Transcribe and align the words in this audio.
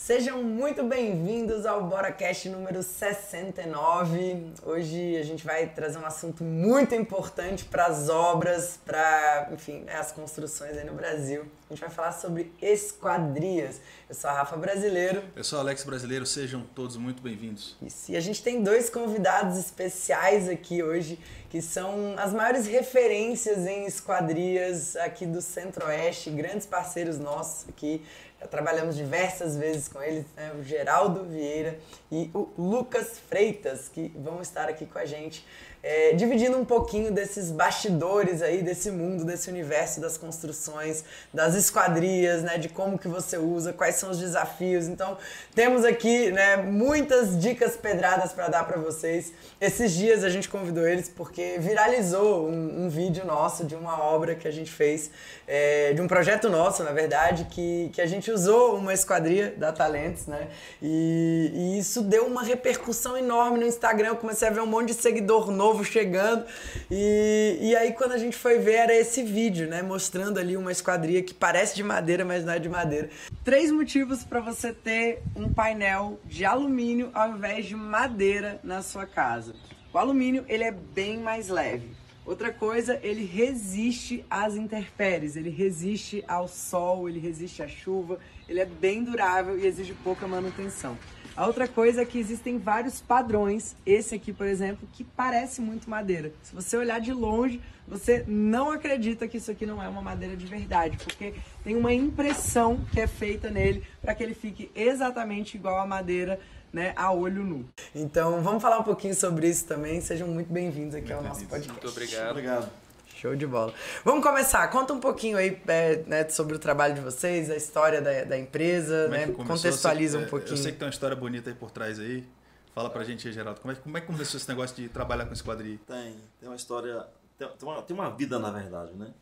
Sejam 0.00 0.44
muito 0.44 0.84
bem-vindos 0.84 1.66
ao 1.66 1.84
BoraCast 1.84 2.48
número 2.48 2.84
69. 2.84 4.52
Hoje 4.64 5.16
a 5.16 5.24
gente 5.24 5.44
vai 5.44 5.66
trazer 5.66 5.98
um 5.98 6.06
assunto 6.06 6.44
muito 6.44 6.94
importante 6.94 7.64
para 7.64 7.86
as 7.86 8.08
obras, 8.08 8.78
para, 8.86 9.48
enfim, 9.52 9.80
né, 9.80 9.96
as 9.96 10.12
construções 10.12 10.78
aí 10.78 10.84
no 10.84 10.94
Brasil. 10.94 11.44
A 11.68 11.74
gente 11.74 11.80
vai 11.80 11.90
falar 11.90 12.12
sobre 12.12 12.50
esquadrias. 12.62 13.80
Eu 14.08 14.14
sou 14.14 14.30
a 14.30 14.32
Rafa 14.32 14.56
Brasileiro. 14.56 15.22
Eu 15.36 15.44
sou 15.44 15.58
o 15.58 15.62
Alex 15.62 15.82
Brasileiro, 15.82 16.24
sejam 16.24 16.62
todos 16.74 16.96
muito 16.96 17.20
bem-vindos. 17.20 17.76
Isso, 17.82 18.12
e 18.12 18.16
a 18.16 18.20
gente 18.20 18.42
tem 18.42 18.62
dois 18.62 18.88
convidados 18.88 19.58
especiais 19.58 20.48
aqui 20.48 20.82
hoje, 20.82 21.18
que 21.50 21.60
são 21.60 22.14
as 22.16 22.32
maiores 22.32 22.66
referências 22.66 23.66
em 23.66 23.84
esquadrias 23.84 24.96
aqui 24.96 25.26
do 25.26 25.42
Centro-Oeste, 25.42 26.30
grandes 26.30 26.66
parceiros 26.66 27.18
nossos 27.18 27.68
aqui. 27.68 28.02
Já 28.40 28.46
trabalhamos 28.46 28.96
diversas 28.96 29.56
vezes 29.56 29.88
com 29.88 30.00
eles, 30.00 30.24
né? 30.36 30.52
o 30.58 30.62
Geraldo 30.62 31.24
Vieira 31.24 31.78
e 32.10 32.30
o 32.32 32.48
Lucas 32.56 33.18
Freitas, 33.18 33.88
que 33.88 34.12
vão 34.16 34.40
estar 34.40 34.68
aqui 34.68 34.86
com 34.86 34.98
a 34.98 35.04
gente 35.04 35.44
é, 35.82 36.12
dividindo 36.12 36.58
um 36.58 36.64
pouquinho 36.64 37.12
desses 37.12 37.50
bastidores 37.50 38.42
aí, 38.42 38.62
desse 38.62 38.90
mundo, 38.90 39.24
desse 39.24 39.48
universo 39.48 40.00
das 40.00 40.16
construções, 40.16 41.04
das 41.32 41.54
esquadrias, 41.54 42.42
né, 42.42 42.58
de 42.58 42.68
como 42.68 42.98
que 42.98 43.08
você 43.08 43.36
usa, 43.38 43.72
quais 43.72 43.94
são 43.94 44.10
os 44.10 44.18
desafios. 44.18 44.88
Então, 44.88 45.16
temos 45.54 45.84
aqui, 45.84 46.30
né, 46.32 46.56
muitas 46.56 47.38
dicas 47.38 47.76
pedradas 47.76 48.32
para 48.32 48.48
dar 48.48 48.64
para 48.64 48.78
vocês. 48.78 49.32
Esses 49.60 49.92
dias 49.92 50.24
a 50.24 50.28
gente 50.28 50.48
convidou 50.48 50.86
eles 50.86 51.08
porque 51.08 51.56
viralizou 51.58 52.48
um, 52.48 52.84
um, 52.84 52.88
vídeo 52.88 53.24
nosso 53.24 53.64
de 53.64 53.74
uma 53.74 54.02
obra 54.02 54.34
que 54.34 54.48
a 54.48 54.50
gente 54.50 54.70
fez, 54.70 55.10
é, 55.46 55.92
de 55.92 56.00
um 56.00 56.08
projeto 56.08 56.48
nosso, 56.48 56.82
na 56.82 56.92
verdade, 56.92 57.46
que, 57.50 57.90
que 57.92 58.00
a 58.00 58.06
gente 58.06 58.30
usou 58.30 58.76
uma 58.76 58.92
esquadria 58.92 59.54
da 59.56 59.72
Talentos, 59.72 60.26
né, 60.26 60.48
e, 60.82 61.52
e 61.54 61.78
isso 61.78 62.02
deu 62.02 62.26
uma 62.26 62.42
repercussão 62.42 63.16
enorme 63.16 63.58
no 63.58 63.66
Instagram. 63.66 64.08
Eu 64.08 64.16
comecei 64.16 64.48
a 64.48 64.50
ver 64.50 64.60
um 64.60 64.66
monte 64.66 64.88
de 64.88 64.94
seguidor 64.94 65.50
novo 65.50 65.67
novo 65.68 65.84
chegando. 65.84 66.44
E, 66.90 67.58
e 67.60 67.76
aí, 67.76 67.92
quando 67.92 68.12
a 68.12 68.18
gente 68.18 68.36
foi 68.36 68.58
ver, 68.58 68.74
era 68.74 68.94
esse 68.94 69.22
vídeo, 69.22 69.68
né? 69.68 69.82
Mostrando 69.82 70.38
ali 70.38 70.56
uma 70.56 70.72
esquadria 70.72 71.22
que 71.22 71.34
parece 71.34 71.76
de 71.76 71.82
madeira, 71.82 72.24
mas 72.24 72.44
não 72.44 72.54
é 72.54 72.58
de 72.58 72.68
madeira. 72.68 73.10
Três 73.44 73.70
motivos 73.70 74.24
para 74.24 74.40
você 74.40 74.72
ter 74.72 75.22
um 75.36 75.52
painel 75.52 76.18
de 76.24 76.44
alumínio 76.44 77.10
ao 77.12 77.30
invés 77.30 77.66
de 77.66 77.76
madeira 77.76 78.58
na 78.62 78.82
sua 78.82 79.06
casa. 79.06 79.54
O 79.92 79.98
alumínio, 79.98 80.44
ele 80.48 80.64
é 80.64 80.72
bem 80.72 81.18
mais 81.18 81.48
leve. 81.48 81.88
Outra 82.24 82.52
coisa, 82.52 83.00
ele 83.02 83.24
resiste 83.24 84.22
às 84.28 84.54
intempéries, 84.54 85.34
ele 85.34 85.48
resiste 85.48 86.22
ao 86.28 86.46
sol, 86.46 87.08
ele 87.08 87.18
resiste 87.18 87.62
à 87.62 87.68
chuva, 87.68 88.18
ele 88.46 88.60
é 88.60 88.66
bem 88.66 89.02
durável 89.02 89.58
e 89.58 89.66
exige 89.66 89.94
pouca 90.04 90.28
manutenção. 90.28 90.98
A 91.38 91.46
outra 91.46 91.68
coisa 91.68 92.02
é 92.02 92.04
que 92.04 92.18
existem 92.18 92.58
vários 92.58 93.00
padrões. 93.00 93.76
Esse 93.86 94.12
aqui, 94.12 94.32
por 94.32 94.44
exemplo, 94.44 94.88
que 94.92 95.04
parece 95.04 95.60
muito 95.60 95.88
madeira. 95.88 96.32
Se 96.42 96.52
você 96.52 96.76
olhar 96.76 97.00
de 97.00 97.12
longe, 97.12 97.60
você 97.86 98.24
não 98.26 98.72
acredita 98.72 99.28
que 99.28 99.36
isso 99.36 99.48
aqui 99.48 99.64
não 99.64 99.80
é 99.80 99.88
uma 99.88 100.02
madeira 100.02 100.36
de 100.36 100.44
verdade, 100.44 100.96
porque 100.96 101.34
tem 101.62 101.76
uma 101.76 101.94
impressão 101.94 102.84
que 102.92 103.00
é 103.00 103.06
feita 103.06 103.50
nele 103.50 103.84
para 104.02 104.16
que 104.16 104.24
ele 104.24 104.34
fique 104.34 104.68
exatamente 104.74 105.56
igual 105.56 105.78
a 105.78 105.86
madeira 105.86 106.40
né, 106.72 106.92
a 106.96 107.12
olho 107.12 107.44
nu. 107.44 107.64
Então, 107.94 108.42
vamos 108.42 108.60
falar 108.60 108.80
um 108.80 108.82
pouquinho 108.82 109.14
sobre 109.14 109.48
isso 109.48 109.64
também. 109.64 110.00
Sejam 110.00 110.26
muito 110.26 110.52
bem-vindos 110.52 110.96
aqui 110.96 111.12
muito 111.12 111.18
ao 111.18 111.22
nosso 111.22 111.46
podcast. 111.46 111.70
Muito 111.70 111.88
obrigado. 111.88 112.30
Obrigado. 112.32 112.87
Show 113.18 113.34
de 113.34 113.48
bola. 113.48 113.74
Vamos 114.04 114.22
começar. 114.22 114.68
Conta 114.68 114.92
um 114.92 115.00
pouquinho 115.00 115.36
aí 115.36 115.60
é, 115.66 116.04
né, 116.06 116.28
sobre 116.28 116.54
o 116.54 116.58
trabalho 116.58 116.94
de 116.94 117.00
vocês, 117.00 117.50
a 117.50 117.56
história 117.56 118.00
da, 118.00 118.22
da 118.22 118.38
empresa, 118.38 119.06
como 119.06 119.16
né? 119.16 119.24
É 119.24 119.26
Contextualiza 119.26 120.18
um 120.20 120.26
pouquinho. 120.26 120.52
Eu 120.52 120.56
sei 120.56 120.70
que 120.70 120.78
tem 120.78 120.86
uma 120.86 120.92
história 120.92 121.16
bonita 121.16 121.50
aí 121.50 121.56
por 121.56 121.72
trás 121.72 121.98
aí. 121.98 122.24
Fala 122.72 122.88
pra 122.88 123.02
gente 123.02 123.26
aí, 123.26 123.34
Geraldo. 123.34 123.60
Como 123.60 123.72
é, 123.72 123.74
como 123.74 123.98
é 123.98 124.00
que 124.00 124.06
começou 124.06 124.38
esse 124.38 124.48
negócio 124.48 124.76
de 124.76 124.88
trabalhar 124.88 125.26
com 125.26 125.32
esquadria? 125.32 125.80
Tem, 125.84 126.16
tem 126.38 126.48
uma 126.48 126.54
história. 126.54 127.08
Tem, 127.36 127.48
tem, 127.48 127.68
uma, 127.68 127.82
tem 127.82 127.96
uma 127.96 128.08
vida, 128.08 128.38
na 128.38 128.52
verdade, 128.52 128.92
né? 128.94 129.12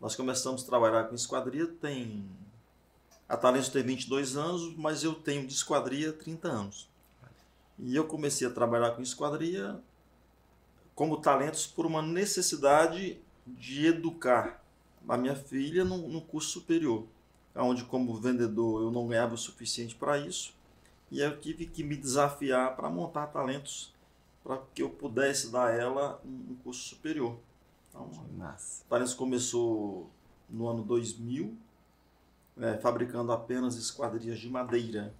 Nós 0.00 0.16
começamos 0.16 0.64
a 0.64 0.66
trabalhar 0.66 1.04
com 1.04 1.14
esquadria 1.14 1.68
tem. 1.80 2.28
A 3.28 3.36
Talentos 3.36 3.68
tem 3.68 3.84
22 3.84 4.36
anos, 4.36 4.74
mas 4.76 5.04
eu 5.04 5.14
tenho 5.14 5.46
de 5.46 5.54
esquadria 5.54 6.12
30 6.12 6.48
anos. 6.48 6.90
E 7.78 7.94
eu 7.94 8.06
comecei 8.08 8.44
a 8.44 8.50
trabalhar 8.50 8.90
com 8.90 9.02
esquadria 9.02 9.78
como 10.96 11.18
talentos 11.18 11.64
por 11.64 11.86
uma 11.86 12.02
necessidade 12.02 13.20
de 13.46 13.86
educar 13.86 14.62
a 15.08 15.16
minha 15.16 15.36
filha 15.36 15.84
no, 15.84 16.08
no 16.08 16.20
curso 16.20 16.50
superior, 16.50 17.06
onde 17.54 17.84
como 17.84 18.14
vendedor 18.14 18.82
eu 18.82 18.90
não 18.90 19.06
ganhava 19.06 19.34
o 19.34 19.38
suficiente 19.38 19.94
para 19.94 20.18
isso 20.18 20.54
e 21.10 21.20
eu 21.20 21.40
tive 21.40 21.66
que 21.66 21.82
me 21.84 21.96
desafiar 21.96 22.74
para 22.74 22.90
montar 22.90 23.28
talentos 23.28 23.94
para 24.42 24.58
que 24.74 24.82
eu 24.82 24.90
pudesse 24.90 25.50
dar 25.50 25.68
a 25.68 25.72
ela 25.72 26.20
um 26.24 26.56
curso 26.62 26.80
superior. 26.80 27.36
Então, 27.88 28.10
Nossa. 28.36 28.84
Talentos 28.88 29.14
começou 29.14 30.08
no 30.48 30.68
ano 30.68 30.82
2000, 30.84 31.56
né, 32.56 32.78
fabricando 32.78 33.32
apenas 33.32 33.76
esquadrias 33.76 34.38
de 34.38 34.48
madeira. 34.48 35.12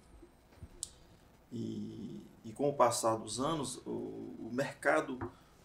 E, 1.51 2.21
e 2.45 2.51
com 2.53 2.69
o 2.69 2.73
passar 2.73 3.15
dos 3.17 3.39
anos, 3.39 3.77
o, 3.85 3.89
o 3.89 4.49
mercado 4.51 5.19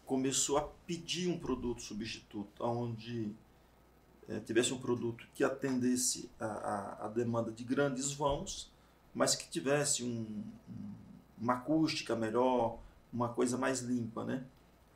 começou 0.07 0.59
a 0.59 0.63
pedir 0.87 1.29
um 1.29 1.39
produto 1.39 1.83
substituto, 1.83 2.63
onde 2.65 3.33
é, 4.29 4.41
tivesse 4.41 4.73
um 4.73 4.79
produto 4.79 5.27
que 5.35 5.45
atendesse 5.45 6.31
a, 6.39 6.47
a, 6.47 7.07
a, 7.07 7.09
demanda 7.09 7.51
de 7.51 7.65
grandes 7.65 8.13
vãos, 8.13 8.71
mas 9.15 9.35
que 9.35 9.49
tivesse 9.49 10.05
um, 10.05 10.27
um, 10.69 10.95
uma 11.41 11.55
acústica 11.55 12.15
melhor, 12.15 12.79
uma 13.13 13.29
coisa 13.29 13.59
mais 13.59 13.81
limpa, 13.81 14.25
né? 14.25 14.45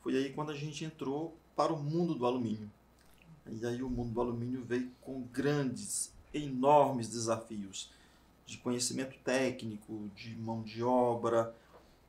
Foi 0.03 0.17
aí 0.17 0.33
quando 0.33 0.53
a 0.53 0.55
gente 0.55 0.84
entrou 0.84 1.37
para 1.55 1.73
o 1.73 1.83
mundo 1.83 2.15
do 2.15 2.27
alumínio. 2.27 2.71
E 3.47 3.65
aí 3.67 3.83
o 3.83 3.88
mundo 3.88 4.12
do 4.12 4.21
alumínio 4.21 4.65
veio 4.65 4.91
com 5.00 5.23
grandes, 5.33 6.12
enormes 6.33 7.09
desafios 7.09 7.91
de 8.44 8.59
conhecimento 8.59 9.17
técnico, 9.25 10.11
de 10.15 10.34
mão 10.37 10.62
de 10.62 10.83
obra, 10.83 11.55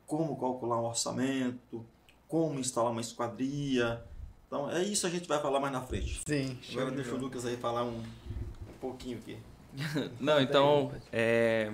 como 0.06 0.38
calcular 0.38 0.80
um 0.80 0.86
orçamento, 0.86 1.86
como 2.28 2.60
instalar 2.60 2.92
uma 2.92 3.02
esquadria. 3.02 4.04
Então 4.48 4.70
é 4.70 4.84
isso 4.84 5.06
a 5.06 5.10
gente 5.10 5.28
vai 5.28 5.42
falar 5.42 5.60
mais 5.60 5.74
na 5.74 5.82
frente. 5.82 6.22
Sim. 6.28 6.58
Agora 6.72 6.92
deixa 6.92 7.14
o 7.14 7.18
Lucas 7.18 7.46
aí 7.46 7.58
falar 7.58 7.84
um, 7.84 7.98
um 7.98 8.78
pouquinho 8.80 9.18
aqui. 9.18 9.38
Não, 10.20 10.42
então 10.42 10.92
é, 11.12 11.72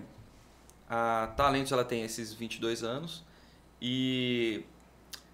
a 0.90 1.34
Talentos 1.36 1.72
ela 1.72 1.86
tem 1.86 2.03
esses 2.03 2.34
22 2.34 2.84
anos 2.84 3.24
e 3.81 4.64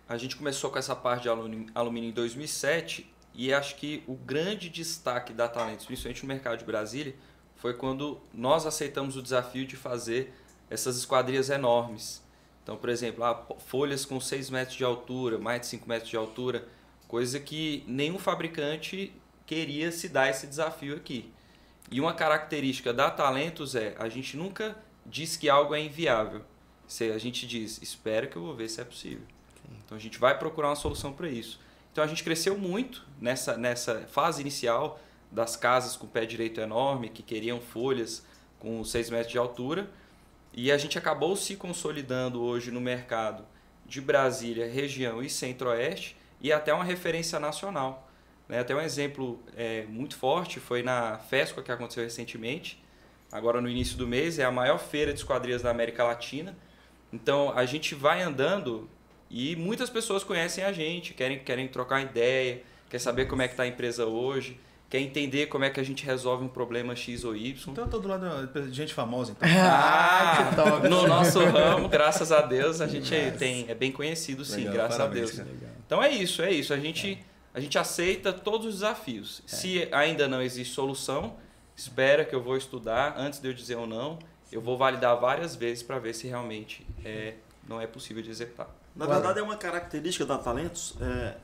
a 0.08 0.18
gente 0.18 0.36
começou 0.36 0.70
com 0.70 0.78
essa 0.78 0.96
parte 0.96 1.24
de 1.24 1.30
alumínio 1.30 2.10
em 2.10 2.14
2007 2.14 3.12
e 3.34 3.54
acho 3.54 3.76
que 3.76 4.04
o 4.08 4.16
grande 4.16 4.70
destaque 4.70 5.32
da 5.32 5.48
Talentos, 5.48 5.86
principalmente 5.86 6.24
no 6.24 6.28
mercado 6.28 6.58
de 6.58 6.66
Brasília, 6.66 7.16
foi 7.56 7.74
quando 7.74 8.20
nós 8.34 8.66
aceitamos 8.66 9.16
o 9.16 9.22
desafio 9.22 9.66
de 9.66 9.76
fazer 9.76 10.34
essas 10.70 10.98
esquadrias 10.98 11.50
enormes. 11.50 12.24
Então, 12.64 12.78
por 12.78 12.90
exemplo, 12.90 13.24
ah, 13.24 13.46
folhas 13.66 14.06
com 14.06 14.20
6 14.20 14.50
metros 14.50 14.78
de 14.78 14.84
altura, 14.84 15.38
mais 15.38 15.62
de 15.62 15.68
5 15.68 15.88
metros 15.88 16.10
de 16.10 16.18
altura, 16.18 16.68
coisa 17.08 17.40
que 17.40 17.84
nenhum 17.88 18.20
fabricante 18.20 19.12
queria 19.46 19.92
se 19.92 20.08
dar 20.08 20.30
esse 20.30 20.46
desafio 20.46 20.96
aqui. 20.96 21.32
E 21.92 22.00
uma 22.00 22.14
característica 22.14 22.94
da 22.94 23.10
Talentos 23.10 23.76
é, 23.76 23.96
a 23.98 24.08
gente 24.08 24.38
nunca 24.38 24.78
diz 25.06 25.36
que 25.36 25.50
algo 25.50 25.74
é 25.74 25.82
inviável. 25.82 26.44
A 27.14 27.18
gente 27.18 27.48
diz, 27.48 27.82
espera 27.82 28.28
que 28.28 28.36
eu 28.36 28.44
vou 28.44 28.56
ver 28.56 28.70
se 28.70 28.80
é 28.80 28.84
possível. 28.84 29.26
Então 29.84 29.98
a 29.98 30.00
gente 30.00 30.20
vai 30.20 30.38
procurar 30.38 30.70
uma 30.70 30.76
solução 30.76 31.12
para 31.14 31.28
isso. 31.28 31.60
Então 31.92 32.04
a 32.04 32.08
gente 32.08 32.24
cresceu 32.24 32.58
muito 32.58 33.06
nessa, 33.20 33.58
nessa 33.58 34.02
fase 34.02 34.42
inicial 34.42 35.00
das 35.32 35.56
casas 35.56 35.96
com 35.96 36.08
pé 36.08 36.26
direito 36.26 36.62
enorme, 36.62 37.10
que 37.10 37.24
queriam 37.24 37.60
folhas 37.60 38.24
com 38.60 38.84
6 38.84 39.10
metros 39.10 39.32
de 39.32 39.38
altura. 39.38 39.90
E 40.62 40.74
a 40.74 40.78
gente 40.78 40.98
acabou 40.98 41.38
se 41.38 41.56
consolidando 41.56 42.44
hoje 42.44 42.70
no 42.70 42.82
mercado 42.82 43.46
de 43.86 44.02
Brasília, 44.02 44.70
região 44.70 45.24
e 45.24 45.30
centro-oeste 45.30 46.18
e 46.42 46.52
até 46.52 46.74
uma 46.74 46.84
referência 46.84 47.40
nacional. 47.40 48.12
Né? 48.46 48.60
Até 48.60 48.76
um 48.76 48.82
exemplo 48.82 49.42
é, 49.56 49.86
muito 49.86 50.18
forte 50.18 50.60
foi 50.60 50.84
na 50.84 51.18
FESCO 51.18 51.64
que 51.64 51.72
aconteceu 51.72 52.04
recentemente, 52.04 52.84
agora 53.32 53.62
no 53.62 53.70
início 53.70 53.98
do 53.98 54.06
mês, 54.06 54.38
é 54.38 54.44
a 54.44 54.52
maior 54.52 54.80
feira 54.80 55.14
de 55.14 55.20
esquadrias 55.20 55.62
da 55.62 55.72
América 55.72 56.04
Latina. 56.04 56.54
Então 57.14 57.58
a 57.58 57.66
gente 57.66 57.96
vai 57.96 58.22
andando 58.22 58.90
e 59.30 59.56
muitas 59.56 59.90
pessoas 59.90 60.26
conhecem 60.26 60.66
a 60.66 60.74
gente, 60.74 61.14
querem, 61.14 61.40
querem 61.40 61.70
trocar 61.70 62.02
ideia, 62.02 62.64
quer 62.90 63.00
saber 63.00 63.28
como 63.28 63.42
é 63.42 63.48
que 63.48 63.54
está 63.54 63.64
a 63.64 63.68
empresa 63.68 64.06
hoje 64.06 64.60
quer 64.90 65.00
entender 65.00 65.46
como 65.46 65.64
é 65.64 65.70
que 65.70 65.80
a 65.80 65.84
gente 65.84 66.04
resolve 66.04 66.44
um 66.44 66.48
problema 66.48 66.96
X 66.96 67.24
ou 67.24 67.36
Y. 67.36 67.72
Então 67.72 67.84
eu 67.84 67.90
tô 67.90 68.00
do 68.00 68.08
lado 68.08 68.48
de 68.48 68.76
gente 68.76 68.94
famosa, 68.94 69.32
então. 69.32 69.48
ah, 69.62 70.50
que 70.50 70.56
top. 70.56 70.90
No 70.90 71.08
nosso 71.08 71.40
ramo, 71.46 71.88
graças 71.88 72.32
a 72.32 72.42
Deus, 72.42 72.82
a 72.82 72.88
gente 72.88 73.14
tem, 73.38 73.66
é 73.70 73.76
bem 73.76 73.92
conhecido 73.92 74.44
sim, 74.44 74.62
Legal, 74.62 74.74
graças 74.74 74.98
parabéns, 74.98 75.40
a 75.40 75.44
Deus. 75.44 75.58
Então 75.86 76.02
é 76.02 76.10
isso, 76.10 76.42
é 76.42 76.52
isso. 76.52 76.74
A 76.74 76.80
gente, 76.80 77.24
a 77.54 77.60
gente 77.60 77.78
aceita 77.78 78.34
todos 78.34 78.66
os 78.66 78.74
desafios. 78.76 79.44
É. 79.46 79.56
Se 79.56 79.90
ainda 79.92 80.28
não 80.28 80.42
existe 80.42 80.74
solução, 80.74 81.36
espera 81.76 82.26
que 82.26 82.34
eu 82.34 82.42
vou 82.42 82.58
estudar 82.58 83.14
antes 83.16 83.40
de 83.40 83.48
eu 83.48 83.54
dizer 83.54 83.76
ou 83.76 83.86
não. 83.86 84.18
eu 84.52 84.60
vou 84.60 84.76
validar 84.76 85.20
várias 85.20 85.56
vezes 85.56 85.84
para 85.84 86.00
ver 86.00 86.16
se 86.16 86.28
realmente 86.28 86.86
é, 87.06 87.36
não 87.68 87.80
é 87.80 87.86
possível 87.86 88.24
de 88.24 88.32
executar. 88.32 88.68
Na 88.96 89.06
verdade, 89.06 89.40
é 89.40 89.44
uma 89.44 89.56
característica 89.56 90.26
da 90.26 90.40
Talentos 90.40 90.96
é, 91.00 91.36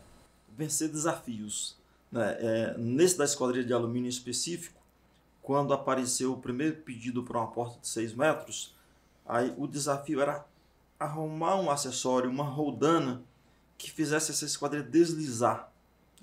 vencer 0.57 0.89
desafios. 0.89 1.77
Né? 2.12 2.38
É, 2.40 2.75
nesse 2.78 3.18
da 3.18 3.25
esquadrilha 3.25 3.66
de 3.66 3.74
alumínio 3.74 4.10
específico, 4.10 4.81
quando 5.42 5.74
apareceu 5.74 6.34
o 6.34 6.40
primeiro 6.40 6.78
pedido 6.78 7.24
para 7.24 7.40
uma 7.40 7.48
porta 7.48 7.80
de 7.80 7.88
6 7.88 8.13
metros, 8.13 8.75
aí 9.25 9.54
o 9.57 9.68
desafio 9.68 10.22
era 10.22 10.46
arrumar 11.00 11.56
um 11.57 11.69
acessório, 11.69 12.30
uma 12.30 12.44
roldana, 12.44 13.22
que 13.78 13.92
fizesse 13.92 14.31
essa 14.31 14.46
esquadrilha 14.46 14.84
deslizar. 14.84 15.72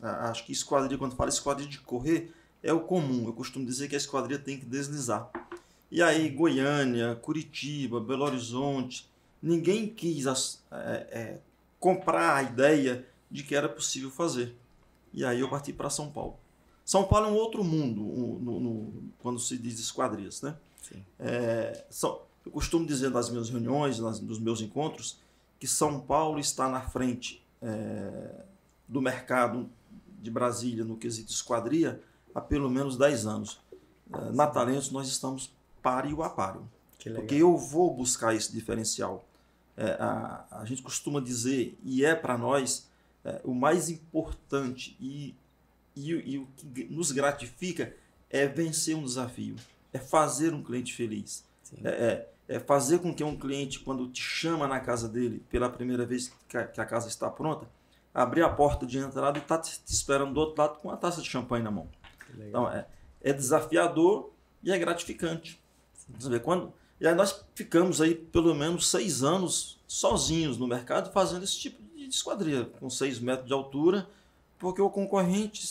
Acho 0.00 0.44
que 0.44 0.52
esquadrilha, 0.52 0.98
quando 0.98 1.14
fala 1.14 1.28
esquadrilha 1.28 1.70
de 1.70 1.78
correr, 1.78 2.32
é 2.62 2.72
o 2.72 2.80
comum. 2.80 3.26
Eu 3.26 3.32
costumo 3.32 3.64
dizer 3.64 3.88
que 3.88 3.94
a 3.94 3.98
esquadrilha 3.98 4.38
tem 4.38 4.58
que 4.58 4.66
deslizar. 4.66 5.30
E 5.90 6.02
aí, 6.02 6.28
Goiânia, 6.30 7.14
Curitiba, 7.16 8.00
Belo 8.00 8.24
Horizonte, 8.24 9.08
ninguém 9.42 9.86
quis 9.86 10.24
é, 10.70 11.06
é, 11.10 11.38
comprar 11.78 12.36
a 12.36 12.42
ideia 12.42 13.06
de 13.30 13.42
que 13.42 13.54
era 13.54 13.68
possível 13.68 14.10
fazer. 14.10 14.56
E 15.12 15.24
aí 15.24 15.40
eu 15.40 15.48
parti 15.48 15.72
para 15.72 15.90
São 15.90 16.10
Paulo. 16.10 16.36
São 16.84 17.04
Paulo 17.04 17.26
é 17.26 17.30
um 17.30 17.34
outro 17.34 17.62
mundo 17.62 18.00
no, 18.00 18.60
no, 18.60 18.92
quando 19.18 19.38
se 19.38 19.56
diz 19.56 19.78
esquadrias, 19.78 20.42
né? 20.42 20.56
É, 21.18 21.84
são, 21.88 22.20
eu 22.44 22.52
costumo 22.52 22.86
dizer 22.86 23.10
nas 23.10 23.30
minhas 23.30 23.48
reuniões, 23.48 23.98
nas, 23.98 24.20
nos 24.20 24.38
meus 24.38 24.60
encontros, 24.60 25.18
que 25.58 25.66
São 25.66 26.00
Paulo 26.00 26.38
está 26.38 26.68
na 26.68 26.80
frente 26.80 27.42
é, 27.62 28.44
do 28.88 29.00
mercado 29.00 29.70
de 30.20 30.30
Brasília 30.30 30.84
no 30.84 30.96
quesito 30.96 31.32
esquadria 31.32 32.02
há 32.34 32.40
pelo 32.40 32.68
menos 32.68 32.96
10 32.96 33.26
anos. 33.26 33.60
É, 34.12 34.32
na 34.32 34.46
Talentos 34.46 34.90
nós 34.90 35.08
estamos 35.08 35.52
páreo 35.80 36.22
a 36.22 36.30
páreo. 36.30 36.68
Porque 37.14 37.34
eu 37.36 37.56
vou 37.56 37.94
buscar 37.94 38.34
esse 38.34 38.52
diferencial. 38.52 39.24
É, 39.76 39.92
a, 39.98 40.44
a 40.50 40.64
gente 40.64 40.82
costuma 40.82 41.20
dizer, 41.20 41.76
e 41.82 42.04
é 42.04 42.14
para 42.14 42.38
nós, 42.38 42.88
é, 43.24 43.40
o 43.44 43.54
mais 43.54 43.88
importante 43.88 44.96
e, 45.00 45.34
e, 45.94 46.10
e, 46.10 46.38
o 46.38 46.46
que 46.56 46.84
nos 46.84 47.12
gratifica 47.12 47.94
é 48.28 48.46
vencer 48.46 48.96
um 48.96 49.04
desafio, 49.04 49.56
é 49.92 49.98
fazer 49.98 50.54
um 50.54 50.62
cliente 50.62 50.94
feliz. 50.94 51.44
É, 51.84 51.88
é, 51.88 52.28
é, 52.56 52.58
fazer 52.58 52.98
com 52.98 53.14
que 53.14 53.24
um 53.24 53.36
cliente, 53.36 53.80
quando 53.80 54.08
te 54.08 54.20
chama 54.20 54.66
na 54.66 54.80
casa 54.80 55.08
dele 55.08 55.42
pela 55.50 55.70
primeira 55.70 56.04
vez 56.04 56.32
que 56.48 56.56
a, 56.56 56.66
que 56.66 56.80
a 56.80 56.84
casa 56.84 57.08
está 57.08 57.30
pronta, 57.30 57.66
abrir 58.12 58.42
a 58.42 58.48
porta 58.48 58.84
de 58.84 58.98
entrada 58.98 59.38
e 59.38 59.42
está 59.42 59.58
te, 59.58 59.80
esperando 59.86 60.34
do 60.34 60.40
outro 60.40 60.60
lado 60.60 60.78
com 60.78 60.88
uma 60.88 60.96
taça 60.96 61.22
de 61.22 61.28
champanhe 61.28 61.64
na 61.64 61.70
mão. 61.70 61.88
Então, 62.38 62.70
é, 62.70 62.86
é 63.20 63.32
desafiador 63.32 64.32
e 64.62 64.70
é 64.70 64.78
gratificante. 64.78 65.60
Você 66.18 66.38
quando, 66.40 66.72
e 67.00 67.06
aí 67.06 67.14
nós 67.14 67.44
ficamos 67.54 68.00
aí 68.00 68.14
pelo 68.14 68.54
menos 68.54 68.88
seis 68.88 69.22
anos 69.22 69.80
sozinhos 69.86 70.58
no 70.58 70.66
mercado 70.66 71.12
fazendo 71.12 71.44
esse 71.44 71.58
tipo 71.58 71.81
de 72.12 72.16
esquadria, 72.16 72.66
com 72.78 72.90
seis 72.90 73.18
metros 73.18 73.46
de 73.46 73.54
altura, 73.54 74.06
porque 74.58 74.80
o 74.80 74.90
concorrente 74.90 75.66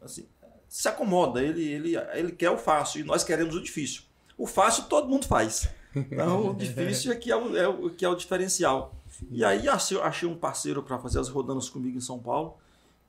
assim, 0.00 0.26
se 0.66 0.88
acomoda, 0.88 1.42
ele, 1.42 1.62
ele, 1.62 1.96
ele 2.14 2.32
quer 2.32 2.50
o 2.50 2.58
fácil 2.58 3.00
e 3.00 3.04
nós 3.04 3.22
queremos 3.22 3.54
o 3.54 3.62
difícil. 3.62 4.02
O 4.36 4.46
fácil 4.46 4.84
todo 4.84 5.08
mundo 5.08 5.26
faz. 5.26 5.68
Então 5.94 6.50
o 6.50 6.54
difícil 6.56 7.12
é 7.12 7.16
que 7.16 7.30
é 7.30 7.36
o, 7.36 7.56
é 7.56 7.68
o, 7.68 7.90
que 7.90 8.04
é 8.04 8.08
o 8.08 8.14
diferencial. 8.14 8.94
E 9.30 9.44
aí 9.44 9.68
achei, 9.68 10.00
achei 10.00 10.28
um 10.28 10.36
parceiro 10.36 10.82
para 10.82 10.98
fazer 10.98 11.20
as 11.20 11.28
rodanas 11.28 11.68
comigo 11.68 11.98
em 11.98 12.00
São 12.00 12.18
Paulo. 12.18 12.56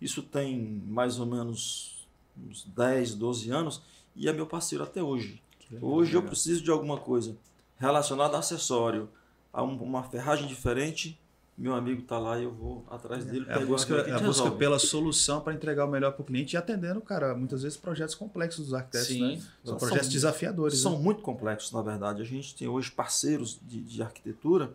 Isso 0.02 0.22
tem 0.22 0.84
mais 0.86 1.20
ou 1.20 1.26
menos 1.26 2.08
uns 2.38 2.66
10, 2.66 3.16
12 3.16 3.52
anos 3.52 3.82
e 4.16 4.28
é 4.28 4.34
meu 4.34 4.46
parceiro 4.46 4.84
até 4.84 5.02
hoje. 5.02 5.42
Hoje 5.82 6.14
eu 6.16 6.24
preciso 6.24 6.64
de 6.64 6.72
alguma 6.72 6.98
coisa 6.98 7.38
relacionada 7.78 8.36
a 8.36 8.40
acessório, 8.40 9.10
a 9.54 9.64
uma 9.64 10.04
ferragem 10.04 10.48
diferente, 10.48 11.20
meu 11.60 11.76
amigo 11.76 12.02
está 12.02 12.18
lá 12.18 12.40
e 12.40 12.44
eu 12.44 12.54
vou 12.54 12.86
atrás 12.90 13.26
dele. 13.26 13.46
É 13.50 13.54
a 13.54 13.66
busca, 13.66 13.94
é 13.96 14.14
a 14.14 14.20
busca 14.20 14.50
pela 14.52 14.80
solução 14.80 15.42
para 15.42 15.54
entregar 15.54 15.86
o 15.86 15.90
melhor 15.90 16.14
para 16.14 16.22
o 16.22 16.26
cliente 16.26 16.56
e 16.56 16.58
atendendo, 16.58 17.02
cara, 17.02 17.36
muitas 17.36 17.64
vezes 17.64 17.78
projetos 17.78 18.16
complexos 18.16 18.66
dos 18.66 18.74
arquitetos, 18.74 19.08
Sim. 19.08 19.36
né? 19.36 19.42
São 19.64 19.78
projetos 19.78 20.06
são, 20.06 20.14
desafiadores. 20.14 20.80
São 20.80 20.98
né? 20.98 21.04
muito 21.04 21.22
complexos, 21.22 21.72
na 21.72 21.82
verdade. 21.82 22.22
A 22.22 22.26
gente 22.26 22.56
tem 22.56 22.68
hoje 22.68 22.90
parceiros 22.90 23.60
de, 23.62 23.82
de 23.82 24.02
arquitetura 24.02 24.74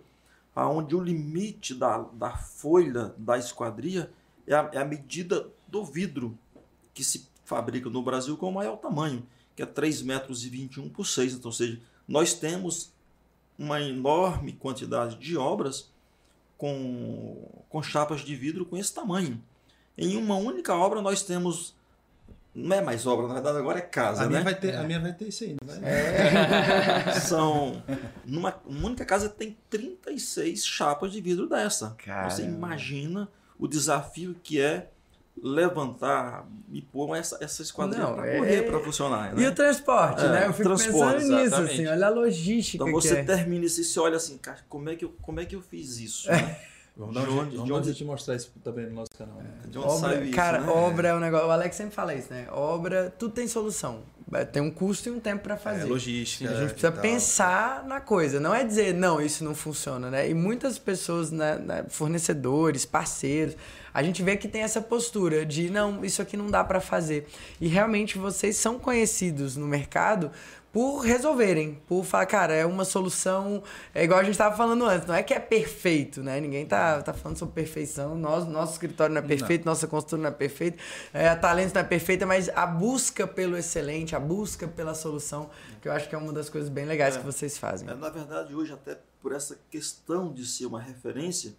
onde 0.54 0.94
o 0.94 1.00
limite 1.00 1.74
da, 1.74 1.98
da 2.12 2.36
folha 2.36 3.12
da 3.18 3.36
esquadria 3.36 4.10
é 4.46 4.54
a, 4.54 4.70
é 4.72 4.78
a 4.78 4.84
medida 4.84 5.48
do 5.66 5.84
vidro 5.84 6.38
que 6.92 7.02
se 7.02 7.26
fabrica 7.44 7.90
no 7.90 8.02
Brasil 8.02 8.36
com 8.36 8.48
o 8.48 8.52
maior 8.52 8.76
tamanho 8.76 9.26
que 9.56 9.62
é 9.62 9.66
3,21 9.66 10.04
metros 10.04 10.44
e 10.44 10.48
21 10.48 10.88
por 10.88 11.06
6. 11.06 11.34
Então, 11.34 11.48
ou 11.48 11.52
seja, 11.52 11.80
nós 12.06 12.34
temos 12.34 12.92
uma 13.58 13.80
enorme 13.80 14.52
quantidade 14.52 15.16
de 15.16 15.36
obras 15.36 15.90
com, 16.56 17.64
com 17.68 17.82
chapas 17.82 18.20
de 18.20 18.34
vidro 18.34 18.64
com 18.64 18.76
esse 18.76 18.92
tamanho. 18.92 19.42
Em 19.96 20.16
uma 20.16 20.36
única 20.36 20.74
obra 20.74 21.00
nós 21.00 21.22
temos 21.22 21.74
não 22.54 22.76
é 22.76 22.80
mais 22.80 23.04
obra, 23.04 23.26
na 23.26 23.34
verdade 23.34 23.58
agora 23.58 23.80
é 23.80 23.82
casa, 23.82 24.22
a 24.22 24.24
né? 24.26 24.30
Minha 24.30 24.42
vai 24.42 24.54
ter, 24.54 24.74
é. 24.74 24.76
A 24.76 24.82
minha 24.84 25.00
vai 25.00 25.12
ter 25.12 25.26
isso 25.26 25.42
aí, 25.42 25.56
não 25.60 25.66
vai? 25.66 25.90
É. 25.90 27.10
São, 27.18 27.82
numa 28.24 28.54
uma 28.64 28.86
única 28.86 29.04
casa 29.04 29.28
tem 29.28 29.56
36 29.68 30.64
chapas 30.64 31.10
de 31.10 31.20
vidro 31.20 31.48
dessa. 31.48 31.96
Caramba. 31.98 32.30
Você 32.30 32.42
imagina 32.44 33.28
o 33.58 33.66
desafio 33.66 34.36
que 34.40 34.60
é 34.60 34.88
levantar 35.42 36.46
e 36.72 36.80
pôr 36.80 37.16
essa, 37.16 37.38
essa 37.40 37.62
esquadrilha 37.62 38.06
para 38.06 38.26
é... 38.26 38.38
correr, 38.38 38.62
para 38.62 38.80
funcionar. 38.80 39.34
Né? 39.34 39.42
E 39.42 39.46
o 39.46 39.54
transporte, 39.54 40.24
é, 40.24 40.28
né? 40.28 40.46
Eu 40.46 40.52
fico 40.52 40.70
pensando 40.70 41.18
nisso, 41.18 41.32
exatamente. 41.32 41.72
assim, 41.72 41.86
olha 41.86 42.06
a 42.06 42.10
logística. 42.10 42.84
Então 42.84 42.92
você 42.92 43.18
é. 43.18 43.24
termina 43.24 43.64
isso 43.64 43.80
e 43.80 43.84
você 43.84 44.00
olha 44.00 44.16
assim, 44.16 44.38
cara, 44.38 44.58
como 44.68 44.88
é 44.88 44.96
que 44.96 45.04
eu, 45.04 45.14
como 45.20 45.40
é 45.40 45.44
que 45.44 45.56
eu 45.56 45.60
fiz 45.60 45.98
isso? 45.98 46.30
Né? 46.30 46.56
Vamos, 46.96 47.12
dar, 47.12 47.24
de 47.24 47.30
onde, 47.30 47.56
vamos 47.56 47.64
de 47.64 47.72
onde... 47.72 47.94
te 47.94 48.04
mostrar 48.04 48.36
isso 48.36 48.52
também 48.62 48.86
no 48.86 48.94
nosso 48.94 49.10
canal. 49.18 49.36
Né? 49.38 49.50
De 49.66 49.78
onde 49.78 49.88
obra, 49.88 50.24
isso, 50.24 50.32
cara, 50.32 50.60
né? 50.60 50.68
obra 50.68 51.08
é 51.08 51.14
um 51.14 51.18
negócio. 51.18 51.48
O 51.48 51.50
Alex 51.50 51.74
sempre 51.74 51.92
fala 51.92 52.14
isso, 52.14 52.32
né? 52.32 52.46
Obra, 52.52 53.12
tudo 53.18 53.34
tem 53.34 53.48
solução. 53.48 54.02
Tem 54.52 54.62
um 54.62 54.70
custo 54.70 55.08
e 55.08 55.12
um 55.12 55.18
tempo 55.18 55.42
para 55.42 55.56
fazer. 55.56 55.82
É, 55.82 55.84
logística. 55.86 56.48
A 56.48 56.60
gente 56.60 56.70
precisa 56.70 56.92
pensar 56.92 57.84
na 57.84 58.00
coisa. 58.00 58.38
Não 58.38 58.54
é 58.54 58.62
dizer, 58.62 58.94
não, 58.94 59.20
isso 59.20 59.42
não 59.42 59.56
funciona, 59.56 60.08
né? 60.08 60.30
E 60.30 60.34
muitas 60.34 60.78
pessoas, 60.78 61.32
né, 61.32 61.56
né 61.56 61.84
fornecedores, 61.88 62.86
parceiros, 62.86 63.56
a 63.94 64.02
gente 64.02 64.22
vê 64.24 64.36
que 64.36 64.48
tem 64.48 64.62
essa 64.62 64.80
postura 64.80 65.46
de, 65.46 65.70
não, 65.70 66.04
isso 66.04 66.20
aqui 66.20 66.36
não 66.36 66.50
dá 66.50 66.64
para 66.64 66.80
fazer. 66.80 67.28
E 67.60 67.68
realmente 67.68 68.18
vocês 68.18 68.56
são 68.56 68.76
conhecidos 68.76 69.56
no 69.56 69.68
mercado 69.68 70.32
por 70.74 70.98
resolverem, 71.02 71.80
por 71.86 72.04
falar, 72.04 72.26
cara, 72.26 72.52
é 72.52 72.66
uma 72.66 72.84
solução, 72.84 73.62
é 73.94 74.02
igual 74.02 74.18
a 74.18 74.24
gente 74.24 74.32
estava 74.32 74.56
falando 74.56 74.84
antes, 74.84 75.06
não 75.06 75.14
é 75.14 75.22
que 75.22 75.32
é 75.32 75.38
perfeito, 75.38 76.20
né? 76.20 76.40
Ninguém 76.40 76.66
tá, 76.66 77.00
tá 77.00 77.14
falando 77.14 77.38
sobre 77.38 77.54
perfeição, 77.54 78.16
nós, 78.16 78.44
nosso 78.44 78.72
escritório 78.72 79.14
não 79.14 79.22
é 79.22 79.24
perfeito, 79.24 79.64
não. 79.64 79.70
nossa 79.70 79.86
consultora 79.86 80.22
não 80.22 80.30
é 80.30 80.32
perfeita, 80.32 80.82
é, 81.12 81.28
a 81.28 81.36
Talentos 81.36 81.72
não 81.72 81.80
é 81.80 81.84
perfeita, 81.84 82.26
mas 82.26 82.48
a 82.48 82.66
busca 82.66 83.24
pelo 83.24 83.56
excelente, 83.56 84.16
a 84.16 84.20
busca 84.20 84.66
pela 84.66 84.94
solução, 84.94 85.48
que 85.80 85.86
eu 85.86 85.92
acho 85.92 86.08
que 86.08 86.14
é 86.16 86.18
uma 86.18 86.32
das 86.32 86.50
coisas 86.50 86.68
bem 86.68 86.86
legais 86.86 87.14
é, 87.14 87.20
que 87.20 87.24
vocês 87.24 87.56
fazem. 87.56 87.88
É, 87.88 87.94
na 87.94 88.10
verdade, 88.10 88.52
hoje, 88.52 88.72
até 88.72 88.98
por 89.22 89.30
essa 89.30 89.56
questão 89.70 90.32
de 90.32 90.44
ser 90.44 90.66
uma 90.66 90.80
referência, 90.80 91.54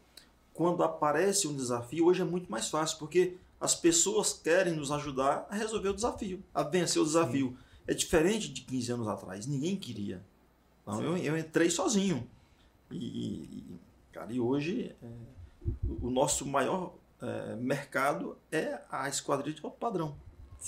quando 0.56 0.84
aparece 0.84 1.48
um 1.48 1.56
desafio, 1.56 2.06
hoje 2.06 2.22
é 2.22 2.26
muito 2.26 2.50
mais 2.50 2.70
fácil, 2.70 2.98
porque 2.98 3.38
as 3.60 3.76
pessoas 3.76 4.32
querem 4.32 4.74
nos 4.74 4.90
ajudar 4.90 5.46
a 5.50 5.56
resolver 5.56 5.90
o 5.90 5.94
desafio, 5.94 6.42
a 6.54 6.64
vencer 6.64 7.02
o 7.02 7.06
desafio. 7.06 7.50
Sim. 7.50 7.58
É 7.88 7.94
diferente 7.94 8.52
de 8.52 8.62
15 8.62 8.92
anos 8.94 9.08
atrás. 9.08 9.46
Ninguém 9.46 9.76
queria. 9.76 10.24
Então, 10.82 11.04
eu, 11.04 11.18
eu 11.18 11.38
entrei 11.38 11.70
sozinho. 11.70 12.26
E, 12.90 12.96
e, 12.98 13.80
cara, 14.14 14.32
e 14.32 14.40
hoje 14.40 14.96
é, 15.04 15.08
o 16.02 16.10
nosso 16.10 16.46
maior 16.46 16.96
é, 17.22 17.56
mercado 17.58 18.38
é 18.50 18.80
a 18.90 19.10
esquadrilha 19.10 19.56
de 19.56 19.64
alto 19.64 19.78
padrão. 19.78 20.16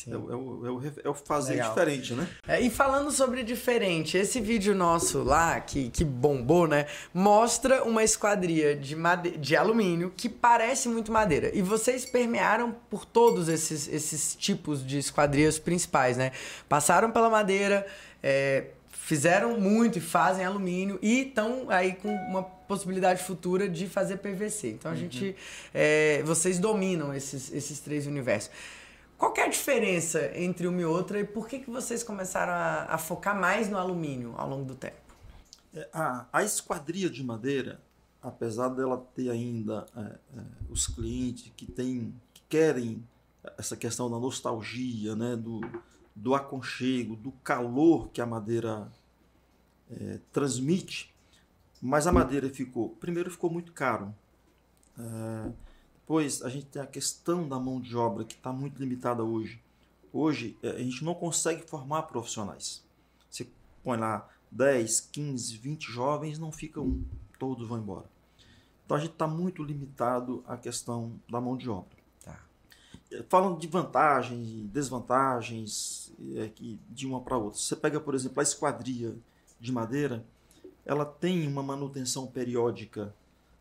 É, 0.08 0.16
o, 0.16 0.32
é, 0.66 0.70
o, 0.70 0.94
é 1.06 1.10
o 1.10 1.14
fazer 1.14 1.54
Legal. 1.54 1.70
diferente, 1.70 2.14
né? 2.14 2.28
É, 2.48 2.62
e 2.62 2.70
falando 2.70 3.12
sobre 3.12 3.44
diferente, 3.44 4.18
esse 4.18 4.40
vídeo 4.40 4.76
nosso 4.76 5.24
lá, 5.24 5.60
que, 5.60 5.90
que 5.90 6.04
bombou, 6.04 6.68
né? 6.68 6.86
Mostra 7.14 7.84
uma 7.84 8.04
esquadria 8.04 8.76
de, 8.76 8.96
made 8.96 9.38
de 9.38 9.56
alumínio 9.56 10.14
que 10.16 10.30
parece 10.30 10.88
muito 10.88 11.12
madeira. 11.12 11.52
E 11.56 11.62
vocês 11.62 12.06
permearam 12.06 12.76
por 12.90 13.06
todos 13.06 13.50
esses, 13.50 13.88
esses 13.88 14.36
tipos 14.36 14.86
de 14.86 15.00
esquadrias 15.00 15.58
principais, 15.58 16.16
né? 16.16 16.32
Passaram 16.70 17.12
pela 17.12 17.30
madeira, 17.30 17.86
é, 18.22 18.66
fizeram 19.08 19.60
muito 19.60 19.98
e 19.98 20.02
fazem 20.02 20.46
alumínio 20.46 21.00
e 21.02 21.22
estão 21.22 21.70
aí 21.70 21.94
com 21.94 22.14
uma 22.14 22.44
possibilidade 22.44 23.24
futura 23.24 23.70
de 23.70 23.88
fazer 23.88 24.18
PVC. 24.18 24.72
Então 24.72 24.92
a 24.92 24.94
uhum. 24.94 25.00
gente, 25.00 25.36
é, 25.74 26.22
vocês 26.26 26.60
dominam 26.60 27.14
esses, 27.14 27.52
esses 27.54 27.80
três 27.80 28.06
universos. 28.06 28.52
Qual 29.18 29.34
é 29.36 29.44
a 29.44 29.48
diferença 29.48 30.32
entre 30.38 30.68
uma 30.68 30.80
e 30.80 30.86
outra 30.86 31.20
e 31.20 31.24
por 31.24 31.48
que, 31.48 31.60
que 31.60 31.70
vocês 31.70 32.04
começaram 32.04 32.54
a, 32.54 32.94
a 32.94 32.98
focar 32.98 33.40
mais 33.40 33.70
no 33.70 33.78
alumínio 33.78 34.36
ao 34.38 34.48
longo 34.48 34.66
do 34.66 34.76
tempo? 34.76 34.96
É, 35.74 35.90
a, 35.92 36.28
a 36.32 36.44
esquadria 36.44 37.10
de 37.10 37.24
madeira, 37.24 37.82
apesar 38.22 38.70
dela 38.70 39.04
ter 39.16 39.30
ainda 39.30 39.86
é, 39.96 40.02
é, 40.02 40.44
os 40.70 40.88
clientes 40.88 41.52
que, 41.58 41.66
tem, 41.66 42.14
que 42.34 42.44
querem 42.48 43.04
essa 43.58 43.76
questão 43.76 44.10
da 44.10 44.20
nostalgia, 44.20 45.16
né, 45.16 45.36
do, 45.36 45.62
do 46.16 46.36
aconchego, 46.36 47.16
do 47.16 47.32
calor 47.32 48.10
que 48.10 48.22
a 48.22 48.26
madeira 48.26 48.92
é, 49.90 50.20
transmite, 50.32 51.14
mas 51.82 52.06
a 52.08 52.12
madeira 52.12 52.50
ficou. 52.50 52.90
Primeiro, 52.90 53.32
ficou 53.32 53.50
muito 53.50 53.72
caro. 53.72 54.14
É, 54.98 55.52
depois, 56.08 56.42
a 56.42 56.48
gente 56.48 56.68
tem 56.68 56.82
a 56.82 56.88
questão 56.88 57.50
da 57.50 57.60
mão 57.60 57.82
de 57.82 57.94
obra, 57.94 58.24
que 58.24 58.36
está 58.36 58.54
muito 58.54 58.80
limitada 58.80 59.26
hoje. 59.26 59.62
Hoje, 60.14 60.58
é, 60.64 60.70
a 60.70 60.78
gente 60.78 61.04
não 61.04 61.14
consegue 61.14 61.68
formar 61.68 62.04
profissionais. 62.04 62.82
Você 63.30 63.46
põe 63.84 63.98
lá 63.98 64.26
10, 64.50 65.02
15, 65.12 65.58
20 65.58 65.92
jovens, 65.92 66.40
não 66.40 66.50
fica 66.50 66.80
um, 66.80 67.04
todos 67.38 67.68
vão 67.68 67.80
embora. 67.80 68.06
Então 68.86 68.96
a 68.96 69.02
gente 69.02 69.12
está 69.12 69.28
muito 69.28 69.62
limitado 69.62 70.46
à 70.48 70.56
questão 70.56 71.20
da 71.30 71.42
mão 71.42 71.58
de 71.58 71.70
obra. 71.70 71.98
Tá. 72.24 72.40
É, 73.12 73.22
falando 73.28 73.60
de 73.60 73.68
vantagens 73.68 74.48
e 74.48 74.62
desvantagens 74.62 76.14
é, 76.38 76.48
que 76.48 76.80
de 76.90 77.06
uma 77.06 77.20
para 77.20 77.36
outra. 77.36 77.60
Você 77.60 77.76
pega, 77.76 78.00
por 78.00 78.16
exemplo, 78.16 78.40
a 78.40 78.44
esquadria 78.44 79.14
de 79.60 79.74
madeira, 79.74 80.26
ela 80.86 81.04
tem 81.04 81.46
uma 81.46 81.62
manutenção 81.62 82.28
periódica. 82.28 83.14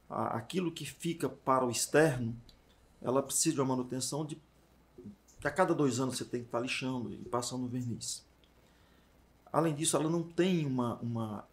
Aquilo 0.08 0.70
que 0.70 0.84
fica 0.84 1.28
para 1.28 1.64
o 1.64 1.70
externo, 1.70 2.36
ela 3.02 3.22
precisa 3.22 3.56
de 3.56 3.60
uma 3.60 3.76
manutenção 3.76 4.25
de 4.25 4.40
a 5.46 5.50
cada 5.50 5.75
dois 5.75 6.00
anos 6.00 6.18
você 6.18 6.25
tem 6.25 6.40
que 6.40 6.46
estar 6.46 6.58
lixando 6.58 7.12
e 7.12 7.18
passando 7.18 7.68
verniz. 7.68 8.25
Além 9.52 9.75
disso, 9.75 9.96
ela 9.96 10.10
não 10.10 10.22
tem 10.22 10.66
uma, 10.66 10.96
uma, 10.96 11.44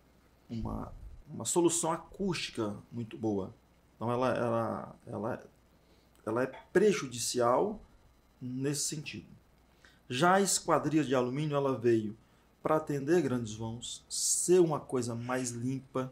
uma, 0.49 0.93
uma 1.29 1.45
solução 1.45 1.91
acústica 1.91 2.75
muito 2.91 3.17
boa. 3.17 3.53
Então 3.95 4.11
ela, 4.11 4.33
ela, 4.33 4.95
ela, 5.05 5.43
ela 6.25 6.43
é 6.43 6.47
prejudicial 6.47 7.79
nesse 8.41 8.87
sentido. 8.87 9.27
Já 10.09 10.35
a 10.35 10.41
esquadria 10.41 11.03
de 11.03 11.15
alumínio 11.15 11.55
ela 11.55 11.77
veio 11.77 12.17
para 12.61 12.77
atender 12.77 13.21
grandes 13.21 13.53
vãos, 13.53 14.03
ser 14.09 14.59
uma 14.59 14.79
coisa 14.79 15.13
mais 15.13 15.51
limpa 15.51 16.11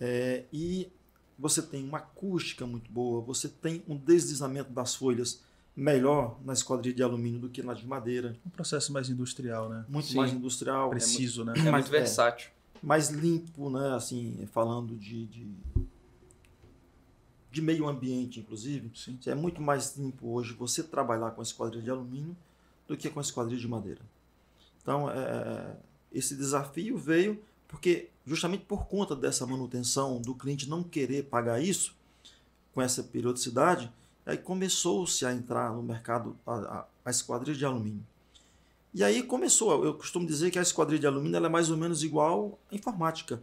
é, 0.00 0.44
e 0.52 0.90
você 1.38 1.62
tem 1.62 1.84
uma 1.84 1.98
acústica 1.98 2.66
muito 2.66 2.90
boa, 2.90 3.20
você 3.20 3.48
tem 3.48 3.82
um 3.88 3.96
deslizamento 3.96 4.70
das 4.70 4.94
folhas 4.94 5.42
melhor 5.74 6.38
na 6.42 6.54
esquadria 6.54 6.94
de 6.94 7.02
alumínio 7.02 7.40
do 7.40 7.48
que 7.50 7.62
na 7.62 7.74
de 7.74 7.86
madeira. 7.86 8.36
Um 8.46 8.50
processo 8.50 8.92
mais 8.92 9.10
industrial, 9.10 9.68
né? 9.68 9.84
Muito 9.88 10.08
Sim. 10.08 10.16
mais 10.16 10.32
industrial. 10.32 10.88
Preciso, 10.88 11.42
é, 11.42 11.44
né? 11.44 11.52
É 11.66 11.70
muito 11.70 11.90
versátil. 11.90 12.50
É, 12.50 12.78
mais 12.82 13.10
limpo, 13.10 13.68
né? 13.68 13.94
Assim, 13.94 14.48
falando 14.52 14.96
de, 14.96 15.26
de 15.26 15.54
de 17.56 17.62
meio 17.62 17.88
ambiente, 17.88 18.38
inclusive, 18.38 18.90
Sim. 18.94 19.18
é 19.24 19.34
muito 19.34 19.62
mais 19.62 19.96
limpo 19.96 20.28
hoje 20.28 20.52
você 20.52 20.82
trabalhar 20.82 21.30
com 21.30 21.40
a 21.40 21.42
esquadrilha 21.42 21.82
de 21.82 21.90
alumínio 21.90 22.36
do 22.86 22.94
que 22.98 23.08
com 23.08 23.18
a 23.18 23.22
esquadrilha 23.22 23.58
de 23.58 23.66
madeira. 23.66 24.02
Então, 24.82 25.10
é, 25.10 25.16
é, 25.16 25.76
esse 26.12 26.36
desafio 26.36 26.98
veio 26.98 27.42
porque, 27.66 28.10
justamente 28.26 28.64
por 28.64 28.86
conta 28.86 29.14
dessa 29.14 29.46
manutenção, 29.46 30.20
do 30.20 30.34
cliente 30.34 30.68
não 30.68 30.82
querer 30.82 31.24
pagar 31.24 31.62
isso, 31.62 31.94
com 32.74 32.82
essa 32.82 33.02
periodicidade, 33.02 33.90
aí 34.26 34.36
começou-se 34.36 35.24
a 35.24 35.32
entrar 35.32 35.72
no 35.72 35.82
mercado 35.82 36.36
a, 36.46 36.54
a, 36.54 36.86
a, 37.04 37.10
esquadrilha 37.10 37.56
de 37.56 37.64
alumínio. 37.64 38.04
E 38.92 39.04
aí 39.04 39.22
começou, 39.22 39.84
eu 39.84 39.94
costumo 39.94 40.26
dizer 40.26 40.50
que 40.50 40.58
a 40.58 40.62
esquadrilha 40.62 41.00
de 41.00 41.06
alumínio 41.06 41.36
é 41.36 41.48
mais 41.48 41.70
ou 41.70 41.76
menos 41.76 42.02
igual 42.02 42.58
à 42.70 42.74
informática. 42.74 43.42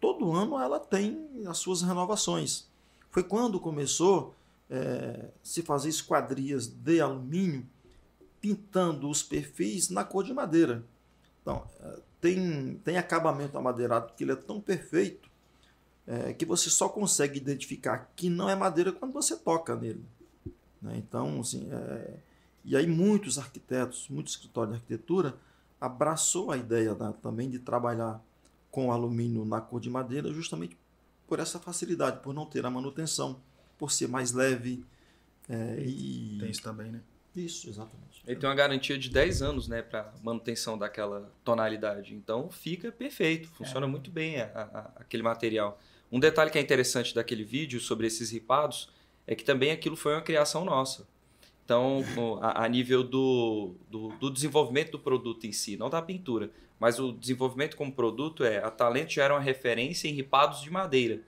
Todo 0.00 0.32
ano 0.32 0.58
ela 0.58 0.80
tem 0.80 1.28
as 1.46 1.58
suas 1.58 1.82
renovações. 1.82 2.66
Foi 3.10 3.22
quando 3.22 3.60
começou 3.60 4.34
é, 4.70 5.28
se 5.42 5.62
fazer 5.62 5.88
esquadrias 5.88 6.66
de 6.66 7.00
alumínio 7.00 7.66
pintando 8.40 9.08
os 9.08 9.22
perfis 9.22 9.88
na 9.88 10.04
cor 10.04 10.24
de 10.24 10.32
madeira. 10.32 10.84
Então, 11.42 11.64
é, 11.80 11.98
tem, 12.24 12.80
tem 12.82 12.96
acabamento 12.96 13.58
amadeirado 13.58 14.14
que 14.16 14.24
ele 14.24 14.32
é 14.32 14.36
tão 14.36 14.58
perfeito 14.58 15.28
é, 16.06 16.32
que 16.32 16.46
você 16.46 16.70
só 16.70 16.88
consegue 16.88 17.38
identificar 17.38 18.10
que 18.16 18.30
não 18.30 18.48
é 18.48 18.56
madeira 18.56 18.90
quando 18.92 19.12
você 19.12 19.36
toca 19.36 19.76
nele. 19.76 20.02
Né? 20.80 20.96
Então, 20.96 21.40
assim, 21.40 21.68
é, 21.70 22.16
e 22.64 22.74
aí 22.74 22.86
muitos 22.86 23.36
arquitetos, 23.36 24.08
muitos 24.08 24.32
escritórios 24.32 24.74
de 24.74 24.80
arquitetura 24.80 25.36
abraçou 25.78 26.50
a 26.50 26.56
ideia 26.56 26.94
também 27.20 27.50
de 27.50 27.58
trabalhar 27.58 28.24
com 28.70 28.90
alumínio 28.90 29.44
na 29.44 29.60
cor 29.60 29.78
de 29.78 29.90
madeira 29.90 30.32
justamente 30.32 30.78
por 31.26 31.38
essa 31.40 31.58
facilidade, 31.58 32.20
por 32.20 32.32
não 32.32 32.46
ter 32.46 32.64
a 32.64 32.70
manutenção, 32.70 33.38
por 33.76 33.92
ser 33.92 34.08
mais 34.08 34.32
leve. 34.32 34.82
É, 35.46 35.78
e... 35.78 36.38
Tem 36.40 36.50
isso 36.50 36.62
também, 36.62 36.90
né? 36.90 37.02
Isso, 37.34 37.68
exatamente. 37.68 38.22
Ele 38.26 38.38
tem 38.38 38.48
uma 38.48 38.54
garantia 38.54 38.96
de 38.96 39.10
10 39.10 39.42
anos 39.42 39.68
né, 39.68 39.82
para 39.82 40.12
manutenção 40.22 40.78
daquela 40.78 41.30
tonalidade. 41.44 42.14
Então 42.14 42.48
fica 42.50 42.92
perfeito, 42.92 43.48
funciona 43.48 43.86
é. 43.86 43.88
muito 43.88 44.10
bem 44.10 44.40
a, 44.40 44.46
a, 44.54 44.92
aquele 45.00 45.22
material. 45.22 45.78
Um 46.10 46.20
detalhe 46.20 46.50
que 46.50 46.58
é 46.58 46.60
interessante 46.60 47.14
daquele 47.14 47.44
vídeo 47.44 47.80
sobre 47.80 48.06
esses 48.06 48.30
ripados 48.30 48.88
é 49.26 49.34
que 49.34 49.44
também 49.44 49.72
aquilo 49.72 49.96
foi 49.96 50.12
uma 50.14 50.22
criação 50.22 50.64
nossa. 50.64 51.06
Então, 51.64 52.04
a, 52.42 52.64
a 52.64 52.68
nível 52.68 53.02
do, 53.02 53.74
do, 53.90 54.08
do, 54.18 54.30
desenvolvimento 54.30 54.92
do 54.92 54.98
produto 54.98 55.46
em 55.46 55.52
si, 55.52 55.78
não 55.78 55.88
da 55.88 56.02
pintura, 56.02 56.50
mas 56.78 57.00
o 57.00 57.10
desenvolvimento 57.10 57.74
como 57.74 57.90
produto 57.90 58.44
é 58.44 58.58
a 58.58 58.70
Talento 58.70 59.12
já 59.14 59.24
era 59.24 59.34
uma 59.34 59.40
referência 59.40 60.06
em 60.06 60.12
ripados 60.12 60.60
de 60.60 60.70
madeira. 60.70 61.20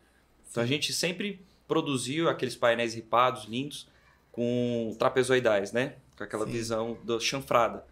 Então 0.51 0.63
a 0.63 0.67
gente 0.67 0.93
sempre 0.93 1.41
produziu 1.67 2.29
aqueles 2.29 2.55
painéis 2.55 2.95
ripados 2.95 3.47
lindos 3.47 3.89
com 4.37 4.95
trapezoidais, 4.99 5.73
né? 5.73 5.95
Com 6.15 6.23
aquela 6.23 6.45
Sim. 6.45 6.53
visão 6.53 6.99
da 7.03 7.19
chanfrada. 7.19 7.83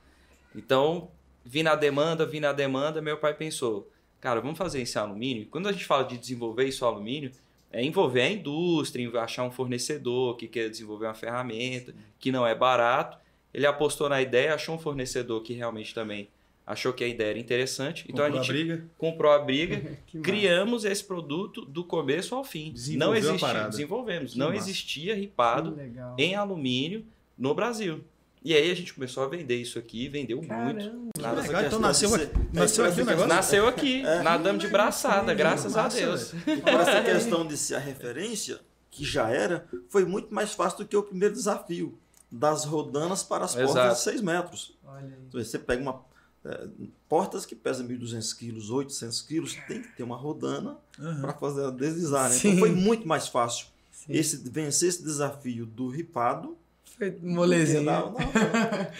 Então, 0.54 1.10
vi 1.42 1.62
na 1.62 1.74
demanda, 1.74 2.26
vi 2.26 2.38
na 2.38 2.52
demanda, 2.52 3.00
meu 3.00 3.16
pai 3.16 3.32
pensou, 3.32 3.90
cara, 4.20 4.42
vamos 4.42 4.58
fazer 4.58 4.82
esse 4.82 4.98
alumínio. 4.98 5.46
Quando 5.50 5.68
a 5.68 5.72
gente 5.72 5.86
fala 5.86 6.04
de 6.04 6.18
desenvolver 6.18 6.66
isso 6.66 6.84
alumínio, 6.84 7.32
é 7.72 7.82
envolver 7.82 8.20
a 8.20 8.30
indústria, 8.30 9.10
achar 9.20 9.42
um 9.42 9.50
fornecedor 9.50 10.36
que 10.36 10.46
quer 10.46 10.68
desenvolver 10.68 11.06
uma 11.06 11.14
ferramenta, 11.14 11.94
que 12.20 12.30
não 12.30 12.46
é 12.46 12.54
barato. 12.54 13.18
Ele 13.52 13.66
apostou 13.66 14.08
na 14.08 14.20
ideia, 14.20 14.54
achou 14.54 14.74
um 14.74 14.78
fornecedor 14.78 15.42
que 15.42 15.54
realmente 15.54 15.94
também 15.94 16.28
achou 16.66 16.92
que 16.92 17.04
a 17.04 17.08
ideia 17.08 17.30
era 17.30 17.38
interessante. 17.38 18.04
Comprou 18.04 18.26
então 18.26 18.40
a 18.40 18.42
gente 18.42 18.50
a 18.50 18.54
briga. 18.54 18.84
comprou 18.96 19.32
a 19.32 19.38
briga, 19.38 19.98
criamos 20.22 20.84
esse 20.84 21.04
produto 21.04 21.64
do 21.64 21.84
começo 21.84 22.34
ao 22.34 22.44
fim. 22.44 22.74
Não 22.96 23.14
existia, 23.14 23.68
desenvolvemos. 23.68 24.32
Que 24.32 24.38
não 24.38 24.48
massa. 24.48 24.58
existia 24.58 25.14
ripado 25.14 25.76
em 26.18 26.34
alumínio 26.34 27.04
no 27.36 27.54
Brasil. 27.54 28.02
E 28.44 28.54
aí 28.54 28.70
a 28.70 28.74
gente 28.74 28.92
começou 28.92 29.24
a 29.24 29.26
vender 29.26 29.56
isso 29.56 29.78
aqui, 29.78 30.06
vendeu 30.06 30.38
Caramba. 30.42 30.74
muito. 30.74 31.10
Nada 31.18 31.40
legal, 31.40 31.64
então 31.64 31.78
nasceu, 31.78 32.14
aqui, 32.14 32.28
nasceu 32.52 32.84
aqui 32.84 33.00
o 33.00 33.04
negócio? 33.06 33.26
Nasceu 33.26 33.66
aqui, 33.66 34.04
é. 34.04 34.22
nadamos 34.22 34.60
de 34.62 34.68
braçada, 34.68 35.32
graças 35.32 35.74
a 35.78 35.88
Deus. 35.88 36.34
E 36.46 36.68
essa 36.68 37.02
questão 37.02 37.46
de 37.46 37.56
ser 37.56 37.76
a 37.76 37.78
referência, 37.78 38.60
que 38.90 39.02
já 39.02 39.30
era, 39.30 39.66
foi 39.88 40.04
muito 40.04 40.34
mais 40.34 40.52
fácil 40.52 40.80
do 40.80 40.84
que 40.86 40.94
o 40.94 41.02
primeiro 41.02 41.34
desafio, 41.34 41.98
das 42.30 42.66
rodanas 42.66 43.22
para 43.22 43.46
as 43.46 43.56
Exato. 43.56 43.72
portas 43.72 43.96
de 43.96 44.04
6 44.04 44.20
metros. 44.20 44.78
Então, 45.26 45.42
você 45.42 45.58
pega 45.58 45.80
uma 45.80 46.04
é, 46.44 46.68
portas 47.08 47.46
que 47.46 47.54
pesam 47.54 47.86
1.200 47.86 48.36
quilos, 48.36 48.70
800 48.70 49.22
quilos, 49.22 49.54
tem 49.66 49.82
que 49.82 49.88
ter 49.96 50.02
uma 50.02 50.16
rodana 50.16 50.76
uhum. 50.98 51.20
para 51.20 51.32
fazer 51.34 51.62
ela 51.62 51.72
deslizar. 51.72 52.28
Né? 52.30 52.36
Então 52.36 52.58
foi 52.58 52.72
muito 52.72 53.06
mais 53.06 53.28
fácil 53.28 53.66
esse, 54.08 54.36
vencer 54.48 54.88
esse 54.88 55.02
desafio 55.02 55.64
do 55.64 55.88
ripado 55.88 56.56
foi 56.96 57.18
molezinha. 57.20 57.80
Não, 57.80 58.12
não, 58.12 58.18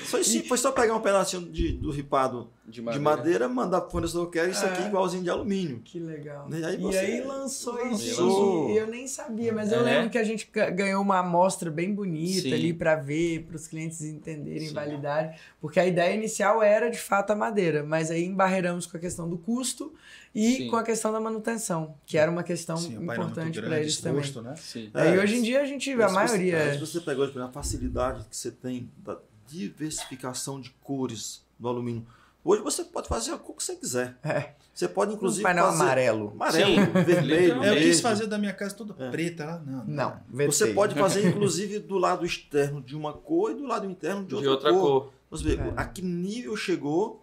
foi, 0.06 0.24
sim, 0.24 0.42
foi 0.42 0.58
só 0.58 0.72
pegar 0.72 0.96
um 0.96 1.00
pedacinho 1.00 1.48
de, 1.50 1.72
do 1.72 1.90
ripado 1.90 2.50
de 2.66 2.80
madeira, 2.80 2.98
de 2.98 3.04
madeira 3.04 3.48
mandar 3.48 3.82
para 3.82 3.88
o 3.88 3.90
fornecedor, 3.90 4.30
quero 4.30 4.50
isso 4.50 4.64
aqui 4.64 4.82
é. 4.82 4.86
igualzinho 4.86 5.22
de 5.22 5.28
alumínio. 5.28 5.80
Que 5.84 6.00
legal. 6.00 6.48
E 6.50 6.64
aí, 6.64 6.76
você... 6.78 6.96
e 6.96 6.98
aí 6.98 7.20
lançou, 7.22 7.86
isso. 7.88 8.68
E 8.70 8.76
eu 8.76 8.86
nem 8.86 9.06
sabia, 9.06 9.52
mas 9.52 9.70
é. 9.70 9.76
eu 9.76 9.82
lembro 9.82 10.10
que 10.10 10.16
a 10.16 10.24
gente 10.24 10.50
ganhou 10.74 11.02
uma 11.02 11.18
amostra 11.18 11.70
bem 11.70 11.94
bonita 11.94 12.42
sim. 12.42 12.52
ali 12.52 12.72
para 12.72 12.96
ver, 12.96 13.44
para 13.44 13.56
os 13.56 13.66
clientes 13.66 14.00
entenderem, 14.00 14.68
sim. 14.68 14.74
validarem. 14.74 15.34
Porque 15.60 15.78
a 15.78 15.86
ideia 15.86 16.14
inicial 16.14 16.62
era 16.62 16.90
de 16.90 16.98
fato 16.98 17.32
a 17.32 17.36
madeira, 17.36 17.84
mas 17.84 18.10
aí 18.10 18.24
embarreiramos 18.24 18.86
com 18.86 18.96
a 18.96 19.00
questão 19.00 19.28
do 19.28 19.36
custo 19.36 19.92
e 20.34 20.56
Sim. 20.56 20.68
com 20.68 20.74
a 20.74 20.82
questão 20.82 21.12
da 21.12 21.20
manutenção, 21.20 21.94
que 22.04 22.18
era 22.18 22.28
uma 22.28 22.42
questão 22.42 22.76
Sim, 22.76 22.96
importante 22.96 23.62
para 23.62 23.78
eles 23.78 23.98
também. 23.98 24.24
Né? 24.42 24.56
Sim. 24.56 24.90
É, 24.92 25.14
e 25.14 25.18
hoje 25.18 25.36
em 25.36 25.42
dia 25.42 25.60
a 25.60 25.64
gente, 25.64 25.92
a 25.92 26.08
maioria... 26.08 26.72
Se 26.72 26.80
você 26.80 27.00
pegou 27.00 27.24
a 27.24 27.48
facilidade 27.52 28.24
que 28.28 28.36
você 28.36 28.50
tem 28.50 28.90
da 28.96 29.16
diversificação 29.46 30.60
de 30.60 30.70
cores 30.82 31.44
do 31.56 31.68
alumínio, 31.68 32.04
hoje 32.44 32.62
você 32.62 32.84
pode 32.84 33.08
fazer 33.08 33.32
a 33.32 33.38
cor 33.38 33.56
que 33.56 33.64
você 33.64 33.74
quiser. 33.76 34.16
É. 34.22 34.52
Você 34.72 34.86
pode, 34.86 35.14
inclusive, 35.14 35.42
um 35.42 35.44
painel 35.44 35.66
fazer 35.66 35.82
amarelo. 35.82 36.32
Amarelo, 36.34 36.74
Sim. 36.74 37.04
vermelho. 37.04 37.64
Eu 37.64 37.76
quis 37.76 38.00
fazer 38.00 38.26
da 38.26 38.36
minha 38.36 38.52
casa 38.52 38.74
toda 38.74 38.94
é. 39.02 39.10
preta 39.10 39.44
lá. 39.44 39.62
Não, 39.64 39.84
não. 39.84 40.20
não 40.30 40.46
você 40.46 40.72
pode 40.74 40.94
fazer, 40.94 41.24
inclusive, 41.28 41.78
do 41.78 41.96
lado 41.96 42.26
externo 42.26 42.82
de 42.82 42.94
uma 42.94 43.12
cor 43.12 43.52
e 43.52 43.54
do 43.54 43.66
lado 43.66 43.86
interno 43.86 44.24
de 44.24 44.34
outra, 44.34 44.42
de 44.42 44.48
outra 44.48 44.72
cor. 44.72 45.02
cor. 45.02 45.12
Você 45.30 45.44
vê, 45.44 45.54
é. 45.54 45.72
a 45.76 45.84
que 45.84 46.02
nível 46.02 46.56
chegou 46.56 47.22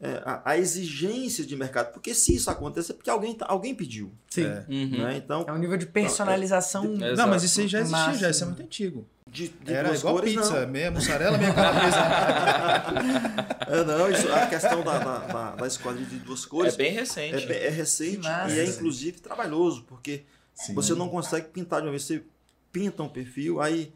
é, 0.00 0.22
a, 0.24 0.50
a, 0.50 0.58
exigência 0.58 1.44
de 1.44 1.56
mercado. 1.56 1.92
Porque 1.92 2.14
se 2.14 2.34
isso 2.34 2.50
acontecer, 2.50 2.92
é 2.92 2.94
porque 2.94 3.10
alguém, 3.10 3.34
tá, 3.34 3.46
alguém 3.48 3.74
pediu. 3.74 4.12
Sim. 4.28 4.44
É, 4.44 4.64
uhum. 4.68 5.02
né? 5.02 5.16
então, 5.16 5.44
é 5.46 5.52
um 5.52 5.58
nível 5.58 5.76
de 5.76 5.86
personalização. 5.86 6.84
Então, 6.84 7.08
é, 7.08 7.16
não, 7.16 7.28
mas 7.28 7.42
isso 7.42 7.60
aí 7.60 7.68
já 7.68 7.80
existia, 7.80 8.14
já, 8.14 8.30
isso 8.30 8.42
é 8.42 8.46
muito 8.46 8.62
antigo. 8.62 9.06
de, 9.26 9.48
de 9.48 9.72
Era 9.72 9.88
duas 9.88 10.00
igual 10.00 10.14
cores, 10.16 10.34
pizza, 10.34 10.60
não. 10.60 10.72
meia 10.72 10.90
mussarela, 10.90 11.38
meia 11.38 11.54
calabresa. 11.54 11.96
É, 13.66 13.82
não, 13.82 14.10
isso, 14.10 14.30
a 14.30 14.46
questão 14.46 14.84
da, 14.84 14.98
da, 14.98 15.18
da, 15.20 15.50
da 15.56 15.66
esquadrilha 15.66 16.06
de 16.06 16.18
duas 16.18 16.44
cores 16.44 16.74
É 16.74 16.76
bem 16.76 16.92
recente. 16.92 17.50
é, 17.50 17.66
é 17.66 17.70
recente 17.70 18.18
massa. 18.18 18.54
e 18.54 18.60
é 18.60 18.66
inclusive 18.66 19.18
trabalhoso, 19.20 19.84
porque 19.88 20.24
Sim. 20.54 20.74
você 20.74 20.94
não 20.94 21.08
consegue 21.08 21.48
pintar 21.48 21.80
de 21.80 21.86
uma 21.86 21.90
vez. 21.90 22.04
Você 22.04 22.22
pinta 22.70 23.02
um 23.02 23.08
perfil, 23.08 23.60
aí 23.60 23.92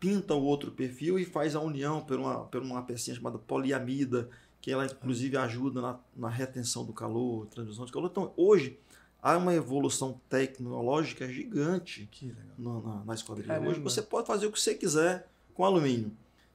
pinta 0.00 0.34
o 0.34 0.42
outro 0.42 0.70
perfil 0.70 1.18
e 1.18 1.24
faz 1.24 1.54
a 1.54 1.60
união 1.60 2.00
por 2.00 2.18
uma, 2.18 2.44
por 2.46 2.62
uma 2.62 2.82
pecinha 2.82 3.14
chamada 3.14 3.38
poliamida, 3.38 4.28
que 4.66 4.72
ela 4.72 4.84
inclusive 4.84 5.36
ajuda 5.36 5.80
na, 5.80 5.96
na 6.16 6.28
retenção 6.28 6.84
do 6.84 6.92
calor, 6.92 7.46
transmissão 7.46 7.84
de 7.86 7.92
calor. 7.92 8.10
Então, 8.10 8.32
hoje, 8.36 8.76
há 9.22 9.36
uma 9.36 9.54
evolução 9.54 10.20
tecnológica 10.28 11.28
gigante 11.28 12.10
na, 12.58 12.80
na, 12.80 13.04
na 13.04 13.14
esquadrilha. 13.14 13.46
Caramba. 13.46 13.70
Hoje 13.70 13.78
você 13.78 14.02
pode 14.02 14.26
fazer 14.26 14.46
o 14.46 14.50
que 14.50 14.60
você 14.60 14.74
quiser 14.74 15.28
com 15.54 15.64
alumínio. 15.64 16.10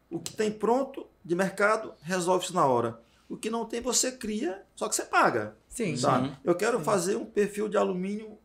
O 0.09 0.19
que 0.19 0.33
tem 0.33 0.51
pronto 0.51 1.07
de 1.23 1.35
mercado, 1.35 1.93
resolve-se 2.01 2.53
na 2.53 2.65
hora. 2.65 2.99
O 3.29 3.37
que 3.37 3.49
não 3.49 3.63
tem, 3.63 3.79
você 3.79 4.11
cria, 4.11 4.61
só 4.75 4.89
que 4.89 4.95
você 4.97 5.05
paga. 5.05 5.55
Sim. 5.69 5.95
Tá? 5.95 6.19
Uhum. 6.19 6.35
Eu 6.43 6.53
quero 6.53 6.81
fazer 6.81 7.15
um 7.15 7.23
perfil 7.23 7.69
de 7.69 7.77
alumínio 7.77 8.37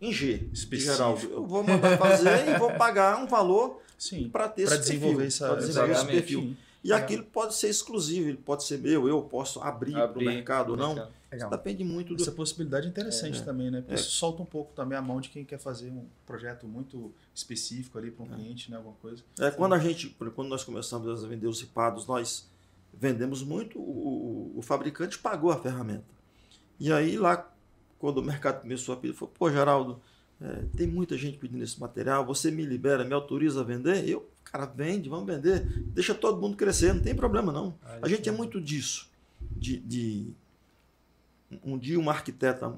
em 0.00 0.10
G, 0.10 0.48
Específico. 0.50 0.94
Geraldo. 0.94 1.30
Eu 1.30 1.46
vou 1.46 1.62
mandar 1.62 1.98
fazer 1.98 2.48
e 2.48 2.58
vou 2.58 2.72
pagar 2.72 3.22
um 3.22 3.26
valor 3.26 3.82
Sim. 3.98 4.30
para 4.30 4.48
ter 4.48 4.64
Para 4.64 4.76
esse 4.76 4.84
desenvolver 4.84 5.24
perfil. 5.24 5.26
essa, 5.26 5.48
pra 5.48 5.56
desenvolver 5.56 5.92
esse 5.92 6.06
perfil. 6.06 6.56
E 6.84 6.92
aquilo 6.92 7.22
pode 7.24 7.54
ser 7.54 7.68
exclusivo, 7.68 8.28
ele 8.28 8.38
pode 8.38 8.64
ser 8.64 8.76
meu, 8.78 9.06
eu 9.06 9.22
posso 9.22 9.60
abrir, 9.60 9.92
para 9.92 10.18
o 10.18 10.22
mercado 10.24 10.70
ou 10.70 10.76
não. 10.76 10.94
mercado. 10.94 11.12
Legal. 11.30 11.48
Depende 11.50 11.82
muito 11.84 12.14
do. 12.14 12.20
Essa 12.22 12.32
possibilidade 12.32 12.86
é 12.86 12.90
interessante 12.90 13.40
É. 13.40 13.42
também, 13.44 13.70
né? 13.70 13.80
Porque 13.80 13.92
É. 13.92 13.96
isso 13.96 14.10
solta 14.10 14.42
um 14.42 14.46
pouco 14.46 14.72
também 14.74 14.98
a 14.98 15.00
mão 15.00 15.20
de 15.20 15.28
quem 15.30 15.44
quer 15.44 15.58
fazer 15.58 15.90
um 15.90 16.04
projeto 16.26 16.66
muito 16.66 17.10
específico 17.34 17.96
ali 17.98 18.08
É. 18.08 18.10
para 18.10 18.24
um 18.24 18.28
cliente, 18.28 18.70
né? 18.70 18.76
Alguma 18.76 18.96
coisa. 18.96 19.22
É, 19.38 19.50
quando 19.50 19.74
a 19.74 19.78
gente, 19.78 20.08
quando 20.34 20.48
nós 20.48 20.64
começamos 20.64 21.24
a 21.24 21.28
vender 21.28 21.46
os 21.46 21.60
ripados, 21.60 22.06
nós 22.06 22.50
vendemos 22.92 23.42
muito, 23.42 23.78
o, 23.78 24.52
o- 24.54 24.58
o 24.58 24.62
fabricante 24.62 25.18
pagou 25.18 25.50
a 25.50 25.56
ferramenta. 25.56 26.04
E 26.78 26.92
aí 26.92 27.16
lá, 27.16 27.50
quando 27.98 28.18
o 28.18 28.22
mercado 28.22 28.60
começou 28.60 28.94
a 28.94 28.98
pedir, 28.98 29.14
falou, 29.14 29.32
pô, 29.38 29.50
Geraldo, 29.50 30.00
é, 30.40 30.64
tem 30.76 30.86
muita 30.86 31.16
gente 31.16 31.38
pedindo 31.38 31.62
esse 31.62 31.80
material, 31.80 32.26
você 32.26 32.50
me 32.50 32.66
libera, 32.66 33.04
me 33.04 33.14
autoriza 33.14 33.60
a 33.60 33.64
vender? 33.64 34.06
Eu, 34.06 34.28
cara, 34.52 34.66
vende, 34.66 35.08
vamos 35.08 35.26
vender, 35.26 35.60
deixa 35.94 36.14
todo 36.14 36.40
mundo 36.40 36.56
crescer, 36.56 36.92
não 36.92 37.00
tem 37.02 37.14
problema 37.14 37.50
não. 37.50 37.74
A 38.02 38.08
gente 38.08 38.28
é 38.28 38.32
muito 38.32 38.60
disso, 38.60 39.10
de, 39.40 39.78
de- 39.78 40.32
um 41.64 41.78
dia 41.78 41.98
uma 41.98 42.12
arquiteta 42.12 42.74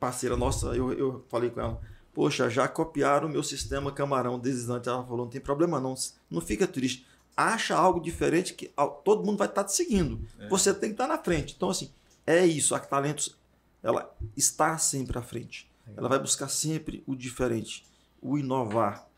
parceira 0.00 0.36
nossa, 0.36 0.68
eu, 0.76 0.92
eu 0.92 1.24
falei 1.28 1.50
com 1.50 1.60
ela, 1.60 1.80
poxa, 2.12 2.48
já 2.50 2.68
copiaram 2.68 3.26
o 3.28 3.30
meu 3.30 3.42
sistema 3.42 3.90
camarão 3.92 4.38
desde 4.38 4.70
antes. 4.70 4.86
Ela 4.88 5.02
falou, 5.02 5.24
não 5.24 5.28
tem 5.30 5.40
problema 5.40 5.80
não, 5.80 5.94
não 6.30 6.40
fica 6.40 6.66
triste. 6.66 7.06
Acha 7.36 7.74
algo 7.74 8.00
diferente 8.00 8.54
que 8.54 8.70
todo 9.04 9.24
mundo 9.24 9.38
vai 9.38 9.48
estar 9.48 9.64
te 9.64 9.72
seguindo. 9.72 10.20
Você 10.48 10.72
tem 10.72 10.90
que 10.90 10.94
estar 10.94 11.08
na 11.08 11.18
frente. 11.18 11.54
Então, 11.56 11.70
assim, 11.70 11.90
é 12.26 12.46
isso. 12.46 12.74
A 12.74 12.78
Talentos, 12.78 13.36
ela 13.82 14.14
está 14.36 14.76
sempre 14.78 15.18
à 15.18 15.22
frente. 15.22 15.68
Ela 15.96 16.08
vai 16.08 16.18
buscar 16.18 16.48
sempre 16.48 17.02
o 17.06 17.16
diferente, 17.16 17.84
o 18.22 18.38
inovar. 18.38 19.08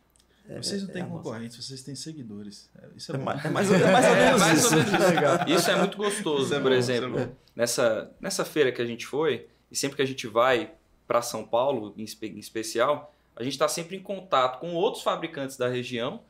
É, 0.48 0.62
vocês 0.62 0.82
não 0.82 0.88
têm 0.92 1.02
é 1.02 1.04
nossa- 1.06 1.16
concorrentes, 1.22 1.64
vocês 1.64 1.82
têm 1.82 1.94
seguidores. 1.94 2.70
É, 2.80 2.86
Isso 2.96 3.12
é, 3.12 3.16
É 3.16 3.18
mais, 3.18 3.44
é 3.44 3.50
mais, 3.50 3.70
ou- 3.70 3.76
é 3.76 3.92
mais 3.92 4.04
ou 4.06 4.12
É, 4.14 4.24
menos 4.24 4.40
mais 4.40 4.58
isso. 4.58 4.66
ou 4.68 4.76
menos 4.76 4.92
isso. 4.92 5.54
Isso 5.58 5.70
é 5.70 5.76
muito 5.76 5.96
gostoso, 5.96 6.44
Isso 6.44 6.54
é 6.54 6.60
por 6.60 6.70
bom, 6.70 6.76
exemplo. 6.76 7.18
é 7.18 7.28
nessa, 7.54 8.10
nessa 8.20 8.44
feira 8.44 8.70
que 8.70 8.80
a 8.80 8.86
gente 8.86 9.06
foi, 9.06 9.46
e 9.70 9.76
sempre 9.76 9.96
que 9.96 10.02
a 10.02 10.06
gente 10.06 10.26
vai 10.26 10.72
para 11.06 11.20
São 11.22 11.44
Paulo, 11.44 11.94
em, 11.96 12.04
em 12.04 12.38
especial, 12.38 13.12
a 13.34 13.42
gente 13.42 13.52
está 13.52 13.68
sempre 13.68 13.96
em 13.96 14.00
contato 14.02 14.60
com 14.60 14.72
outros 14.74 15.02
fabricantes 15.02 15.56
da 15.56 15.68
região 15.68 16.20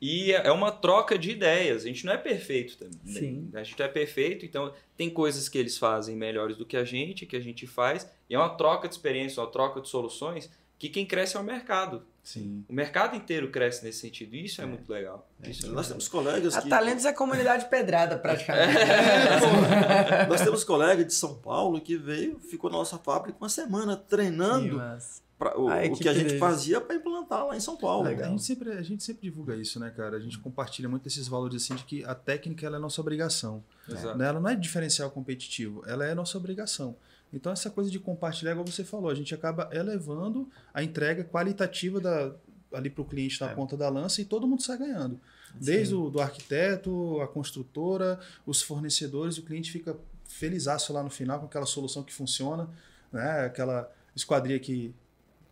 e 0.00 0.32
é 0.32 0.46
é 0.48 0.52
uma 0.52 0.70
troca 0.70 1.18
de 1.18 1.30
ideias. 1.30 1.82
A 1.84 1.86
gente 1.86 2.04
não 2.06 2.12
é 2.12 2.16
perfeito 2.18 2.76
também. 2.76 2.98
Sim. 3.04 3.50
A 3.54 3.62
gente 3.62 3.78
não 3.78 3.86
é 3.86 3.88
perfeito, 3.88 4.44
então 4.44 4.72
tem 4.96 5.08
coisas 5.10 5.48
que 5.48 5.58
eles 5.58 5.76
fazem 5.78 6.14
melhores 6.16 6.56
do 6.56 6.64
que 6.66 6.76
a 6.76 6.84
gente, 6.84 7.26
que 7.26 7.36
a 7.36 7.40
gente 7.40 7.66
faz, 7.66 8.08
e 8.28 8.34
é 8.34 8.38
uma 8.38 8.50
troca 8.50 8.86
de 8.88 8.94
experiência, 8.94 9.42
uma 9.42 9.50
troca 9.50 9.80
de 9.80 9.88
soluções, 9.88 10.50
que 10.78 10.88
quem 10.88 11.06
cresce 11.06 11.36
é 11.36 11.40
o 11.40 11.42
mercado. 11.44 12.02
Sim. 12.22 12.64
O 12.68 12.72
mercado 12.72 13.14
inteiro 13.14 13.50
cresce 13.52 13.84
nesse 13.84 14.00
sentido, 14.00 14.34
e 14.34 14.46
isso 14.46 14.60
é, 14.60 14.66
muito 14.66 14.90
legal. 14.92 15.28
Isso 15.44 15.66
é 15.66 15.68
Nós 15.68 15.76
muito 15.76 15.88
temos 15.90 16.08
colegas 16.08 16.56
A 16.56 16.62
que... 16.62 16.68
Talentos 16.68 17.04
é 17.04 17.12
comunidade 17.12 17.68
pedrada, 17.70 18.18
praticamente. 18.18 18.76
É, 18.78 20.26
Nós 20.26 20.40
temos 20.40 20.64
colega 20.64 21.04
de 21.04 21.14
São 21.14 21.36
Paulo 21.36 21.80
que 21.80 21.96
veio, 21.96 22.38
ficou 22.40 22.68
na 22.68 22.78
nossa 22.78 22.98
fábrica 22.98 23.38
uma 23.40 23.48
semana 23.48 23.96
treinando 23.96 24.76
Mas... 24.76 25.22
pra- 25.38 25.56
o, 25.56 25.66
o 25.68 25.96
que 25.96 26.08
a 26.08 26.12
gente 26.14 26.24
deles. 26.26 26.40
fazia 26.40 26.80
para 26.80 26.96
implantar 26.96 27.46
lá 27.46 27.56
em 27.56 27.60
São 27.60 27.76
Paulo. 27.76 28.08
A 28.08 28.12
gente, 28.14 28.42
sempre, 28.42 28.72
a 28.72 28.82
gente 28.82 29.04
sempre 29.04 29.22
divulga 29.22 29.54
isso, 29.54 29.78
né, 29.78 29.90
cara? 29.96 30.16
A 30.16 30.20
gente 30.20 30.36
compartilha 30.40 30.88
muito 30.88 31.06
esses 31.06 31.28
valores 31.28 31.62
assim 31.62 31.76
de 31.76 31.84
que 31.84 32.04
a 32.04 32.14
técnica 32.16 32.66
ela 32.66 32.76
é 32.76 32.80
nossa 32.80 33.00
obrigação. 33.00 33.62
Exato. 33.88 34.18
né? 34.18 34.26
Ela 34.26 34.40
não 34.40 34.50
é 34.50 34.56
diferencial 34.56 35.10
competitivo, 35.12 35.84
ela 35.86 36.04
é 36.04 36.12
nossa 36.12 36.36
obrigação. 36.36 36.96
Então, 37.32 37.52
essa 37.52 37.68
coisa 37.70 37.90
de 37.90 37.98
compartilhar, 37.98 38.52
igual 38.52 38.66
você 38.66 38.84
falou, 38.84 39.10
a 39.10 39.14
gente 39.14 39.34
acaba 39.34 39.68
elevando 39.72 40.48
a 40.72 40.82
entrega 40.82 41.24
qualitativa 41.24 42.00
da, 42.00 42.32
ali 42.72 42.88
para 42.88 43.02
o 43.02 43.04
cliente 43.04 43.40
na 43.40 43.48
ponta 43.48 43.76
da 43.76 43.88
lança 43.88 44.20
e 44.20 44.24
todo 44.24 44.46
mundo 44.46 44.62
sai 44.62 44.78
ganhando. 44.78 45.20
Desde 45.54 45.94
o 45.94 46.08
do 46.10 46.20
arquiteto, 46.20 47.20
a 47.20 47.26
construtora, 47.26 48.18
os 48.46 48.62
fornecedores, 48.62 49.38
o 49.38 49.42
cliente 49.42 49.70
fica 49.72 49.96
felizaço 50.28 50.92
lá 50.92 51.02
no 51.02 51.10
final 51.10 51.38
com 51.40 51.46
aquela 51.46 51.66
solução 51.66 52.02
que 52.02 52.12
funciona, 52.12 52.68
né? 53.12 53.46
aquela 53.46 53.90
esquadria 54.14 54.58
que, 54.58 54.94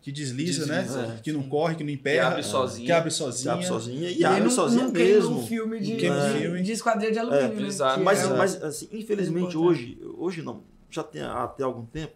que 0.01 0.11
desliza, 0.11 0.65
Desliza, 0.65 1.07
né? 1.07 1.15
é. 1.17 1.21
que 1.21 1.31
não 1.31 1.43
corre, 1.43 1.75
que 1.75 1.83
não 1.83 1.89
emperra, 1.89 2.27
Que 2.27 2.31
abre 2.33 2.43
sozinha. 2.43 2.85
que 2.85 2.91
abre 2.91 3.11
sozinha. 3.11 3.53
abre 3.53 3.65
sozinha 3.65 4.09
e 4.09 4.19
E 4.19 4.25
abre 4.25 4.43
não, 4.43 4.51
sozinha 4.51 4.87
mesmo. 4.87 5.39
um 5.39 5.47
filme 5.47 5.79
de, 5.79 5.95
de, 5.97 6.09
filme. 6.39 6.61
de 6.61 6.71
esquadrilha 6.71 7.11
de 7.11 7.19
alumínio, 7.19 7.61
né? 7.61 7.67
exato. 7.67 7.97
Que 7.99 8.03
Mas, 8.03 8.23
é 8.23 8.27
mas 8.37 8.63
assim, 8.63 8.87
infelizmente 8.91 9.57
hoje, 9.57 9.97
hoje 10.17 10.41
não, 10.43 10.61
já 10.95 11.03
tem 11.03 11.21
até 11.21 11.63
algum 11.63 11.85
tempo, 11.85 12.13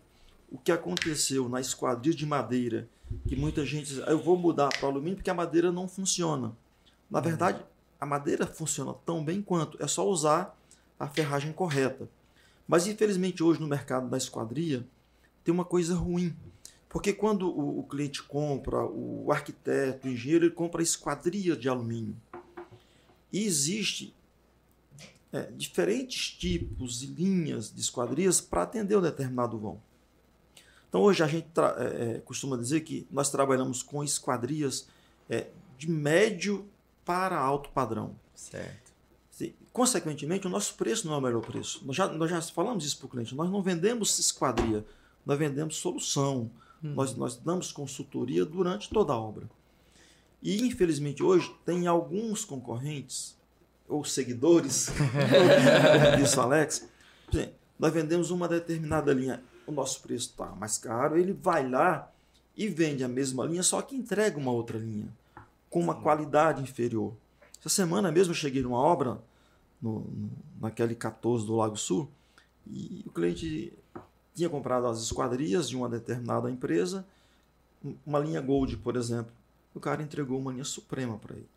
o 0.52 0.58
que 0.58 0.72
aconteceu 0.72 1.48
na 1.48 1.62
esquadrilha 1.62 2.16
de 2.16 2.26
madeira, 2.26 2.88
que 3.28 3.36
muita 3.36 3.66
gente 3.66 4.02
"Ah, 4.04 4.12
eu 4.12 4.20
vou 4.20 4.38
mudar 4.38 4.70
para 4.70 4.88
alumínio 4.88 5.18
porque 5.18 5.30
a 5.30 5.34
madeira 5.34 5.72
não 5.72 5.88
funciona. 5.88 6.56
Na 7.10 7.20
verdade, 7.20 7.64
a 8.00 8.06
madeira 8.06 8.48
funciona 8.48 8.94
tão 9.06 9.24
bem 9.24 9.42
quanto, 9.42 9.82
é 9.82 9.88
só 9.88 10.08
usar 10.08 10.58
a 11.00 11.08
ferragem 11.08 11.52
correta. 11.52 12.10
Mas 12.68 12.88
infelizmente 12.88 13.44
hoje 13.44 13.60
no 13.60 13.68
mercado 13.68 14.08
da 14.10 14.18
esquadria 14.18 14.86
tem 15.44 15.54
uma 15.54 15.66
coisa 15.66 15.96
ruim. 15.96 16.36
Porque 16.88 17.14
quando 17.14 17.48
o, 17.50 17.80
o 17.80 17.84
cliente 17.84 18.24
compra, 18.24 18.84
o 18.84 19.32
arquiteto, 19.32 20.08
o 20.08 20.12
engenheiro, 20.12 20.46
ele 20.46 20.54
compra 20.54 20.82
esquadria 20.82 21.56
de 21.56 21.70
alumínio. 21.70 22.16
E 23.32 23.44
existe 23.44 24.14
é, 25.32 25.44
diferentes 25.52 26.32
tipos 26.32 27.04
e 27.04 27.08
linhas 27.08 27.74
de 27.74 27.82
esquadrias 27.82 28.42
para 28.42 28.64
atender 28.64 28.98
um 28.98 29.02
determinado 29.02 29.58
vão. 29.58 29.82
Então 30.88 31.02
hoje 31.02 31.24
a 31.24 31.28
gente 31.28 31.48
é, 31.78 32.16
é, 32.16 32.20
costuma 32.20 32.58
dizer 32.58 32.82
que 32.82 33.08
nós 33.12 33.30
trabalhamos 33.30 33.84
com 33.84 34.04
esquadrias 34.04 34.88
é, 35.30 35.48
de 35.78 35.90
médio 35.90 36.68
para 37.06 37.40
alto 37.40 37.70
padrão. 37.70 38.16
Certo. 38.34 38.90
Consequentemente, 39.72 40.48
o 40.48 40.50
nosso 40.50 40.76
preço 40.76 41.08
não 41.08 41.14
é 41.14 41.18
o 41.18 41.22
melhor 41.22 41.42
preço. 41.42 41.82
Nós 41.86 41.96
já, 41.96 42.08
nós 42.08 42.30
já 42.30 42.42
falamos 42.42 42.84
isso 42.84 42.98
para 42.98 43.06
o 43.06 43.10
cliente. 43.10 43.36
Nós 43.36 43.50
não 43.50 43.62
vendemos 43.62 44.18
esquadria, 44.20 44.84
nós 45.26 45.38
vendemos 45.38 45.78
solução. 45.78 46.52
Nós, 46.82 47.16
nós 47.16 47.36
damos 47.36 47.72
consultoria 47.72 48.46
durante 48.46 48.90
toda 48.90 49.14
a 49.14 49.18
obra. 49.18 49.50
E, 50.42 50.62
infelizmente, 50.62 51.22
hoje, 51.22 51.54
tem 51.66 51.88
alguns 51.88 52.46
concorrentes, 52.46 53.36
ou 53.90 54.06
seguidores, 54.06 54.90
como 54.94 56.18
disse 56.24 56.38
o 56.38 56.42
Alex, 56.42 56.88
nós 57.78 57.92
vendemos 57.94 58.30
uma 58.32 58.48
determinada 58.48 59.12
linha, 59.14 59.44
o 59.66 59.72
nosso 59.72 60.02
preço 60.02 60.30
está 60.30 60.46
mais 60.48 60.78
caro, 60.78 61.18
ele 61.18 61.34
vai 61.34 61.68
lá 61.68 62.12
e 62.56 62.68
vende 62.68 63.04
a 63.04 63.08
mesma 63.08 63.46
linha, 63.46 63.64
só 63.64 63.82
que 63.82 63.96
entrega 63.96 64.38
uma 64.38 64.52
outra 64.52 64.78
linha, 64.78 65.08
com 65.70 65.80
uma 65.80 65.96
qualidade 65.96 66.62
inferior. 66.62 67.14
Essa 67.60 67.70
semana 67.70 68.12
mesmo 68.12 68.32
eu 68.32 68.36
cheguei 68.36 68.62
numa 68.62 68.78
obra, 68.80 69.20
no, 69.82 70.02
no, 70.02 70.30
naquele 70.62 70.94
14 70.96 71.46
do 71.46 71.56
Lago 71.56 71.78
Sul, 71.78 72.10
e 72.68 73.04
o 73.08 73.12
cliente 73.12 73.74
tinha 74.36 74.50
comprado 74.50 74.88
as 74.88 75.02
esquadrias 75.02 75.68
de 75.70 75.76
uma 75.76 75.90
determinada 75.90 76.50
empresa, 76.52 77.06
um- 77.84 77.96
uma 78.06 78.20
linha 78.20 78.42
Gold, 78.42 78.78
por 78.78 78.96
exemplo. 78.96 79.32
O 79.74 79.80
cara 79.80 80.02
entregou 80.04 80.38
uma 80.40 80.52
linha 80.52 80.64
Suprema 80.66 81.18
para 81.18 81.36
ele, 81.36 81.48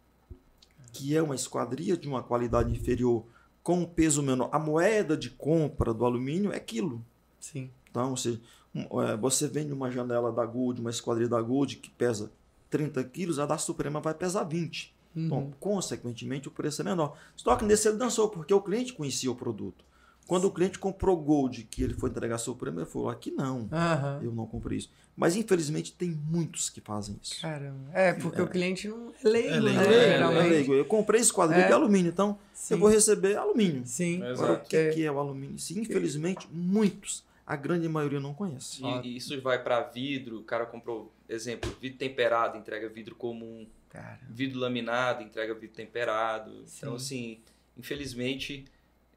que 0.93 1.17
é 1.17 1.23
uma 1.23 1.35
esquadria 1.35 1.97
de 1.97 2.07
uma 2.07 2.23
qualidade 2.23 2.73
inferior, 2.73 3.25
com 3.63 3.81
um 3.81 3.87
peso 3.87 4.23
menor. 4.23 4.51
A 4.53 4.59
moeda 4.59 5.17
de 5.17 5.31
compra 5.31 5.95
do 5.95 6.05
alumínio 6.05 6.53
é 6.53 6.61
quilo. 6.61 7.05
Sim. 7.41 7.71
Então, 7.91 8.11
ou 8.11 8.17
seja, 8.17 8.41
é, 8.75 9.17
você 9.17 9.49
vende 9.49 9.73
uma 9.73 9.91
janela 9.91 10.31
da 10.33 10.45
Gold, 10.45 10.81
uma 10.81 10.91
esquadria 10.91 11.29
da 11.29 11.41
Gold 11.41 11.77
que 11.77 11.91
pesa 11.91 12.31
30 12.71 13.03
quilos, 13.05 13.39
a 13.39 13.47
da 13.47 13.59
Suprema 13.59 14.01
vai 14.01 14.15
pesar 14.15 14.45
20. 14.45 14.95
Então, 15.15 15.53
consequentemente, 15.61 16.49
o 16.49 16.51
preço 16.51 16.81
é 16.81 16.85
menor. 16.85 17.17
Só 17.37 17.55
que 17.55 17.65
nesse 17.65 17.87
ele 17.87 17.99
dançou, 17.99 18.29
porque 18.31 18.55
o 18.55 18.63
cliente 18.63 18.95
conhecia 18.95 19.31
o 19.31 19.37
produto. 19.37 19.85
Quando 20.27 20.45
o 20.47 20.51
cliente 20.51 20.79
comprou 20.79 21.17
Gold, 21.17 21.65
que 21.65 21.83
ele 21.83 21.95
foi 21.95 22.09
entregar 22.09 22.39
seu 22.39 22.55
prêmio, 22.55 22.81
ele 22.81 22.87
falou: 22.89 23.09
aqui 23.11 23.31
não, 23.31 23.69
Aham. 23.73 24.21
eu 24.23 24.33
não 24.33 24.47
comprei 24.47 24.79
isso. 24.79 24.91
Mas 25.17 25.37
infelizmente 25.37 25.93
tem 25.93 26.11
muitos 26.11 26.71
que 26.71 26.81
fazem 26.81 27.19
isso. 27.23 27.41
Caramba. 27.43 27.91
É, 27.93 28.15
porque 28.15 28.41
o 28.41 28.47
cliente 28.49 28.89
não 28.89 29.13
é 29.23 29.29
leigo, 29.29 29.49
É 29.49 29.61
leigo, 29.61 29.79
né? 29.81 29.85
é 29.85 29.89
leigo, 29.91 30.05
geralmente. 30.13 30.47
É 30.47 30.49
leigo. 30.51 30.75
Eu 30.75 30.85
comprei 30.87 31.21
esquadrilha 31.21 31.65
É. 31.65 31.67
de 31.67 31.73
alumínio, 31.73 32.09
então 32.11 32.39
Sim. 32.55 32.75
eu 32.75 32.81
vou 32.81 32.89
receber 32.89 33.37
alumínio. 33.37 33.83
Sim. 33.85 34.23
Agora, 34.23 34.53
o 34.55 34.61
que, 34.61 34.77
É. 34.77 34.91
que 34.91 35.05
é 35.05 35.13
o 35.13 35.19
alumínio? 35.19 35.59
Sim, 35.59 35.81
infelizmente, 35.81 36.49
muitos, 36.51 37.23
a 37.47 37.57
grande 37.57 37.87
maioria 37.89 38.21
não 38.21 38.33
conhece. 38.33 38.83
E, 38.83 39.07
e 39.09 39.17
isso 39.17 39.39
vai 39.43 39.63
para 39.63 39.83
vidro, 39.83 40.39
o 40.39 40.45
cara 40.45 40.65
comprou, 40.65 41.13
exemplo, 41.29 41.71
vidro 41.79 41.99
temperado, 41.99 42.57
entrega 42.57 42.89
vidro 42.89 43.15
comum, 43.15 43.67
Cara. 43.91 44.21
vidro 44.31 44.61
laminado, 44.61 45.23
entrega 45.23 45.53
vidro 45.53 45.77
temperado. 45.77 46.51
Então, 46.79 46.97
Sim. 46.99 47.05
assim, 47.37 47.39
infelizmente, 47.77 48.65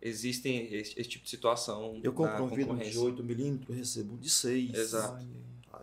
existem 0.06 0.72
esse, 0.74 1.00
esse 1.00 1.10
tipo 1.10 1.24
de 1.24 1.30
situação 1.30 2.00
Eu 2.04 2.14
compro 2.14 2.44
um 2.44 2.48
vidro 2.48 2.64
de 2.64 2.70
concorrência. 2.70 3.02
8 3.02 3.24
milímetros, 3.24 3.76
recebo 3.76 4.14
um 4.14 4.18
de 4.18 4.30
6. 4.30 4.74
Exato. 4.74 5.26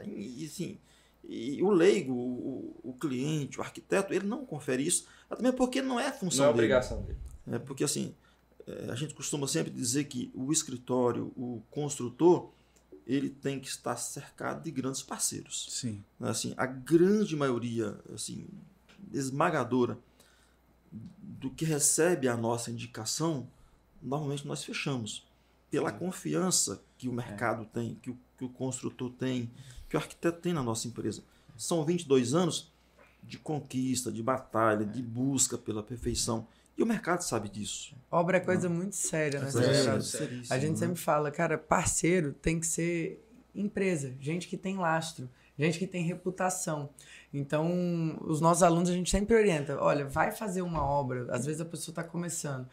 E, 0.05 0.47
assim, 0.47 0.79
e 1.25 1.63
o 1.63 1.71
leigo, 1.71 2.13
o, 2.13 2.81
o 2.83 2.93
cliente, 2.95 3.59
o 3.59 3.63
arquiteto, 3.63 4.15
ele 4.15 4.27
não 4.27 4.47
confere 4.47 4.87
isso, 4.87 5.07
até 5.29 5.43
mesmo 5.43 5.57
porque 5.57 5.83
não 5.83 5.99
é 5.99 6.11
função 6.13 6.45
Não 6.47 6.51
é 6.51 6.55
dele. 6.55 6.67
obrigação 6.67 7.03
dele. 7.03 7.19
É 7.51 7.59
porque 7.59 7.85
assim, 7.85 8.15
é, 8.67 8.91
a 8.91 8.95
gente 8.95 9.13
costuma 9.15 9.47
sempre 9.47 9.71
dizer 9.71 10.05
que 10.05 10.31
o 10.35 10.53
escritório, 10.53 11.33
o 11.37 11.63
construtor, 11.71 12.51
ele 13.07 13.29
tem 13.29 13.59
que 13.59 13.69
estar 13.69 13.97
cercado 13.97 14.63
de 14.63 14.71
grandes 14.71 15.03
parceiros. 15.03 15.67
Sim. 15.69 16.03
né? 16.19 16.31
Assim, 16.31 16.55
a 16.57 16.67
grande 16.67 17.35
maioria, 17.35 17.99
assim, 18.15 18.47
esmagadora 19.13 19.99
do 20.91 21.51
que 21.51 21.65
recebe 21.65 22.29
a 22.29 22.37
nossa 22.37 22.71
indicação, 22.71 23.49
normalmente 24.03 24.47
nós 24.47 24.65
fechamos. 24.65 25.27
Pela 25.71 25.91
confiança 25.91 26.83
que 26.99 27.09
o 27.09 27.13
mercado 27.13 27.65
tem, 27.65 27.95
que 28.03 28.11
o, 28.11 28.19
que 28.37 28.45
o 28.45 28.49
construtor 28.49 29.11
tem, 29.11 29.51
que 29.89 29.97
o 29.97 29.99
arquiteto 29.99 30.41
tem 30.41 30.53
na 30.53 30.63
nossa 30.63 30.87
empresa. 30.87 31.23
São 31.57 31.85
22 31.85 32.35
anos 32.35 32.73
de 33.23 33.39
conquista, 33.39 34.11
de 34.11 34.23
batalha, 34.23 34.85
de 34.85 35.03
busca 35.03 35.57
pela 35.57 35.83
perfeição. 35.83 36.47
E 36.77 36.83
o 36.83 36.87
mercado 36.87 37.23
sabe 37.23 37.49
disso. 37.49 37.95
Obra 38.11 38.39
é 38.39 38.41
coisa 38.41 38.69
muito 38.69 38.97
séria, 38.97 39.41
né? 39.41 39.49
É, 39.49 40.01
sério, 40.01 40.43
A 40.51 40.59
gente 40.59 40.73
né? 40.73 40.77
sempre 40.77 40.97
fala, 40.97 41.31
cara, 41.31 41.57
parceiro 41.57 42.33
tem 42.33 42.59
que 42.59 42.67
ser 42.67 43.25
empresa, 43.55 44.15
gente 44.19 44.49
que 44.49 44.57
tem 44.57 44.79
lastro, 44.79 45.29
gente 45.59 45.79
que 45.79 45.87
tem 45.87 46.03
reputação. 46.03 46.91
Então, 47.33 48.19
os 48.23 48.41
nossos 48.41 48.63
alunos 48.63 48.91
a 48.91 48.93
gente 48.93 49.11
sempre 49.11 49.35
orienta, 49.37 49.79
olha, 49.81 50.07
vai 50.07 50.33
fazer 50.33 50.63
uma 50.63 50.85
obra, 50.85 51.27
às 51.31 51.47
vezes 51.47 51.61
a 51.61 51.65
pessoa 51.65 51.93
está 51.93 52.03
começando. 52.03 52.67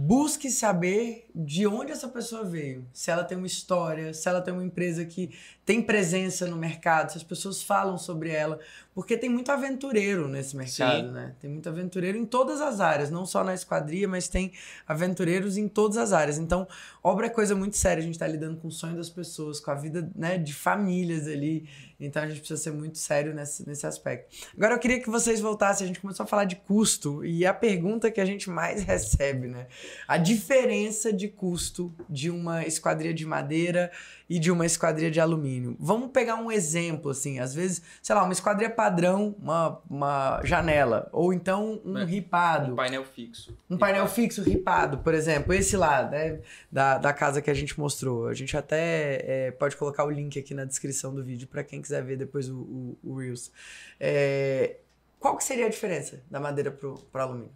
Busque 0.00 0.48
saber 0.48 1.28
de 1.34 1.66
onde 1.66 1.90
essa 1.90 2.06
pessoa 2.06 2.44
veio. 2.44 2.86
Se 2.92 3.10
ela 3.10 3.24
tem 3.24 3.36
uma 3.36 3.48
história, 3.48 4.14
se 4.14 4.28
ela 4.28 4.40
tem 4.40 4.54
uma 4.54 4.62
empresa 4.62 5.04
que 5.04 5.36
tem 5.66 5.82
presença 5.82 6.46
no 6.46 6.56
mercado, 6.56 7.10
se 7.10 7.18
as 7.18 7.24
pessoas 7.24 7.64
falam 7.64 7.98
sobre 7.98 8.30
ela. 8.30 8.60
Porque 8.98 9.16
tem 9.16 9.30
muito 9.30 9.52
aventureiro 9.52 10.26
nesse 10.26 10.56
mercado, 10.56 11.06
Sim. 11.06 11.12
né? 11.12 11.32
Tem 11.38 11.48
muito 11.48 11.68
aventureiro 11.68 12.18
em 12.18 12.26
todas 12.26 12.60
as 12.60 12.80
áreas, 12.80 13.12
não 13.12 13.24
só 13.24 13.44
na 13.44 13.54
esquadria, 13.54 14.08
mas 14.08 14.26
tem 14.26 14.50
aventureiros 14.88 15.56
em 15.56 15.68
todas 15.68 15.96
as 15.96 16.12
áreas. 16.12 16.36
Então, 16.36 16.66
obra 17.00 17.26
é 17.26 17.28
coisa 17.28 17.54
muito 17.54 17.76
séria. 17.76 18.00
A 18.00 18.04
gente 18.04 18.14
está 18.14 18.26
lidando 18.26 18.56
com 18.56 18.66
o 18.66 18.72
sonho 18.72 18.96
das 18.96 19.08
pessoas, 19.08 19.60
com 19.60 19.70
a 19.70 19.76
vida 19.76 20.10
né, 20.16 20.36
de 20.36 20.52
famílias 20.52 21.28
ali. 21.28 21.68
Então, 22.00 22.20
a 22.20 22.26
gente 22.26 22.40
precisa 22.40 22.60
ser 22.60 22.72
muito 22.72 22.98
sério 22.98 23.32
nesse, 23.32 23.64
nesse 23.68 23.86
aspecto. 23.86 24.34
Agora, 24.56 24.74
eu 24.74 24.80
queria 24.80 25.00
que 25.00 25.08
vocês 25.08 25.40
voltassem. 25.40 25.84
A 25.84 25.86
gente 25.86 26.00
começou 26.00 26.24
a 26.24 26.26
falar 26.26 26.46
de 26.46 26.56
custo 26.56 27.24
e 27.24 27.46
a 27.46 27.54
pergunta 27.54 28.10
que 28.10 28.20
a 28.20 28.24
gente 28.24 28.50
mais 28.50 28.82
recebe, 28.84 29.46
né? 29.46 29.68
A 30.08 30.18
diferença 30.18 31.12
de 31.12 31.28
custo 31.28 31.94
de 32.10 32.30
uma 32.30 32.66
esquadria 32.66 33.14
de 33.14 33.24
madeira 33.24 33.92
e 34.28 34.38
de 34.38 34.50
uma 34.50 34.66
esquadria 34.66 35.10
de 35.10 35.20
alumínio. 35.20 35.76
Vamos 35.80 36.10
pegar 36.10 36.36
um 36.36 36.52
exemplo, 36.52 37.10
assim. 37.10 37.38
Às 37.38 37.54
vezes, 37.54 37.82
sei 38.02 38.14
lá, 38.14 38.22
uma 38.22 38.32
esquadria 38.32 38.68
padrão, 38.68 39.34
uma, 39.40 39.80
uma 39.88 40.40
janela. 40.44 41.08
Ou 41.12 41.32
então 41.32 41.80
um 41.84 41.96
É, 41.96 42.04
ripado. 42.04 42.72
Um 42.72 42.76
painel 42.76 43.04
fixo. 43.04 43.56
Um 43.70 43.78
painel 43.78 44.06
fixo 44.06 44.42
ripado, 44.42 44.98
por 44.98 45.14
exemplo, 45.14 45.54
esse 45.54 45.76
lá, 45.76 46.08
né, 46.08 46.40
da, 46.70 46.98
da 46.98 47.12
casa 47.12 47.40
que 47.40 47.50
a 47.50 47.54
gente 47.54 47.78
mostrou. 47.80 48.26
A 48.26 48.34
gente 48.34 48.56
até 48.56 49.22
é, 49.24 49.50
pode 49.50 49.76
colocar 49.76 50.04
o 50.04 50.10
link 50.10 50.38
aqui 50.38 50.52
na 50.52 50.64
descrição 50.64 51.14
do 51.14 51.22
vídeo 51.24 51.48
para 51.48 51.64
quem 51.64 51.80
quiser 51.80 52.02
ver 52.04 52.16
depois 52.16 52.48
o, 52.50 52.58
o, 52.58 52.98
o 53.02 53.16
Reels. 53.16 53.50
É, 53.98 54.76
qual 55.18 55.36
que 55.36 55.44
seria 55.44 55.66
a 55.66 55.70
diferença 55.70 56.22
da 56.30 56.38
madeira 56.38 56.70
pro 56.70 57.02
alumínio? 57.14 57.50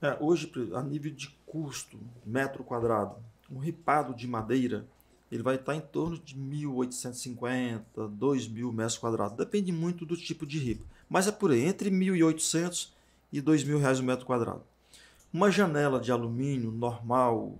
É, 0.00 0.16
hoje, 0.20 0.52
a 0.74 0.82
nível 0.82 1.10
de 1.12 1.36
custo, 1.46 1.98
metro 2.24 2.62
quadrado, 2.62 3.16
um 3.50 3.58
ripado 3.58 4.14
de 4.14 4.28
madeira, 4.28 4.84
ele 5.30 5.42
vai 5.42 5.56
estar 5.56 5.74
em 5.74 5.80
torno 5.80 6.18
de 6.18 6.34
1.850, 6.36 7.82
2.000 7.96 8.72
metros 8.72 8.98
quadrados. 8.98 9.36
Depende 9.36 9.70
muito 9.72 10.06
do 10.06 10.16
tipo 10.16 10.46
de 10.46 10.58
ripa. 10.58 10.84
Mas 11.08 11.26
é 11.26 11.32
por 11.32 11.50
aí, 11.50 11.64
entre 11.64 11.90
1.800 11.90 12.90
e 13.32 13.42
2.000 13.42 13.78
reais 13.78 14.00
o 14.00 14.04
metro 14.04 14.24
quadrado. 14.24 14.62
Uma 15.32 15.50
janela 15.50 16.00
de 16.00 16.10
alumínio 16.10 16.70
normal, 16.70 17.58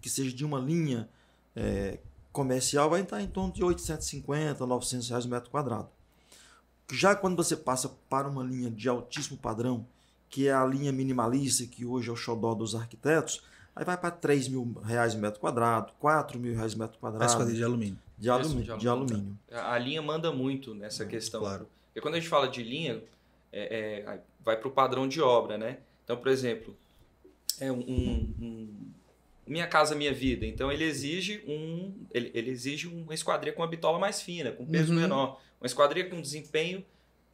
que 0.00 0.08
seja 0.08 0.34
de 0.34 0.44
uma 0.44 0.58
linha 0.58 1.08
é, 1.54 1.98
comercial, 2.32 2.88
vai 2.88 3.02
estar 3.02 3.20
em 3.20 3.28
torno 3.28 3.52
de 3.52 3.62
850, 3.62 4.66
900 4.66 5.08
reais 5.10 5.24
o 5.26 5.28
metro 5.28 5.50
quadrado. 5.50 5.88
Já 6.90 7.14
quando 7.14 7.36
você 7.36 7.56
passa 7.56 7.90
para 8.08 8.28
uma 8.28 8.42
linha 8.42 8.70
de 8.70 8.88
altíssimo 8.88 9.36
padrão, 9.36 9.86
que 10.30 10.48
é 10.48 10.52
a 10.52 10.64
linha 10.64 10.90
minimalista, 10.90 11.66
que 11.66 11.84
hoje 11.84 12.08
é 12.08 12.12
o 12.12 12.16
xodó 12.16 12.54
dos 12.54 12.74
arquitetos, 12.74 13.42
aí 13.74 13.84
vai 13.84 13.96
para 13.96 14.10
3 14.10 14.48
mil 14.48 14.74
reais 14.84 15.14
o 15.14 15.18
metro 15.18 15.40
quadrado, 15.40 15.92
4 15.98 16.38
mil 16.38 16.54
reais 16.54 16.74
o 16.74 16.78
metro 16.78 16.98
quadrado 16.98 17.24
esquadrilha 17.24 17.56
de 17.58 17.64
alumínio. 17.64 17.98
de 18.18 18.28
alumínio. 18.30 18.78
de 18.78 18.88
alumínio. 18.88 19.38
A 19.50 19.74
a 19.74 19.78
linha 19.78 20.02
manda 20.02 20.30
muito 20.32 20.74
nessa 20.74 21.04
questão. 21.06 21.40
claro. 21.40 21.66
Porque 21.86 22.00
quando 22.00 22.14
a 22.14 22.18
gente 22.20 22.28
fala 22.28 22.48
de 22.48 22.62
linha, 22.62 23.02
é, 23.52 24.04
é, 24.06 24.20
vai 24.44 24.56
para 24.56 24.68
o 24.68 24.70
padrão 24.70 25.08
de 25.08 25.20
obra, 25.20 25.58
né? 25.58 25.78
Então, 26.04 26.16
por 26.16 26.28
exemplo, 26.28 26.76
é 27.60 27.70
um, 27.72 27.78
um- 27.80 28.34
um- 28.40 28.90
Minha 29.46 29.66
Casa 29.66 29.94
Minha 29.96 30.12
Vida. 30.14 30.46
Então, 30.46 30.70
ele 30.70 30.84
exige 30.84 31.42
um 31.48 31.92
ele, 32.12 32.30
ele 32.34 32.50
exige 32.50 32.86
uma 32.86 33.12
esquadria 33.12 33.52
com 33.52 33.62
uma 33.62 33.66
bitola 33.68 33.98
mais 33.98 34.22
fina, 34.22 34.52
com 34.52 34.64
peso 34.64 34.92
Uhum. 34.92 35.00
menor. 35.00 35.40
Uma 35.60 35.66
esquadria 35.66 36.08
com 36.08 36.20
desempenho 36.20 36.84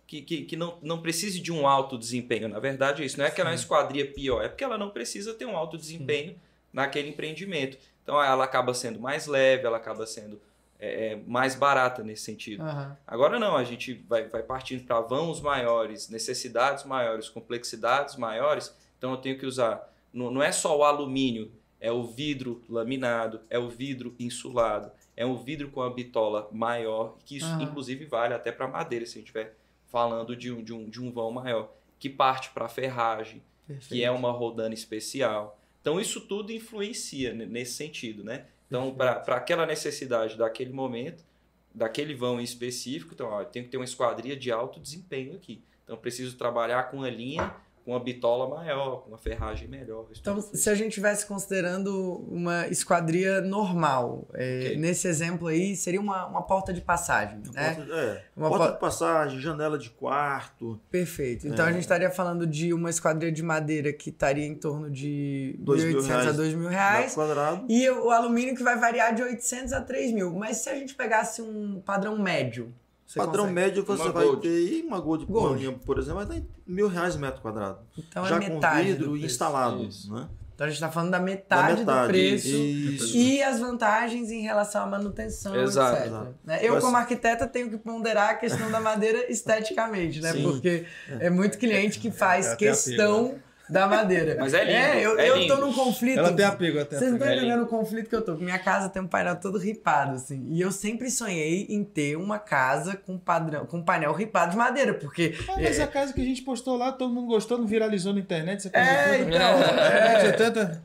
que, 0.06 0.22
que, 0.22 0.42
que 0.42 0.56
não, 0.56 0.78
não 0.82 1.02
precise 1.02 1.40
de 1.40 1.52
um 1.52 1.66
alto 1.66 1.98
desempenho. 1.98 2.48
Na 2.48 2.60
verdade, 2.60 3.02
é 3.02 3.06
isso. 3.06 3.18
Não 3.18 3.24
é 3.24 3.30
que 3.30 3.40
ela 3.40 3.50
é 3.50 3.52
uma 3.52 3.58
esquadria 3.58 4.06
pior, 4.10 4.44
é 4.44 4.48
porque 4.48 4.64
ela 4.64 4.78
não 4.78 4.90
precisa 4.90 5.34
ter 5.34 5.46
um 5.46 5.56
alto 5.56 5.76
desempenho 5.76 6.36
naquele 6.72 7.08
empreendimento. 7.08 7.78
Então, 8.02 8.22
ela 8.22 8.44
acaba 8.44 8.72
sendo 8.72 9.00
mais 9.00 9.26
leve, 9.26 9.66
ela 9.66 9.78
acaba 9.78 10.06
sendo 10.06 10.40
é, 10.78 11.12
é, 11.12 11.16
mais 11.26 11.54
barata 11.54 12.02
nesse 12.02 12.22
sentido. 12.22 12.62
Aham. 12.62 12.96
Agora 13.06 13.38
não, 13.38 13.56
a 13.56 13.64
gente 13.64 13.94
vai, 14.08 14.28
vai 14.28 14.42
partindo 14.42 14.84
para 14.84 15.00
vãos 15.00 15.40
maiores, 15.40 16.08
necessidades 16.08 16.84
maiores, 16.84 17.28
complexidades 17.28 18.16
maiores. 18.16 18.74
Então 18.98 19.12
eu 19.12 19.16
tenho 19.16 19.38
que 19.38 19.46
usar. 19.46 19.90
Não, 20.12 20.30
não 20.30 20.42
é 20.42 20.52
só 20.52 20.76
o 20.76 20.84
alumínio, 20.84 21.50
é 21.80 21.90
o 21.90 22.04
vidro 22.04 22.62
laminado, 22.68 23.40
é 23.48 23.58
o 23.58 23.68
vidro 23.68 24.14
insulado, 24.18 24.90
é 25.16 25.24
um 25.24 25.36
vidro 25.36 25.70
com 25.70 25.82
a 25.82 25.90
bitola 25.90 26.48
maior, 26.52 27.16
que 27.24 27.36
isso 27.38 27.46
Aham. 27.46 27.62
inclusive 27.62 28.04
vale 28.04 28.34
até 28.34 28.52
para 28.52 28.68
madeira, 28.68 29.06
se 29.06 29.12
a 29.12 29.18
gente 29.18 29.28
estiver 29.28 29.54
falando 29.86 30.36
de 30.36 30.52
um, 30.52 30.62
de, 30.62 30.72
um, 30.72 30.88
de 30.88 31.00
um 31.00 31.10
vão 31.10 31.30
maior, 31.30 31.70
que 31.98 32.08
parte 32.10 32.50
para 32.50 32.68
ferragem, 32.68 33.42
que 33.88 34.02
é 34.04 34.10
uma 34.10 34.30
rodana 34.30 34.74
especial. 34.74 35.58
Então 35.80 36.00
isso 36.00 36.20
tudo 36.22 36.52
influencia 36.52 37.32
ne- 37.32 37.46
nesse 37.46 37.72
sentido, 37.74 38.22
né? 38.24 38.46
Então, 38.68 38.92
para 38.94 39.36
aquela 39.36 39.64
necessidade 39.64 40.36
daquele 40.36 40.72
momento, 40.72 41.24
daquele 41.72 42.14
vão 42.14 42.40
em 42.40 42.44
específico, 42.44 43.14
então, 43.14 43.28
ó, 43.28 43.42
eu 43.42 43.46
tenho 43.46 43.64
que 43.64 43.70
ter 43.70 43.76
uma 43.76 43.84
esquadria 43.84 44.36
de 44.36 44.50
alto 44.50 44.80
desempenho 44.80 45.34
aqui. 45.36 45.62
Então, 45.84 45.94
eu 45.94 46.00
preciso 46.00 46.36
trabalhar 46.36 46.90
com 46.90 46.96
uma 46.98 47.08
linha, 47.10 47.54
com 47.86 47.92
uma 47.92 48.00
bitola 48.00 48.48
maior, 48.48 49.02
com 49.02 49.10
uma 49.10 49.16
ferragem 49.18 49.68
melhor. 49.68 50.06
Então, 50.20 50.34
tudo 50.42 50.56
se 50.56 50.68
a 50.68 50.74
gente 50.74 50.88
estivesse 50.88 51.24
considerando 51.24 52.26
uma 52.28 52.66
esquadria 52.66 53.40
normal, 53.40 54.26
é, 54.34 54.58
Ok. 54.64 54.76
nesse 54.76 55.06
exemplo 55.06 55.46
aí, 55.46 55.76
seria 55.76 56.00
uma, 56.00 56.26
uma 56.26 56.42
porta 56.42 56.72
de 56.72 56.80
passagem, 56.80 57.40
né? 57.54 57.74
Porta, 57.76 57.92
é, 57.94 58.24
Uma 58.36 58.48
porta 58.48 58.66
po- 58.66 58.72
de 58.72 58.80
passagem, 58.80 59.38
janela 59.40 59.78
de 59.78 59.88
quarto, 59.90 60.80
Perfeito. 60.90 61.46
Então 61.46 61.64
É. 61.64 61.68
a 61.68 61.72
gente 61.72 61.82
estaria 61.82 62.10
falando 62.10 62.44
de 62.44 62.74
uma 62.74 62.90
esquadria 62.90 63.30
de 63.30 63.42
madeira 63.42 63.92
que 63.92 64.10
estaria 64.10 64.44
em 64.44 64.56
torno 64.56 64.90
de 64.90 65.54
Dois 65.60 65.84
mil 65.84 65.98
1.800 65.98 66.10
a 66.10 66.20
reais. 66.22 66.36
2 66.36 66.48
mil 66.54 66.58
metro 66.62 66.74
reais. 66.76 67.14
quadrado. 67.14 67.66
E 67.68 67.88
o 67.88 68.10
alumínio 68.10 68.56
que 68.56 68.64
vai 68.64 68.76
variar 68.76 69.14
de 69.14 69.22
800 69.22 69.72
a 69.72 69.80
3 69.80 70.10
mil. 70.12 70.34
Mas 70.34 70.56
se 70.56 70.68
a 70.68 70.74
gente 70.74 70.92
pegasse 70.94 71.40
um 71.40 71.80
padrão 71.80 72.18
médio, 72.18 72.74
você 73.06 73.18
Padrão 73.18 73.44
consegue? 73.46 73.54
médio 73.54 73.84
você 73.84 74.02
Uma 74.02 74.12
vai 74.12 74.24
Gold. 74.24 74.42
ter 74.42 74.72
e 74.72 74.82
uma 74.82 74.98
Gold, 75.00 75.24
Gold. 75.26 75.72
Por 75.84 75.98
exemplo, 75.98 76.24
vai 76.26 76.38
dar 76.40 76.46
mil 76.66 76.88
reais 76.88 77.14
o 77.14 77.18
metro 77.18 77.40
quadrado. 77.40 77.78
Então 77.96 78.26
Já 78.26 78.36
é 78.36 78.38
metade 78.40 78.78
com 78.82 78.84
vidro 78.88 79.04
do 79.06 79.10
preço. 79.12 79.26
instalado. 79.26 79.84
Isso. 79.84 80.12
Né? 80.12 80.28
Então 80.54 80.66
a 80.66 80.70
gente 80.70 80.76
está 80.78 80.90
falando 80.90 81.10
da 81.10 81.18
Da 81.18 81.24
metade, 81.24 81.84
do 81.84 82.06
preço. 82.08 82.48
Isso. 82.48 83.14
E 83.16 83.42
as 83.42 83.60
vantagens 83.60 84.30
em 84.30 84.40
relação 84.40 84.82
à 84.82 84.86
manutenção, 84.86 85.54
Exato. 85.54 85.96
etc. 85.96 86.06
Exato. 86.06 86.34
Né? 86.42 86.58
Eu, 86.62 86.74
Mas- 86.74 86.84
como 86.84 86.96
arquiteta, 86.96 87.46
tenho 87.46 87.68
que 87.68 87.76
ponderar 87.76 88.30
a 88.30 88.34
questão 88.34 88.70
da 88.70 88.80
madeira 88.80 89.24
esteticamente, 89.30 90.20
né? 90.22 90.32
Sim. 90.32 90.42
Porque 90.42 90.86
é 91.08 91.28
muito 91.28 91.58
cliente 91.58 91.98
que 91.98 92.10
faz 92.10 92.46
É 92.46 92.56
questão 92.56 93.34
da 93.68 93.86
madeira. 93.86 94.36
Mas 94.38 94.54
é 94.54 94.64
lindo, 94.64 94.76
É, 94.76 95.04
eu, 95.04 95.18
é 95.18 95.28
eu 95.30 95.36
lindo. 95.36 95.54
tô 95.54 95.60
num 95.60 95.72
conflito. 95.72 96.18
Ela 96.18 96.32
tem 96.32 96.44
apego, 96.44 96.84
tem 96.84 96.98
Vocês 96.98 97.10
não 97.10 97.18
estão 97.18 97.28
É 97.32 97.36
entendendo 97.36 97.62
o 97.62 97.66
conflito 97.66 98.08
que 98.08 98.14
eu 98.16 98.22
tô. 98.22 98.34
Minha 98.36 98.58
casa 98.58 98.88
tem 98.88 99.02
um 99.02 99.06
painel 99.06 99.36
todo 99.36 99.58
ripado, 99.58 100.14
assim. 100.16 100.46
E 100.50 100.60
eu 100.60 100.70
sempre 100.70 101.10
sonhei 101.10 101.66
em 101.68 101.82
ter 101.84 102.16
uma 102.16 102.38
casa 102.38 102.96
com 102.96 103.18
padrão, 103.18 103.66
com 103.66 103.82
painel 103.82 104.12
ripado 104.12 104.52
de 104.52 104.56
madeira, 104.56 104.94
porque. 104.94 105.34
Ah, 105.48 105.54
mas 105.60 105.80
a 105.80 105.86
casa 105.86 106.12
que 106.12 106.20
a 106.20 106.24
gente 106.24 106.42
postou 106.42 106.76
lá, 106.76 106.92
todo 106.92 107.12
mundo 107.12 107.26
gostou, 107.26 107.58
não 107.58 107.66
viralizou 107.66 108.12
na 108.12 108.20
internet, 108.20 108.58
essa 108.58 108.70
coisa 108.70 108.86
É, 108.88 109.20
então. 109.22 109.40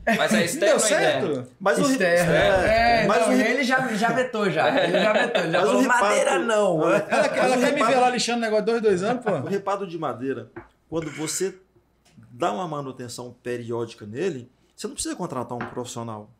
É, 0.06 0.12
É. 0.12 0.16
Mas 0.16 0.34
é 0.34 0.44
externo 0.44 0.66
deu 0.66 0.74
ou 0.74 0.80
certo? 0.80 1.48
Mas 1.60 1.78
o 1.78 1.82
externo. 1.90 2.32
É, 2.32 3.06
mas 3.06 3.20
não, 3.22 3.28
o 3.28 3.32
ele 3.32 3.62
já, 3.64 3.88
já 3.94 4.08
vetou 4.10 4.50
já. 4.50 4.82
Ele 4.84 4.98
já 4.98 5.12
vetou. 5.12 5.42
Ele 5.42 5.52
já 5.52 5.58
Mas 5.60 5.68
o 5.68 5.72
falou, 5.72 5.82
ripado- 5.82 6.04
madeira 6.04 6.38
não. 6.38 6.82
Ela, 6.88 7.06
ela 7.08 7.26
o 7.26 7.30
quer 7.30 7.58
me 7.58 7.64
reparo- 7.78 7.92
ver 7.92 8.00
lá 8.00 8.10
lixando 8.10 8.38
o 8.38 8.40
negócio 8.40 8.64
dois, 8.66 8.82
dois 8.82 9.02
anos, 9.02 9.24
O 9.24 9.28
pô. 9.42 9.48
reparo 9.48 9.86
de 9.86 9.98
madeira, 9.98 10.48
quando 10.88 11.10
você 11.12 11.54
dá 12.32 12.50
uma 12.52 12.66
manutenção 12.66 13.36
periódica 13.42 14.06
nele, 14.06 14.50
você 14.74 14.86
não 14.86 14.94
precisa 14.94 15.14
contratar 15.14 15.56
um 15.56 15.70
profissional. 15.70 16.30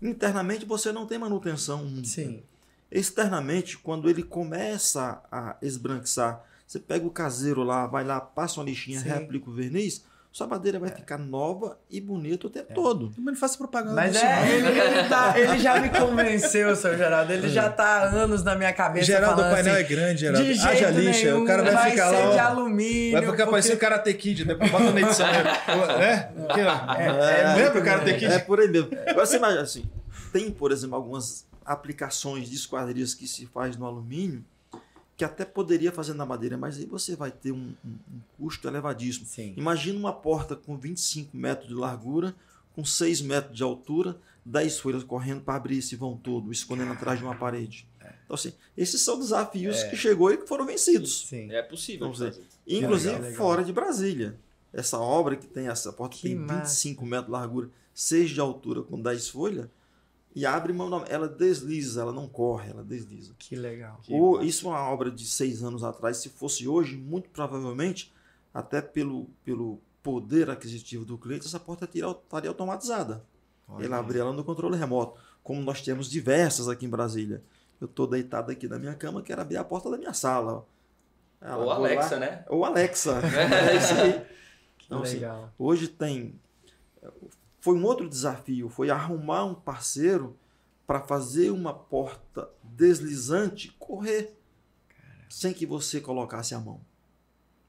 Internamente 0.00 0.64
você 0.64 0.90
não 0.90 1.06
tem 1.06 1.18
manutenção. 1.18 1.86
Sim. 2.02 2.42
Externamente, 2.90 3.76
quando 3.78 4.08
ele 4.08 4.22
começa 4.22 5.22
a 5.30 5.56
esbranquiçar, 5.60 6.44
você 6.66 6.78
pega 6.78 7.06
o 7.06 7.10
caseiro 7.10 7.62
lá, 7.62 7.86
vai 7.86 8.04
lá, 8.04 8.20
passa 8.20 8.60
uma 8.60 8.66
lixinha, 8.66 9.00
Sim. 9.00 9.06
reaplica 9.06 9.50
o 9.50 9.52
verniz, 9.52 10.04
sua 10.30 10.46
madeira 10.46 10.78
vai 10.78 10.90
ficar 10.90 11.18
nova 11.18 11.78
e 11.90 12.00
bonita 12.00 12.46
o 12.46 12.50
tempo 12.50 12.72
todo. 12.74 13.12
Mas 13.16 13.24
não 13.24 13.34
faça 13.36 13.58
propaganda 13.58 13.94
Mas 13.94 14.14
é, 14.14 14.48
ele, 14.56 14.66
ele 14.68 15.08
tá- 15.08 15.34
ele 15.36 15.58
já 15.58 15.80
me 15.80 15.88
convenceu, 15.88 16.76
seu 16.76 16.96
Geraldo. 16.96 17.32
Ele 17.32 17.48
já 17.48 17.68
tá 17.70 17.84
há 17.84 18.04
anos 18.10 18.44
na 18.44 18.54
minha 18.54 18.72
cabeça. 18.72 19.06
Geraldo, 19.06 19.40
o 19.40 19.44
painel 19.50 19.72
assim, 19.74 19.82
é 19.82 19.82
grande, 19.82 20.20
Geraldo. 20.20 20.44
De 20.46 20.52
Haja 20.52 20.74
jeito 20.92 20.98
lixa, 21.00 21.24
nenhum, 21.26 21.42
o 21.42 21.46
cara 21.46 21.62
vai, 21.64 21.90
ficar 21.90 22.10
ser 22.10 22.24
lá. 22.26 22.32
de 22.32 22.38
alumínio. 22.38 23.12
Vai 23.12 23.20
ficar 23.22 23.36
porque- 23.36 23.50
parecendo 23.50 23.78
Karate 23.78 24.14
Kid, 24.14 24.44
depois 24.44 24.70
bota 24.70 24.90
na 24.92 25.00
edição. 25.00 25.26
né? 25.26 25.42
né? 25.98 26.30
É, 26.58 27.54
Lembra 27.56 27.80
o 27.80 27.84
Karate 27.84 28.12
Kid? 28.14 28.26
É 28.26 28.38
por 28.38 28.60
aí 28.60 28.68
mesmo. 28.68 28.90
Agora 29.06 29.26
você 29.26 29.36
imagina 29.36 29.62
assim, 29.62 29.84
tem, 30.32 30.50
por 30.50 30.70
exemplo, 30.72 30.94
algumas 30.94 31.46
aplicações 31.64 32.48
de 32.48 32.54
esquadrias 32.56 33.14
que 33.14 33.26
se 33.26 33.46
faz 33.46 33.76
no 33.76 33.86
alumínio 33.86 34.44
que 35.18 35.24
até 35.24 35.44
poderia 35.44 35.92
fazer 35.92 36.14
na 36.14 36.24
madeira, 36.24 36.56
mas 36.56 36.78
aí 36.78 36.86
você 36.86 37.14
vai 37.16 37.30
ter 37.30 37.52
um, 37.52 37.74
um- 37.84 37.88
um 37.88 38.20
custo 38.38 38.66
elevadíssimo. 38.68 39.26
Sim. 39.26 39.52
Imagina 39.56 39.98
uma 39.98 40.12
porta 40.12 40.54
com 40.56 40.78
25 40.78 41.36
metros 41.36 41.68
de 41.68 41.74
largura, 41.74 42.34
com 42.72 42.84
6 42.84 43.20
metros 43.20 43.54
de 43.56 43.62
altura, 43.62 44.16
10 44.44 44.78
folhas 44.78 45.02
correndo 45.04 45.42
para 45.42 45.56
abrir 45.56 45.78
esse 45.78 45.96
vão 45.96 46.16
todo, 46.16 46.50
escondendo 46.52 46.92
atrás 46.92 47.18
de 47.18 47.24
uma 47.24 47.34
parede. 47.34 47.86
Então, 48.24 48.34
assim, 48.34 48.52
esses 48.76 49.00
são 49.00 49.18
desafios 49.18 49.82
que 49.84 49.96
chegou 49.96 50.30
e 50.32 50.36
que 50.38 50.46
foram 50.46 50.64
vencidos. 50.64 51.26
Sim. 51.26 51.50
É 51.50 51.62
possível. 51.62 52.10
Dizer. 52.10 52.40
Inclusive 52.66 53.10
legal, 53.14 53.22
legal. 53.30 53.36
fora 53.38 53.64
de 53.64 53.72
Brasília. 53.72 54.38
Essa 54.72 54.98
obra 54.98 55.34
que 55.34 55.46
tem 55.46 55.66
essa 55.68 55.92
porta 55.92 56.14
Que 56.16 56.22
tem 56.28 56.36
massa. 56.36 56.60
25 56.70 57.04
metros 57.04 57.26
de 57.26 57.32
largura, 57.32 57.70
6 57.92 58.30
de 58.30 58.38
altura 58.40 58.82
com 58.82 59.00
10 59.00 59.28
folhas, 59.30 59.66
e 60.38 60.46
abre 60.46 60.72
mão 60.72 60.88
da- 60.88 61.04
ela 61.08 61.26
desliza, 61.28 62.00
ela 62.02 62.12
não 62.12 62.28
corre, 62.28 62.70
ela 62.70 62.84
desliza. 62.84 63.34
Que 63.38 63.56
legal. 63.56 64.00
Ou, 64.08 64.40
isso 64.42 64.66
é 64.66 64.70
uma 64.70 64.88
obra 64.88 65.10
de 65.10 65.26
seis 65.26 65.62
anos 65.64 65.82
atrás. 65.82 66.18
Se 66.18 66.28
fosse 66.28 66.68
hoje, 66.68 66.96
muito 66.96 67.28
provavelmente, 67.30 68.12
até 68.54 68.80
pelo, 68.80 69.26
pelo 69.44 69.80
poder 70.02 70.48
aquisitivo 70.48 71.04
do 71.04 71.18
cliente, 71.18 71.46
essa 71.46 71.58
porta 71.58 71.84
estaria 71.84 72.48
automatizada. 72.48 73.24
Ele 73.78 73.92
abrir 73.92 74.20
ela 74.20 74.32
no 74.32 74.44
controle 74.44 74.76
remoto, 74.78 75.18
como 75.42 75.60
nós 75.60 75.82
temos 75.82 76.08
diversas 76.08 76.68
aqui 76.68 76.86
em 76.86 76.88
Brasília. 76.88 77.42
Eu 77.80 77.86
estou 77.86 78.06
deitado 78.06 78.50
aqui 78.52 78.66
na 78.68 78.78
minha 78.78 78.94
cama, 78.94 79.20
quero 79.22 79.40
abrir 79.42 79.56
a 79.56 79.64
porta 79.64 79.90
da 79.90 79.98
minha 79.98 80.14
sala. 80.14 80.64
Ela, 81.40 81.64
Ou 81.64 81.70
Alexa, 81.70 82.14
lá- 82.14 82.20
né? 82.20 82.44
Ou 82.48 82.64
Alexa. 82.64 83.20
é 83.26 83.76
isso 83.76 83.94
aí. 83.94 84.12
Que 84.78 84.86
Então, 84.86 85.02
assim, 85.02 85.14
legal. 85.16 85.52
Hoje 85.58 85.88
tem. 85.88 86.34
Foi 87.60 87.76
um 87.76 87.84
outro 87.84 88.08
desafio, 88.08 88.68
foi 88.68 88.90
arrumar 88.90 89.44
um 89.44 89.54
parceiro 89.54 90.36
para 90.86 91.00
fazer 91.00 91.50
uma 91.50 91.74
porta 91.74 92.48
deslizante 92.62 93.74
correr 93.78 94.34
sem 95.28 95.52
que 95.52 95.66
você 95.66 96.00
colocasse 96.00 96.54
a 96.54 96.60
mão. 96.60 96.80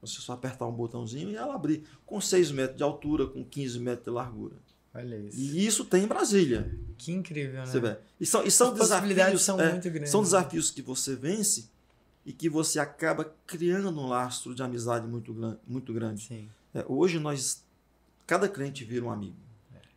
Você 0.00 0.20
só 0.20 0.32
apertar 0.32 0.66
um 0.66 0.72
botãozinho 0.72 1.30
e 1.30 1.36
ela 1.36 1.54
abrir 1.54 1.84
com 2.06 2.20
6 2.20 2.50
metros 2.52 2.76
de 2.78 2.82
altura, 2.82 3.26
com 3.26 3.44
15 3.44 3.78
metros 3.78 4.04
de 4.04 4.10
largura. 4.10 4.56
Olha 4.94 5.16
isso. 5.16 5.38
E 5.38 5.66
isso 5.66 5.84
tem 5.84 6.04
em 6.04 6.06
Brasília. 6.06 6.74
Que 6.96 7.12
incrível, 7.12 7.60
né? 7.60 7.66
Você 7.66 7.78
vê. 7.78 7.98
E 8.18 8.26
são, 8.26 8.42
e 8.42 8.50
são 8.50 8.72
As 8.72 8.78
desafios. 8.78 9.42
são 9.42 9.60
é, 9.60 9.72
muito 9.72 9.90
grandes. 9.90 10.10
são 10.10 10.22
desafios 10.22 10.70
que 10.70 10.82
você 10.82 11.14
vence 11.14 11.68
e 12.24 12.32
que 12.32 12.48
você 12.48 12.78
acaba 12.78 13.32
criando 13.46 14.00
um 14.00 14.08
lastro 14.08 14.54
de 14.54 14.62
amizade 14.62 15.06
muito, 15.06 15.34
muito 15.66 15.92
grande. 15.92 16.26
Sim. 16.26 16.48
É, 16.74 16.84
hoje 16.88 17.18
nós, 17.18 17.62
cada 18.26 18.48
cliente 18.48 18.84
vira 18.84 19.04
um 19.04 19.10
amigo. 19.10 19.36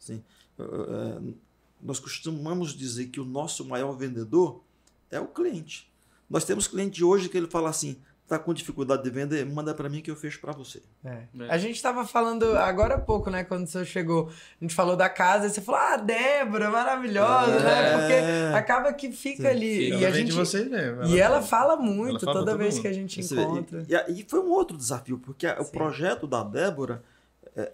Assim, 0.03 0.21
é, 0.59 1.33
nós 1.81 1.99
costumamos 1.99 2.73
dizer 2.73 3.07
que 3.07 3.19
o 3.19 3.25
nosso 3.25 3.65
maior 3.65 3.93
vendedor 3.93 4.61
é 5.09 5.19
o 5.19 5.27
cliente. 5.27 5.91
Nós 6.29 6.43
temos 6.45 6.67
cliente 6.67 7.03
hoje 7.03 7.29
que 7.29 7.37
ele 7.37 7.47
fala 7.47 7.69
assim, 7.69 7.97
está 8.23 8.39
com 8.39 8.53
dificuldade 8.53 9.03
de 9.03 9.09
vender, 9.09 9.45
manda 9.45 9.73
para 9.73 9.87
mim 9.89 10.01
que 10.01 10.09
eu 10.09 10.15
fecho 10.15 10.39
para 10.41 10.53
você. 10.53 10.81
É. 11.05 11.09
É. 11.39 11.49
A 11.49 11.57
gente 11.57 11.81
tava 11.81 12.05
falando 12.07 12.57
agora 12.57 12.95
há 12.95 12.99
pouco, 12.99 13.29
né? 13.29 13.43
Quando 13.43 13.65
o 13.65 13.67
senhor 13.67 13.85
chegou, 13.85 14.29
a 14.29 14.63
gente 14.63 14.73
falou 14.73 14.95
da 14.95 15.09
casa, 15.09 15.47
e 15.47 15.49
você 15.49 15.61
falou, 15.61 15.81
ah, 15.81 15.97
Débora, 15.97 16.69
maravilhosa, 16.71 17.59
né? 17.59 17.89
É. 17.93 17.97
Porque 17.97 18.57
acaba 18.57 18.93
que 18.93 19.11
fica 19.11 19.49
ali. 19.49 19.85
fica. 19.91 19.97
E, 19.97 20.05
a 20.05 20.11
gente, 20.11 20.27
de 20.27 20.31
vocês 20.33 20.67
mesmo. 20.69 21.03
e 21.05 21.19
ela 21.19 21.41
fala 21.41 21.75
muito 21.75 22.11
Ela 22.11 22.19
fala 22.21 22.39
toda 22.39 22.57
vez 22.57 22.75
mundo. 22.75 22.81
que 22.81 22.87
a 22.87 22.93
gente 22.93 23.21
Você 23.23 23.35
vê, 23.35 23.41
encontra. 23.41 23.85
E, 23.87 24.11
e- 24.13 24.21
e 24.21 24.25
foi 24.27 24.39
um 24.39 24.49
outro 24.51 24.77
desafio, 24.77 25.17
porque 25.19 25.45
a- 25.45 25.59
o 25.59 25.65
Sim. 25.65 25.71
projeto 25.71 26.25
da 26.25 26.43
Débora 26.43 27.03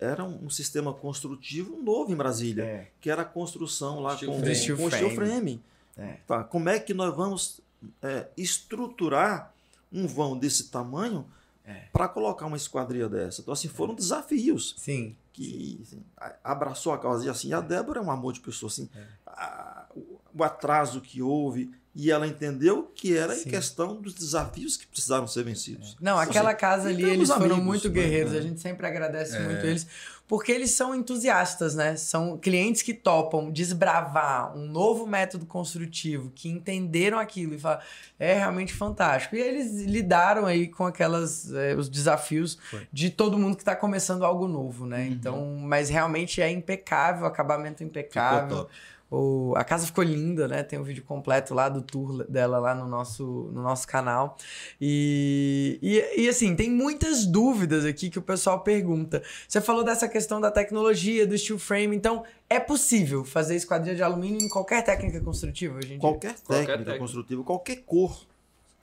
era 0.02 0.24
um, 0.24 0.50
sistema 0.50 0.94
construtivo 0.94 1.82
novo 1.82 2.12
em 2.12 2.16
Brasília, 2.16 2.64
É. 2.64 2.88
que 3.00 3.10
era 3.10 3.22
a 3.22 3.26
construção 3.26 4.00
lá 4.02 4.16
Steel 4.16 4.32
com, 4.32 4.40
frame. 4.40 4.56
Steel 4.56 4.78
com 4.78 4.90
steel 4.92 5.10
frame. 5.16 5.62
É. 5.98 6.18
Tá, 6.28 6.44
como 6.44 6.70
é 6.70 6.80
que 6.80 6.94
nós 6.94 7.16
vamos 7.16 7.62
é, 8.02 8.28
estruturar 8.38 9.54
um 9.92 10.06
vão 10.08 10.38
desse 10.38 10.70
tamanho 10.70 11.26
É. 11.66 11.86
para 11.94 12.08
colocar 12.08 12.46
uma 12.46 12.58
esquadria 12.58 13.08
dessa? 13.10 13.42
Então, 13.42 13.54
assim, 13.54 13.68
foram 13.68 13.94
desafios 13.94 14.76
Sim. 14.78 15.16
que 15.34 15.80
assim, 15.84 16.04
abraçou 16.44 16.92
a 16.94 16.98
causa. 16.98 17.26
E 17.26 17.30
assim, 17.30 17.54
a 17.54 17.62
Débora 17.62 18.00
é 18.00 18.04
um 18.04 18.12
amor 18.12 18.34
de 18.34 18.40
pessoa, 18.40 18.70
assim, 18.70 18.90
É. 18.96 19.04
a- 19.28 19.86
o, 19.96 20.20
o 20.36 20.44
atraso 20.44 21.02
que 21.02 21.22
houve, 21.22 21.72
e 22.00 22.12
ela 22.12 22.26
entendeu 22.28 22.92
que 22.96 23.16
era 23.18 23.36
Sim. 23.36 23.48
em 23.48 23.52
questão 23.52 23.96
dos 24.02 24.14
desafios 24.14 24.78
que 24.78 24.88
precisaram 24.88 25.28
ser 25.28 25.44
vencidos. 25.44 25.98
Não, 26.00 26.14
Então, 26.14 26.20
aquela 26.20 26.50
assim, 26.52 26.60
casa 26.60 26.90
ali, 26.90 27.04
e 27.04 27.06
temos 27.06 27.14
eles 27.18 27.30
foram 27.30 27.46
amigos, 27.56 27.66
muito 27.66 27.88
né? 27.90 27.94
guerreiros. 27.94 28.34
É. 28.34 28.38
A 28.38 28.42
gente 28.42 28.60
sempre 28.62 28.88
agradece 28.88 29.36
É. 29.36 29.40
muito 29.40 29.66
eles. 29.66 29.86
Porque 30.28 30.52
eles 30.52 30.70
são 30.70 30.94
entusiastas, 30.94 31.74
né? 31.74 31.96
São 31.96 32.38
clientes 32.38 32.84
que 32.84 32.94
topam 32.94 33.50
desbravar 33.52 34.56
um 34.56 34.68
novo 34.68 35.08
método 35.08 35.44
construtivo, 35.44 36.32
que 36.36 36.48
entenderam 36.48 37.18
aquilo 37.18 37.56
e 37.56 37.58
falam, 37.60 37.80
é 38.20 38.36
realmente 38.36 38.72
fantástico. 38.72 39.36
E 39.36 39.40
eles 39.40 39.82
lidaram 39.86 40.46
aí 40.46 40.68
com 40.68 40.86
aquelas, 40.86 41.52
eh, 41.52 41.74
os 41.76 41.90
desafios 41.90 42.60
Foi. 42.70 42.88
de 42.94 43.10
todo 43.10 43.40
mundo 43.40 43.56
que 43.56 43.64
está 43.64 43.76
começando 43.76 44.24
algo 44.24 44.48
novo, 44.48 44.86
né? 44.86 45.08
Então, 45.08 45.56
mas 45.64 45.90
realmente 45.90 46.40
é 46.44 46.52
impecável, 46.52 47.26
acabamento 47.26 47.84
impecável. 47.84 48.58
top. 48.58 48.72
O, 49.12 49.54
a 49.58 49.64
casa 49.64 49.88
ficou 49.88 50.04
linda, 50.04 50.48
né? 50.48 50.62
Tem 50.62 50.78
o 50.78 50.84
vídeo 50.84 51.04
completo 51.04 51.54
lá 51.56 51.68
do 51.68 51.82
tour 51.82 52.24
dela 52.30 52.60
lá 52.60 52.76
no 52.76 52.88
nosso, 52.88 53.24
no 53.52 53.62
nosso 53.64 53.88
canal. 53.88 54.38
E, 54.80 55.80
e, 55.82 56.22
e, 56.24 56.30
assim, 56.30 56.56
tem 56.56 56.70
muitas 56.70 57.26
dúvidas 57.26 57.86
aqui 57.86 58.10
que 58.10 58.20
o 58.20 58.22
pessoal 58.22 58.60
pergunta. 58.62 59.24
Você 59.48 59.60
falou 59.62 59.84
dessa 59.84 60.08
questão 60.08 60.40
da 60.40 60.52
tecnologia, 60.52 61.26
do 61.26 61.36
steel 61.38 61.58
frame. 61.58 61.96
Então, 61.96 62.24
é 62.50 62.60
possível 62.60 63.26
fazer 63.26 63.56
esquadrilha 63.56 63.96
de 63.96 64.04
alumínio 64.04 64.42
em 64.42 64.50
qualquer 64.50 64.84
técnica 64.84 65.20
construtiva 65.22 65.78
hoje 65.78 65.88
em 65.94 65.98
dia? 65.98 66.00
Qualquer 66.00 66.34
técnica 66.34 66.46
Qualquer 66.46 66.78
técnica. 66.78 67.00
construtiva, 67.00 67.44
qualquer 67.44 67.76
cor 67.78 68.16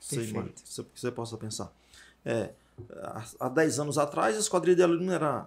que 0.00 0.04
você, 0.06 0.16
Perfeito. 0.16 0.62
você- 0.64 0.84
você 0.94 1.10
possa 1.12 1.36
pensar. 1.36 1.72
É, 2.24 2.50
há- 3.02 3.24
há 3.40 3.48
10 3.48 3.78
anos 3.78 3.96
atrás, 3.96 4.36
a 4.36 4.40
esquadrilha 4.40 4.74
de 4.76 4.82
alumínio 4.82 5.12
era 5.14 5.46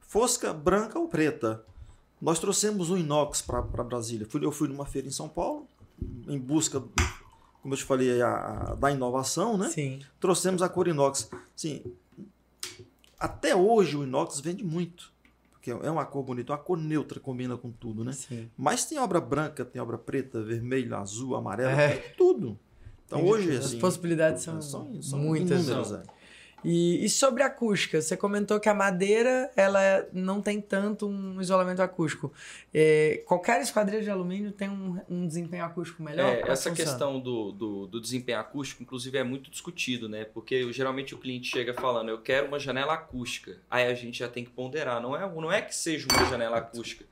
fosca, 0.00 0.52
branca 0.52 0.98
ou 0.98 1.06
preta. 1.08 1.62
Nós 2.20 2.38
trouxemos 2.38 2.90
o 2.90 2.96
inox 2.96 3.42
para 3.42 3.60
Brasília. 3.62 4.26
Eu 4.40 4.52
fui 4.52 4.68
numa 4.68 4.86
feira 4.86 5.06
em 5.06 5.10
São 5.10 5.28
Paulo, 5.28 5.66
em 6.26 6.38
busca, 6.38 6.80
como 7.62 7.74
eu 7.74 7.78
te 7.78 7.84
falei, 7.84 8.20
a- 8.22 8.70
a- 8.70 8.74
da 8.74 8.90
inovação, 8.90 9.56
né? 9.58 9.68
Sim. 9.68 10.00
Trouxemos 10.20 10.62
a 10.62 10.68
cor 10.68 10.88
inox. 10.88 11.28
Sim, 11.54 11.82
até 13.18 13.54
hoje 13.54 13.96
o 13.96 14.04
inox 14.04 14.40
vende 14.40 14.64
muito. 14.64 15.12
Porque 15.52 15.70
é 15.70 15.90
uma 15.90 16.04
cor 16.06 16.22
bonita, 16.22 16.52
uma 16.52 16.58
cor 16.58 16.78
neutra, 16.78 17.18
combina 17.18 17.56
com 17.56 17.70
tudo, 17.72 18.04
né? 18.04 18.12
Sim. 18.12 18.48
Mas 18.56 18.84
tem 18.84 18.98
obra 18.98 19.20
branca, 19.20 19.64
tem 19.64 19.82
obra 19.82 19.98
preta, 19.98 20.40
vermelha, 20.42 20.98
azul, 20.98 21.34
amarela, 21.34 21.72
É. 21.72 21.96
tem 21.96 22.14
tudo. 22.16 22.58
Então 23.04 23.20
Tem 23.20 23.28
hoje. 23.30 23.56
As 23.56 23.66
assim, 23.66 23.78
possibilidades 23.78 24.42
são, 24.42 24.60
são, 24.62 25.02
são 25.02 25.18
muitas. 25.18 25.64
inúmeras, 25.64 25.90
né? 25.92 26.02
é. 26.06 26.15
E, 26.64 27.04
e, 27.04 27.08
sobre 27.08 27.42
acústica, 27.42 28.00
você 28.00 28.16
comentou 28.16 28.58
que 28.58 28.68
a 28.68 28.74
madeira 28.74 29.50
ela 29.54 30.06
não 30.12 30.40
tem 30.40 30.60
tanto 30.60 31.06
um 31.06 31.40
isolamento 31.40 31.80
acústico. 31.80 32.32
É, 32.72 33.22
qualquer 33.26 33.60
esquadrilha 33.60 34.02
de 34.02 34.10
alumínio 34.10 34.50
tem 34.50 34.68
um, 34.68 34.98
um 35.08 35.26
desempenho 35.26 35.64
acústico 35.64 36.02
melhor? 36.02 36.26
É, 36.26 36.40
essa 36.40 36.70
funciona? 36.70 36.76
questão 36.76 37.20
do, 37.20 37.52
do, 37.52 37.86
do, 37.86 38.00
desempenho 38.00 38.38
acústico, 38.38 38.82
inclusive, 38.82 39.16
é 39.18 39.22
muito 39.22 39.50
discutido, 39.50 40.08
né? 40.08 40.24
Porque 40.24 40.72
geralmente 40.72 41.14
o 41.14 41.18
cliente 41.18 41.48
chega 41.48 41.72
falando, 41.74 42.08
eu 42.08 42.20
quero 42.20 42.48
uma 42.48 42.58
janela 42.58 42.94
acústica. 42.94 43.58
Aí 43.70 43.86
a 43.86 43.94
gente 43.94 44.18
já 44.18 44.28
tem 44.28 44.44
que 44.44 44.50
ponderar. 44.50 45.00
Não 45.00 45.16
é, 45.16 45.20
não 45.20 45.52
é 45.52 45.62
que 45.62 45.74
seja 45.74 46.08
uma 46.10 46.28
janela 46.28 46.56
acústica 46.58 47.04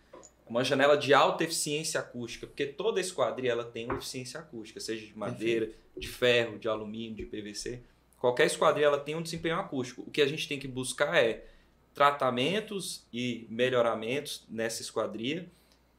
uma 0.47 0.63
janela 0.63 0.97
de 0.97 1.15
alta 1.15 1.45
eficiência 1.45 1.99
acústica, 1.99 2.47
porque 2.47 2.67
toda 2.67 3.01
esquadrilha 3.01 3.53
ela 3.53 3.65
tem 3.65 3.87
uma 3.87 3.97
eficiência 3.97 4.39
acústica, 4.39 4.79
seja 4.79 5.07
de 5.07 5.17
madeira, 5.17 5.71
de 5.97 6.07
ferro, 6.07 6.59
de 6.59 6.69
alumínio, 6.69 7.15
de 7.15 7.25
PVC. 7.25 7.81
Qualquer 8.25 8.47
esquadrilha 8.47 8.87
ela 8.87 8.99
tem 8.99 9.15
um 9.15 9.21
desempenho 9.21 9.57
acústico. 9.61 10.03
O 10.07 10.11
que 10.11 10.23
a 10.23 10.27
gente 10.27 10.49
tem 10.49 10.59
que 10.59 10.67
buscar 10.67 11.15
é 11.15 11.45
tratamentos 11.93 13.07
e 13.13 13.47
melhoramentos 13.51 14.47
nessa 14.49 14.81
esquadrilha 14.81 15.47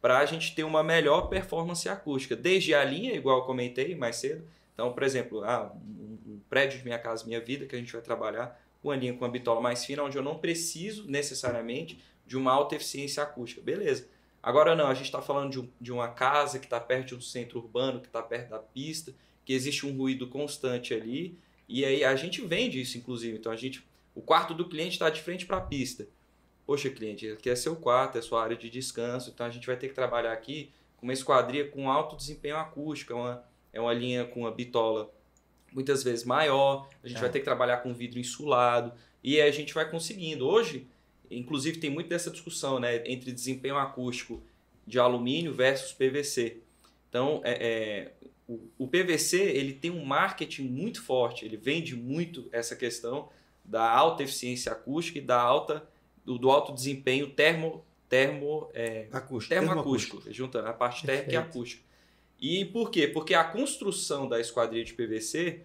para 0.02 0.18
a 0.18 0.26
gente 0.26 0.56
ter 0.56 0.64
uma 0.64 0.82
melhor 0.82 1.30
performance 1.30 1.88
acústica. 1.88 2.36
Desde 2.36 2.74
a 2.74 2.84
linha, 2.84 3.14
igual 3.14 3.46
comentei 3.46 3.94
mais 3.94 4.16
cedo. 4.16 4.44
Então, 4.74 4.92
por 4.92 5.04
exemplo, 5.04 5.44
ah, 5.44 5.72
um, 5.76 6.18
um 6.34 6.42
prédio 6.50 6.80
de 6.80 6.84
Minha 6.84 6.98
Casa 6.98 7.28
Minha 7.28 7.40
Vida, 7.40 7.68
que 7.68 7.76
a 7.76 7.78
gente 7.78 7.94
vai 7.94 8.02
trabalhar 8.02 8.60
com 8.82 8.90
a 8.90 8.96
linha 8.96 9.14
com 9.14 9.24
a 9.24 9.30
bitola 9.30 9.62
mais 9.62 9.86
fina, 9.86 10.02
onde 10.02 10.18
eu 10.18 10.24
não 10.24 10.40
preciso 10.40 11.08
necessariamente 11.08 12.02
de 12.26 12.36
uma 12.36 12.52
alta 12.52 12.74
eficiência 12.74 13.22
acústica. 13.22 13.62
Beleza. 13.62 14.08
Agora 14.42 14.76
não, 14.76 14.88
a 14.88 14.96
gente 14.96 15.06
está 15.06 15.22
falando 15.22 15.52
de, 15.52 15.60
um, 15.60 15.70
de, 15.80 15.92
uma 15.92 16.08
casa 16.08 16.58
que 16.58 16.66
está 16.66 16.80
perto 16.80 17.10
de 17.10 17.16
um 17.18 17.22
centro 17.22 17.60
urbano, 17.60 18.00
que 18.00 18.08
está 18.08 18.24
perto 18.24 18.50
da 18.50 18.58
pista, 18.58 19.14
que 19.46 19.54
existe 19.54 19.86
um 19.86 19.96
ruído 19.96 20.28
constante 20.28 20.92
ali 20.92 21.38
e 21.68 21.84
aí 21.84 22.04
a 22.04 22.16
gente 22.16 22.42
vende 22.42 22.80
isso, 22.80 22.98
inclusive. 22.98 23.38
Então 23.38 23.52
a 23.52 23.56
gente. 23.56 23.86
O 24.14 24.22
quarto 24.22 24.54
do 24.54 24.70
cliente 24.70 24.94
está 24.94 25.10
de 25.10 25.22
frente 25.22 25.46
para 25.46 25.58
a 25.58 25.62
pista. 25.62 26.08
Poxa, 26.66 26.90
cliente, 26.90 27.30
aqui 27.30 27.50
é 27.50 27.56
seu 27.56 27.76
quarto, 27.76 28.18
é 28.18 28.22
sua 28.22 28.42
área 28.42 28.56
de 28.56 28.70
descanso, 28.70 29.30
então 29.30 29.46
a 29.46 29.50
gente 29.50 29.68
vai 29.68 29.76
ter 29.76 29.90
que 29.90 29.94
trabalhar 29.94 30.32
aqui 30.32 30.72
com 30.98 31.06
uma 31.06 31.14
esquadria 31.14 31.68
com 31.68 31.92
alto 31.92 32.16
desempenho 32.16 32.58
acústico, 32.58 33.14
é 33.14 33.16
uma, 33.16 33.44
é 33.74 33.82
uma 33.82 33.94
linha 33.94 34.26
com 34.26 34.42
uma 34.42 34.52
bitola 34.52 35.14
muitas 35.72 36.02
vezes 36.02 36.24
maior, 36.24 36.90
a 37.04 37.08
gente 37.08 37.18
é. 37.18 37.22
vai 37.22 37.30
ter 37.30 37.40
que 37.40 37.46
trabalhar 37.46 37.78
com 37.78 37.94
vidro 37.94 38.18
insulado, 38.18 38.94
e 39.22 39.42
a 39.42 39.52
gente 39.52 39.74
vai 39.74 39.90
conseguindo. 39.90 40.48
Hoje, 40.48 40.88
inclusive, 41.30 41.80
tem 41.80 41.90
muito 41.90 42.08
dessa 42.08 42.32
discussão 42.32 42.80
né, 42.80 43.04
entre 43.06 43.32
desempenho 43.32 43.76
acústico 43.78 44.42
de 44.86 45.00
alumínio 45.00 45.52
versus 45.52 45.92
PVC. 45.92 46.62
Então, 47.10 47.42
é, 47.44 47.52
é, 47.54 48.12
o, 48.48 48.60
o, 48.78 48.88
PVC 48.88 49.38
ele 49.42 49.74
tem 49.74 49.92
um 49.92 50.06
marketing 50.06 50.64
muito 50.64 51.02
forte, 51.02 51.46
ele 51.46 51.58
vende 51.58 51.96
muito 51.96 52.48
essa 52.52 52.76
questão 52.76 53.30
da 53.64 53.90
alta 53.90 54.24
eficiência 54.24 54.72
acústica 54.72 55.18
e 55.18 55.22
da 55.22 55.40
alta 55.40 55.88
do, 56.24 56.38
do 56.38 56.52
alto 56.52 56.74
desempenho 56.74 57.30
termo 57.30 57.84
termo 58.08 58.70
é, 58.74 59.08
acústico, 59.12 59.56
termoacústico, 59.56 60.18
termo 60.18 60.34
juntando 60.34 60.68
a 60.68 60.74
parte 60.74 61.06
térmica 61.06 61.34
e 61.34 61.38
acústica. 61.38 61.84
E 62.40 62.66
por 62.66 62.92
quê? 62.92 63.08
Porque 63.08 63.34
a 63.34 63.44
construção 63.44 64.28
da 64.28 64.40
esquadrilha 64.40 64.86
de 64.86 64.94
PVC 64.94 65.62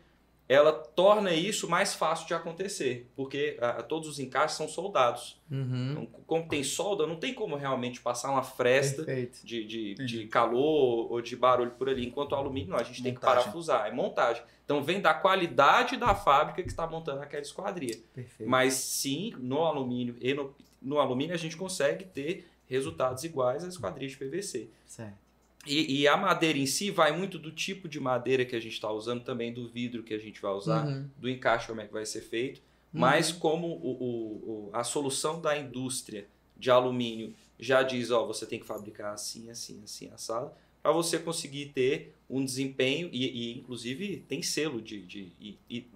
ela 0.51 0.73
torna 0.73 1.33
isso 1.33 1.71
mais 1.71 1.95
fácil 1.95 2.27
de 2.27 2.35
acontecer, 2.35 3.09
porque 3.15 3.57
a, 3.61 3.85
todos 3.85 4.09
os 4.09 4.19
encaixes 4.19 4.57
são 4.57 4.67
soldados. 4.67 5.41
Uhum. 5.49 5.91
Então, 5.93 6.07
como 6.27 6.49
tem 6.49 6.65
solda, 6.65 7.07
não 7.07 7.15
tem 7.15 7.33
como 7.33 7.55
realmente 7.55 8.01
passar 8.01 8.33
uma 8.33 8.43
fresta 8.43 9.05
de, 9.45 9.65
de, 9.65 9.95
de, 9.95 10.27
calor 10.27 11.13
ou 11.13 11.23
de 11.23 11.37
barulho 11.37 11.71
por 11.71 11.89
ali. 11.89 12.05
Enquanto 12.05 12.33
o 12.33 12.35
alumínio, 12.35 12.75
a 12.75 12.79
gente 12.79 12.89
montagem. 12.89 13.05
tem 13.05 13.15
que 13.15 13.21
parafusar, 13.21 13.87
é 13.87 13.93
montagem. 13.93 14.43
Então 14.65 14.83
vem 14.83 15.01
da 15.01 15.15
qualidade 15.15 15.97
da 15.97 16.17
fábrica 16.17 16.65
que 16.65 16.69
está 16.69 16.85
montando 16.85 17.23
aquela 17.23 17.43
esquadria. 17.43 17.97
Perfeito. 18.13 18.51
Mas 18.51 18.75
sim, 18.75 19.33
no 19.39 19.65
alumínio 19.65 20.17
e 20.21 20.35
no, 20.35 20.53
no 20.83 20.99
alumínio 20.99 21.33
a 21.33 21.39
gente 21.39 21.57
consegue 21.57 22.05
ter 22.07 22.51
resultados 22.67 23.23
iguais 23.23 23.65
à 23.65 23.69
esquadria 23.69 24.09
de 24.09 24.17
PVC. 24.17 24.69
Certo. 24.85 25.30
E, 25.67 26.01
e, 26.01 26.09
a 26.09 26.17
madeira 26.17 26.59
em 26.59 26.67
si 26.67 26.91
vai 26.91 27.17
muito 27.17 27.39
do 27.39 27.53
tipo 27.53 27.87
de 27.87 28.01
madeira 28.01 28.47
que 28.47 28.57
a 28.57 28.61
gente 28.61 28.73
está 28.73 28.91
usando, 28.91 29.23
também 29.23 29.53
do 29.53 29.69
vidro 29.69 30.03
que 30.03 30.15
a 30.15 30.19
gente 30.19 30.41
vai 30.41 30.53
usar, 30.53 30.87
uhum. 30.87 31.07
do 31.19 31.29
encaixe 31.29 31.67
como 31.67 31.83
é 31.83 31.87
que 31.87 31.93
vai 31.93 32.07
ser 32.07 32.23
feito, 32.23 32.61
uhum. 32.95 33.01
mas 33.01 33.31
como 33.31 33.67
o, 33.67 34.69
o, 34.69 34.71
a 34.73 34.83
solução 34.83 35.39
da 35.41 35.59
indústria 35.59 36.27
de 36.57 36.71
alumínio 36.71 37.35
já 37.59 37.83
diz, 37.83 38.11
ó, 38.11 38.27
você 38.27 38.47
tem 38.47 38.59
que 38.59 38.67
fabricar 38.67 39.13
assim, 39.13 39.51
assim, 39.51 39.83
assim, 39.85 40.11
assado, 40.15 40.51
para 40.83 40.93
você 40.93 41.19
conseguir 41.19 41.67
ter 41.75 42.15
um 42.29 42.43
desempenho, 42.43 43.11
e, 43.13 43.27
e 43.27 43.59
inclusive 43.59 44.25
tem 44.27 44.43
selo 44.43 44.81
de, 44.81 45.03
de 45.03 45.33
e, 45.39 45.59
e 45.69 45.87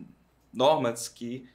normas 0.53 1.09
que 1.09 1.47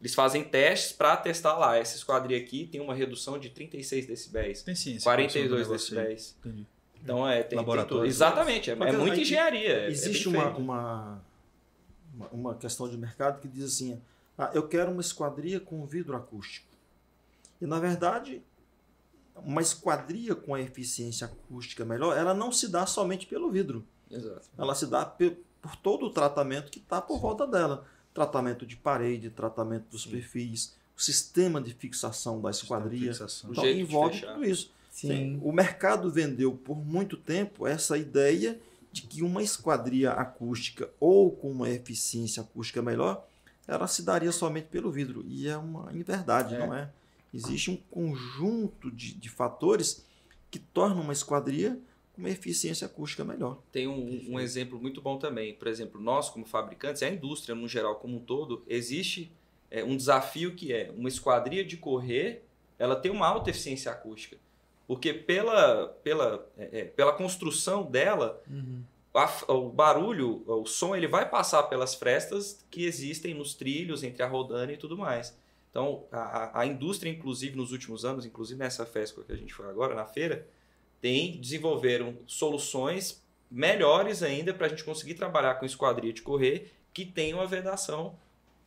eles 0.00 0.14
fazem 0.14 0.44
testes 0.44 0.92
para 0.92 1.16
testar 1.16 1.56
lá. 1.56 1.78
Essa 1.78 1.96
esquadria 1.96 2.36
aqui 2.36 2.68
tem 2.70 2.78
uma 2.78 2.94
redução 2.94 3.38
de 3.38 3.48
36 3.48 4.06
decibéis, 4.06 4.62
tem 4.62 4.74
sim, 4.74 4.98
42 5.00 5.66
decibéis. 5.66 6.36
Entendi. 6.40 6.66
Então 7.04 7.28
é 7.28 7.42
tem, 7.42 7.56
Laboratório. 7.56 8.02
Tem 8.02 8.10
Exatamente, 8.10 8.70
é, 8.70 8.72
é 8.72 8.92
muita 8.92 9.20
engenharia. 9.20 9.82
É 9.82 9.90
existe 9.90 10.26
é 10.26 10.30
uma, 10.30 10.56
uma, 10.56 11.22
uma 12.32 12.54
questão 12.54 12.88
de 12.88 12.96
mercado 12.96 13.40
que 13.40 13.46
diz 13.46 13.64
assim: 13.64 14.00
ah, 14.38 14.50
eu 14.54 14.66
quero 14.66 14.90
uma 14.90 15.02
esquadria 15.02 15.60
com 15.60 15.84
vidro 15.84 16.16
acústico. 16.16 16.66
E 17.60 17.66
na 17.66 17.78
verdade, 17.78 18.42
uma 19.36 19.60
esquadria 19.60 20.34
com 20.34 20.54
a 20.54 20.60
eficiência 20.60 21.26
acústica 21.26 21.84
melhor, 21.84 22.16
ela 22.16 22.32
não 22.32 22.50
se 22.50 22.68
dá 22.68 22.86
somente 22.86 23.26
pelo 23.26 23.50
vidro. 23.50 23.84
Exato. 24.10 24.48
Ela 24.56 24.74
se 24.74 24.86
dá 24.86 25.04
por 25.04 25.76
todo 25.76 26.06
o 26.06 26.10
tratamento 26.10 26.70
que 26.70 26.78
está 26.78 27.00
por 27.00 27.16
Sim. 27.16 27.20
volta 27.20 27.46
dela. 27.46 27.86
Tratamento 28.12 28.64
de 28.64 28.76
parede, 28.76 29.28
tratamento 29.28 29.88
dos 29.90 30.04
Sim. 30.04 30.10
perfis, 30.10 30.74
o 30.96 31.02
sistema 31.02 31.60
de 31.60 31.74
fixação 31.74 32.40
da 32.40 32.50
esquadria. 32.50 33.12
Fixação. 33.12 33.50
Então 33.50 33.66
envolve 33.66 34.20
tudo 34.20 34.44
isso. 34.44 34.72
Sim. 34.94 35.40
O 35.42 35.50
mercado 35.50 36.08
vendeu 36.08 36.52
por 36.52 36.76
muito 36.76 37.16
tempo 37.16 37.66
essa 37.66 37.98
ideia 37.98 38.60
de 38.92 39.02
que 39.02 39.24
uma 39.24 39.42
esquadria 39.42 40.12
acústica 40.12 40.88
ou 41.00 41.32
com 41.32 41.50
uma 41.50 41.68
eficiência 41.68 42.40
acústica 42.40 42.80
melhor, 42.80 43.26
ela 43.66 43.88
se 43.88 44.04
daria 44.04 44.30
somente 44.30 44.68
pelo 44.68 44.92
vidro. 44.92 45.24
E 45.26 45.48
é 45.48 45.56
uma 45.56 45.92
inverdade, 45.92 46.54
é. 46.54 46.58
não 46.60 46.72
é? 46.72 46.92
Existe 47.34 47.72
um 47.72 47.76
conjunto 47.90 48.88
de, 48.92 49.14
de 49.14 49.28
fatores 49.28 50.06
que 50.48 50.60
tornam 50.60 51.02
uma 51.02 51.12
esquadria 51.12 51.76
com 52.12 52.22
uma 52.22 52.30
eficiência 52.30 52.86
acústica 52.86 53.24
melhor. 53.24 53.60
Tem 53.72 53.88
um, 53.88 54.24
um, 54.28 54.38
exemplo 54.38 54.80
muito 54.80 55.02
bom 55.02 55.18
também. 55.18 55.54
Por 55.54 55.66
exemplo, 55.66 56.00
nós 56.00 56.30
como 56.30 56.46
fabricantes, 56.46 57.02
a 57.02 57.08
indústria 57.08 57.56
no 57.56 57.66
geral 57.66 57.96
como 57.96 58.18
um 58.18 58.20
todo, 58.20 58.62
existe 58.68 59.32
é, 59.72 59.82
um 59.82 59.96
desafio 59.96 60.54
que 60.54 60.72
é 60.72 60.92
uma 60.96 61.08
esquadria 61.08 61.64
de 61.64 61.76
correr, 61.76 62.44
ela 62.78 62.94
tem 62.94 63.10
uma 63.10 63.26
alta 63.26 63.50
eficiência 63.50 63.90
acústica. 63.90 64.43
Porque 64.86 65.14
pela, 65.14 65.88
pela, 66.02 66.46
é, 66.56 66.80
é, 66.80 66.84
pela 66.84 67.12
construção 67.12 67.84
dela, 67.84 68.42
uhum. 68.48 68.82
a, 69.14 69.52
o 69.52 69.70
barulho, 69.70 70.42
o 70.46 70.66
som, 70.66 70.94
ele 70.94 71.08
vai 71.08 71.28
passar 71.28 71.62
pelas 71.64 71.94
frestas 71.94 72.64
que 72.70 72.84
existem 72.84 73.34
nos 73.34 73.54
trilhos, 73.54 74.02
entre 74.02 74.22
a 74.22 74.28
rodana 74.28 74.72
e 74.72 74.76
tudo 74.76 74.96
mais. 74.98 75.36
Então, 75.70 76.04
a, 76.12 76.60
a 76.60 76.66
indústria, 76.66 77.10
inclusive, 77.10 77.56
nos 77.56 77.72
últimos 77.72 78.04
anos, 78.04 78.24
inclusive 78.24 78.58
nessa 78.58 78.86
festa 78.86 79.22
que 79.22 79.32
a 79.32 79.36
gente 79.36 79.52
foi 79.52 79.68
agora, 79.68 79.94
na 79.94 80.06
feira, 80.06 80.46
tem 81.00 81.38
desenvolveram 81.40 82.16
soluções 82.26 83.22
melhores 83.50 84.22
ainda 84.22 84.54
para 84.54 84.66
a 84.66 84.68
gente 84.68 84.84
conseguir 84.84 85.14
trabalhar 85.14 85.56
com 85.56 85.66
esquadria 85.66 86.12
de 86.12 86.22
correr 86.22 86.72
que 86.92 87.04
tem 87.04 87.34
uma 87.34 87.46
vedação 87.46 88.16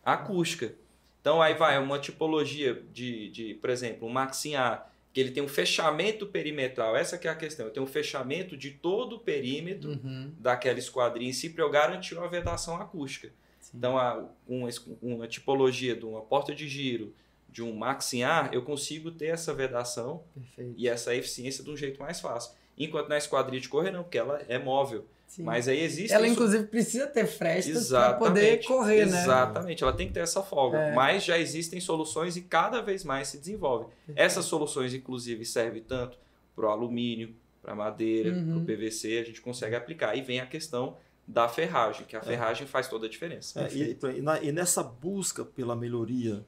acústica. 0.04 0.76
Então, 1.22 1.42
aí 1.42 1.54
vai 1.54 1.80
uma 1.80 1.98
tipologia 1.98 2.84
de, 2.94 3.30
de 3.30 3.54
por 3.56 3.70
exemplo, 3.70 4.08
um 4.08 4.12
Maxim 4.12 4.56
A, 4.56 4.86
que 5.18 5.22
ele 5.22 5.32
tem 5.32 5.42
um 5.42 5.48
fechamento 5.48 6.28
perimetral. 6.28 6.96
Essa 6.96 7.18
que 7.18 7.28
é 7.28 7.32
a 7.32 7.36
questão. 7.36 7.66
Eu 7.66 7.74
tenho 7.74 7.84
um 7.84 7.90
fechamento 7.90 8.56
de 8.56 8.70
todo 8.70 9.16
o 9.16 9.20
perímetro 9.20 9.94
uhum. 9.94 10.32
daquela 10.38 10.78
esquadrinha 10.78 11.32
em 11.32 11.34
si 11.34 11.50
para 11.50 11.64
eu 11.64 11.72
garantir 11.72 12.14
uma 12.14 12.28
vedação 12.28 12.76
acústica. 12.76 13.34
Sim. 13.60 13.78
Então, 13.80 13.98
a, 13.98 14.24
uma, 14.48 14.70
uma 15.02 15.28
tipologia 15.28 15.96
de 15.96 16.06
uma 16.06 16.22
porta 16.22 16.54
de 16.54 16.68
giro, 16.68 17.16
de 17.50 17.64
um 17.64 17.76
maxi 17.76 18.22
ar, 18.22 18.54
eu 18.54 18.62
consigo 18.62 19.10
ter 19.10 19.30
essa 19.30 19.56
vedação 19.56 20.24
Perfeito. 20.36 20.76
e 20.78 20.88
essa 20.88 21.16
eficiência 21.16 21.64
de 21.64 21.72
um 21.72 21.76
jeito 21.76 22.00
mais 22.00 22.20
fácil. 22.20 22.54
Enquanto 22.78 23.10
na 23.10 23.18
esquadrilha 23.18 23.60
de 23.60 23.70
correr, 23.70 23.90
não, 23.90 24.04
porque 24.04 24.20
ela 24.20 24.40
é 24.48 24.60
móvel. 24.60 25.04
Sim. 25.28 25.44
Mas 25.44 25.68
aí 25.68 25.82
existe. 25.82 26.14
Ela, 26.14 26.26
isso... 26.26 26.34
inclusive, 26.34 26.64
precisa 26.66 27.06
ter 27.06 27.28
frestas 27.28 27.90
para 27.90 28.14
poder 28.14 28.66
correr, 28.66 29.06
né? 29.06 29.22
Exatamente, 29.22 29.84
ela 29.84 29.94
tem 29.94 30.08
que 30.08 30.14
ter 30.14 30.22
essa 30.22 30.42
folga. 30.42 30.78
É. 30.78 30.94
Mas 30.96 31.24
já 31.24 31.38
existem 31.38 31.80
soluções 31.80 32.38
e 32.38 32.42
cada 32.42 32.82
vez 32.82 33.04
mais 33.04 33.28
se 33.28 33.38
desenvolve. 33.38 33.88
Essas 34.16 34.46
soluções, 34.46 34.94
inclusive, 34.94 35.46
servem 35.46 35.84
tanto 35.84 36.18
para 36.56 36.66
o 36.66 36.70
alumínio, 36.70 37.36
para 37.62 37.74
a 37.74 37.76
madeira, 37.76 38.32
uhum. 38.32 38.64
para 38.64 38.74
o 38.74 38.78
PVC, 38.78 39.20
a 39.20 39.24
gente 39.24 39.42
consegue 39.42 39.76
aplicar. 39.76 40.16
E 40.16 40.22
vem 40.22 40.40
a 40.40 40.46
questão 40.46 40.98
da 41.28 41.50
ferragem, 41.50 42.06
que 42.06 42.16
a 42.16 42.20
é. 42.20 42.24
ferragem 42.24 42.66
faz 42.66 42.88
toda 42.88 43.06
a 43.06 43.10
diferença. 43.10 43.62
É, 43.62 43.74
e, 43.74 43.98
e, 44.18 44.22
na, 44.22 44.42
e 44.42 44.52
nessa 44.52 44.82
busca 44.82 45.44
pela 45.44 45.76
melhoria 45.76 46.46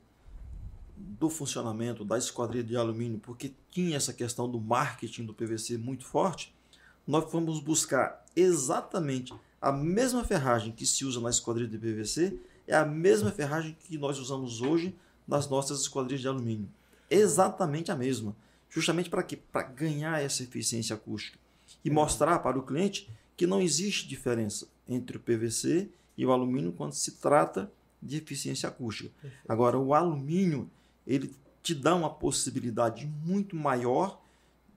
do 0.95 1.29
funcionamento 1.29 2.05
da 2.05 2.17
esquadrilha 2.17 2.63
de 2.63 2.75
alumínio, 2.75 3.19
porque 3.19 3.51
tinha 3.69 3.97
essa 3.97 4.13
questão 4.13 4.49
do 4.49 4.59
marketing 4.59 5.25
do 5.25 5.33
PVC 5.33 5.77
muito 5.77 6.05
forte, 6.05 6.53
nós 7.05 7.29
fomos 7.31 7.59
buscar 7.59 8.23
exatamente 8.39 9.33
a 9.61 9.71
mesma 9.71 10.23
ferragem 10.23 10.71
que 10.71 10.85
se 10.85 11.05
usa 11.05 11.19
na 11.19 11.29
esquadrilha 11.29 11.67
de 11.67 11.77
PVC 11.77 12.39
é 12.67 12.75
a 12.75 12.85
mesma 12.85 13.31
ferragem 13.31 13.75
que 13.79 13.97
nós 13.97 14.17
usamos 14.19 14.61
hoje 14.61 14.95
nas 15.27 15.49
nossas 15.49 15.81
esquadrias 15.81 16.21
de 16.21 16.27
alumínio. 16.27 16.69
Exatamente 17.09 17.91
a 17.91 17.95
mesma. 17.95 18.35
Justamente 18.69 19.09
para 19.09 19.23
quê? 19.23 19.35
Para 19.35 19.63
ganhar 19.63 20.21
essa 20.21 20.43
eficiência 20.43 20.95
acústica 20.95 21.37
e 21.83 21.89
mostrar 21.89 22.39
para 22.39 22.57
o 22.57 22.63
cliente 22.63 23.09
que 23.35 23.47
não 23.47 23.61
existe 23.61 24.07
diferença 24.07 24.67
entre 24.87 25.17
o 25.17 25.19
PVC 25.19 25.89
e 26.17 26.25
o 26.25 26.31
alumínio 26.31 26.71
quando 26.71 26.93
se 26.93 27.13
trata 27.13 27.71
de 28.01 28.17
eficiência 28.17 28.69
acústica. 28.69 29.11
Agora, 29.47 29.77
o 29.77 29.93
alumínio, 29.93 30.69
ele 31.05 31.33
te 31.61 31.73
dá 31.73 31.95
uma 31.95 32.09
possibilidade 32.09 33.05
muito 33.05 33.55
maior 33.55 34.21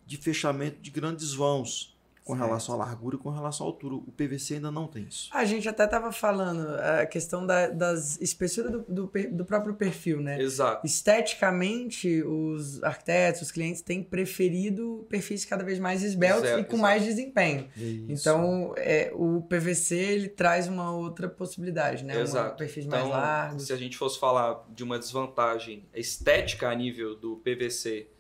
de 0.06 0.16
fechamento 0.16 0.80
de 0.80 0.90
grandes 0.90 1.32
vãos 1.32 1.91
com 2.25 2.35
certo. 2.35 2.47
relação 2.47 2.75
à 2.75 2.79
largura 2.79 3.16
e 3.16 3.18
com 3.18 3.31
relação 3.31 3.66
à 3.66 3.70
altura. 3.70 3.97
O 3.97 4.12
PVC 4.12 4.55
ainda 4.55 4.70
não 4.70 4.87
tem 4.87 5.05
isso. 5.05 5.29
A 5.33 5.45
gente 5.45 5.68
até 5.68 5.85
estava 5.85 6.12
falando 6.12 6.68
a 6.77 7.07
questão 7.07 7.45
da, 7.45 7.68
das 7.68 8.20
espessuras 8.20 8.70
do, 8.70 8.83
do, 8.89 9.12
do, 9.33 9.45
próprio 9.45 9.75
perfil, 9.75 10.20
né? 10.20 10.41
Exato. 10.41 10.87
Esteticamente, 10.87 12.23
os 12.23 12.83
arquitetos, 12.83 13.43
os 13.43 13.51
clientes 13.51 13.83
têm 13.83 14.03
preferido 14.03 15.07
perfis 15.09 15.45
cada 15.45 15.64
vez 15.64 15.79
mais 15.79 16.03
esbeltos 16.03 16.51
e 16.51 16.53
com 16.53 16.59
exato. 16.59 16.77
mais 16.79 17.05
desempenho. 17.05 17.68
Isso. 17.77 18.05
Então, 18.09 18.75
é, 18.77 19.11
o 19.14 19.43
PVC 19.43 19.97
ele 19.97 20.29
traz 20.29 20.68
uma 20.68 20.95
outra 20.95 21.29
possibilidade, 21.29 22.05
né? 22.05 22.20
Exato. 22.20 22.55
Um 22.55 22.57
perfis 22.57 22.87
então, 22.87 22.99
mais 22.99 23.11
largos. 23.11 23.66
Se 23.66 23.73
a 23.73 23.77
gente 23.77 23.97
fosse 23.97 24.18
falar 24.18 24.64
de 24.70 24.85
uma 24.85 24.99
desvantagem 24.99 25.89
estética 25.95 26.68
a 26.68 26.75
nível 26.75 27.16
do 27.16 27.37
PVC 27.39 28.11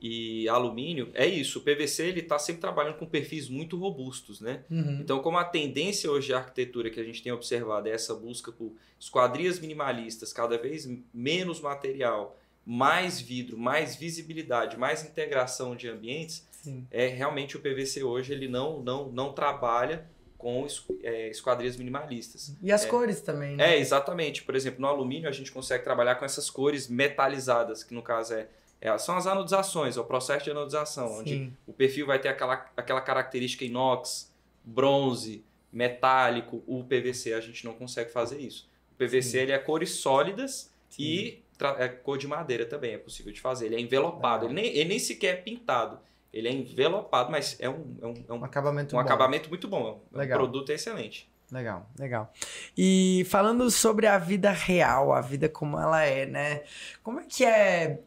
e 0.00 0.48
alumínio, 0.48 1.10
é 1.12 1.26
isso. 1.26 1.58
O 1.58 1.62
PVC 1.62 2.06
ele 2.06 2.20
está 2.20 2.38
sempre 2.38 2.60
trabalhando 2.60 2.96
com 2.96 3.06
perfis 3.06 3.48
muito 3.48 3.76
robustos, 3.76 4.40
né? 4.40 4.64
Uhum. 4.70 4.98
Então, 5.00 5.20
como 5.20 5.36
a 5.36 5.44
tendência 5.44 6.10
hoje 6.10 6.30
da 6.30 6.38
arquitetura 6.38 6.88
que 6.88 6.98
a 6.98 7.04
gente 7.04 7.22
tem 7.22 7.30
observado 7.30 7.88
é 7.88 7.92
essa 7.92 8.14
busca 8.14 8.50
por 8.50 8.72
esquadrias 8.98 9.60
minimalistas, 9.60 10.32
cada 10.32 10.56
vez 10.56 10.88
menos 11.12 11.60
material, 11.60 12.38
mais 12.64 13.20
vidro, 13.20 13.58
mais 13.58 13.94
visibilidade, 13.94 14.78
mais 14.78 15.04
integração 15.04 15.76
de 15.76 15.88
ambientes, 15.88 16.48
Sim. 16.50 16.86
é 16.90 17.06
realmente 17.06 17.56
o 17.56 17.60
PVC 17.60 18.02
hoje 18.02 18.32
ele 18.32 18.48
não 18.48 18.82
não 18.82 19.10
não 19.10 19.32
trabalha 19.32 20.06
com 20.40 20.66
é, 21.02 21.28
esquadrias 21.28 21.76
minimalistas. 21.76 22.56
E 22.62 22.72
as 22.72 22.86
é, 22.86 22.88
cores 22.88 23.20
também, 23.20 23.56
né? 23.56 23.74
É, 23.74 23.78
exatamente. 23.78 24.42
Por 24.42 24.56
exemplo, 24.56 24.80
no 24.80 24.86
alumínio 24.86 25.28
a 25.28 25.32
gente 25.32 25.52
consegue 25.52 25.84
trabalhar 25.84 26.14
com 26.14 26.24
essas 26.24 26.48
cores 26.48 26.88
metalizadas, 26.88 27.84
que 27.84 27.92
no 27.92 28.00
caso 28.00 28.32
é 28.32 28.48
é, 28.80 28.96
são 28.96 29.16
as 29.16 29.26
anodizações, 29.26 29.96
é 29.96 30.00
o 30.00 30.04
processo 30.04 30.44
de 30.44 30.50
anodização, 30.50 31.08
Sim. 31.08 31.18
onde 31.18 31.52
o 31.66 31.72
perfil 31.72 32.06
vai 32.06 32.18
ter 32.18 32.28
aquela, 32.28 32.66
aquela 32.76 33.00
característica 33.00 33.64
inox, 33.64 34.32
bronze, 34.64 35.44
metálico, 35.72 36.62
o 36.66 36.82
PVC 36.84 37.34
a 37.34 37.40
gente 37.40 37.64
não 37.64 37.74
consegue 37.74 38.10
fazer 38.10 38.38
isso. 38.38 38.68
O 38.92 38.94
PVC 38.96 39.38
ele 39.38 39.52
é 39.52 39.58
cores 39.58 39.90
sólidas 39.90 40.72
Sim. 40.88 41.02
e 41.02 41.42
é 41.78 41.88
cor 41.88 42.16
de 42.16 42.26
madeira 42.26 42.64
também, 42.64 42.94
é 42.94 42.98
possível 42.98 43.32
de 43.32 43.40
fazer. 43.40 43.66
Ele 43.66 43.76
é 43.76 43.80
envelopado, 43.80 44.46
ele 44.46 44.54
nem, 44.54 44.66
ele 44.66 44.88
nem 44.88 44.98
sequer 44.98 45.34
é 45.34 45.36
pintado. 45.36 45.98
Ele 46.32 46.48
é 46.48 46.52
envelopado, 46.52 47.30
mas 47.30 47.56
é 47.60 47.68
um, 47.68 47.96
é 48.00 48.06
um, 48.06 48.24
é 48.28 48.32
um, 48.32 48.44
acabamento, 48.44 48.94
um 48.94 48.98
bom. 48.98 49.04
acabamento 49.04 49.48
muito 49.48 49.68
bom. 49.68 50.00
É 50.14 50.22
um 50.22 50.28
produto 50.28 50.70
excelente. 50.70 51.29
Legal, 51.50 51.90
legal. 51.98 52.32
E 52.78 53.26
falando 53.28 53.70
sobre 53.70 54.06
a 54.06 54.18
vida 54.18 54.50
real, 54.50 55.12
a 55.12 55.20
vida 55.20 55.48
como 55.48 55.78
ela 55.78 56.02
é, 56.02 56.24
né? 56.24 56.62
Como 57.02 57.18
é 57.18 57.24
que 57.24 57.44
é? 57.44 58.00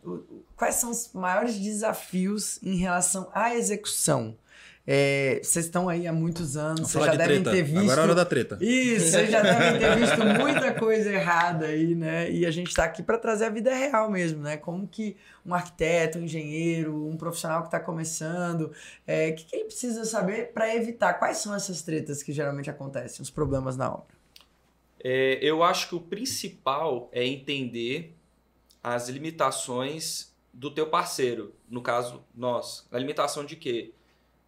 Quais 0.56 0.76
são 0.76 0.92
os 0.92 1.12
maiores 1.14 1.60
desafios 1.60 2.62
em 2.64 2.78
relação 2.78 3.30
à 3.34 3.54
execução? 3.54 4.38
É, 4.86 5.40
vocês 5.42 5.66
estão 5.66 5.88
aí 5.88 6.06
há 6.06 6.12
muitos 6.12 6.58
anos, 6.58 6.92
vocês 6.92 7.06
já 7.06 7.12
de 7.12 7.18
devem 7.18 7.42
treta. 7.42 7.56
ter 7.56 7.64
visto. 7.64 7.80
Agora 7.80 8.02
é 8.02 8.04
hora 8.04 8.16
da 8.16 8.26
treta. 8.26 8.58
Isso, 8.60 9.12
vocês 9.12 9.32
já 9.32 9.42
devem 9.42 9.80
ter 9.80 9.96
visto 9.96 10.18
muita 10.42 10.74
coisa 10.74 11.10
errada 11.10 11.68
aí, 11.68 11.96
né? 11.96 12.30
E 12.30 12.46
a 12.46 12.52
gente 12.52 12.68
está 12.68 12.84
aqui 12.84 13.02
para 13.02 13.18
trazer 13.18 13.46
a 13.46 13.50
vida 13.50 13.74
real 13.74 14.12
mesmo, 14.12 14.42
né? 14.42 14.58
Como 14.58 14.86
que 14.86 15.16
um 15.46 15.54
arquiteto, 15.54 16.20
um 16.20 16.24
engenheiro, 16.24 17.08
um 17.08 17.16
profissional 17.16 17.62
que 17.62 17.68
está 17.68 17.80
começando, 17.80 18.64
o 18.64 18.72
é, 19.08 19.32
que, 19.32 19.46
que 19.46 19.56
ele 19.56 19.66
precisa 19.66 20.04
saber 20.04 20.52
para 20.52 20.76
evitar? 20.76 21.14
Quais 21.14 21.38
são 21.38 21.56
essas 21.56 21.82
tretas 21.82 22.22
que 22.22 22.34
geralmente 22.34 22.70
acontecem, 22.70 23.22
os 23.22 23.30
problemas 23.30 23.78
na 23.78 23.90
obra? 23.90 24.14
É, 25.02 25.40
eu 25.42 25.64
acho 25.64 25.88
que 25.88 25.96
o 25.96 26.02
principal 26.02 27.10
é 27.14 27.26
entender 27.26 28.14
as 28.84 29.08
limitações 29.08 30.34
do 30.54 30.70
teu 30.70 30.88
parceiro, 30.88 31.54
no 31.70 31.82
caso 31.82 32.22
nós. 32.36 32.86
A 32.92 32.98
limitação 32.98 33.46
de 33.46 33.56
quê? 33.56 33.94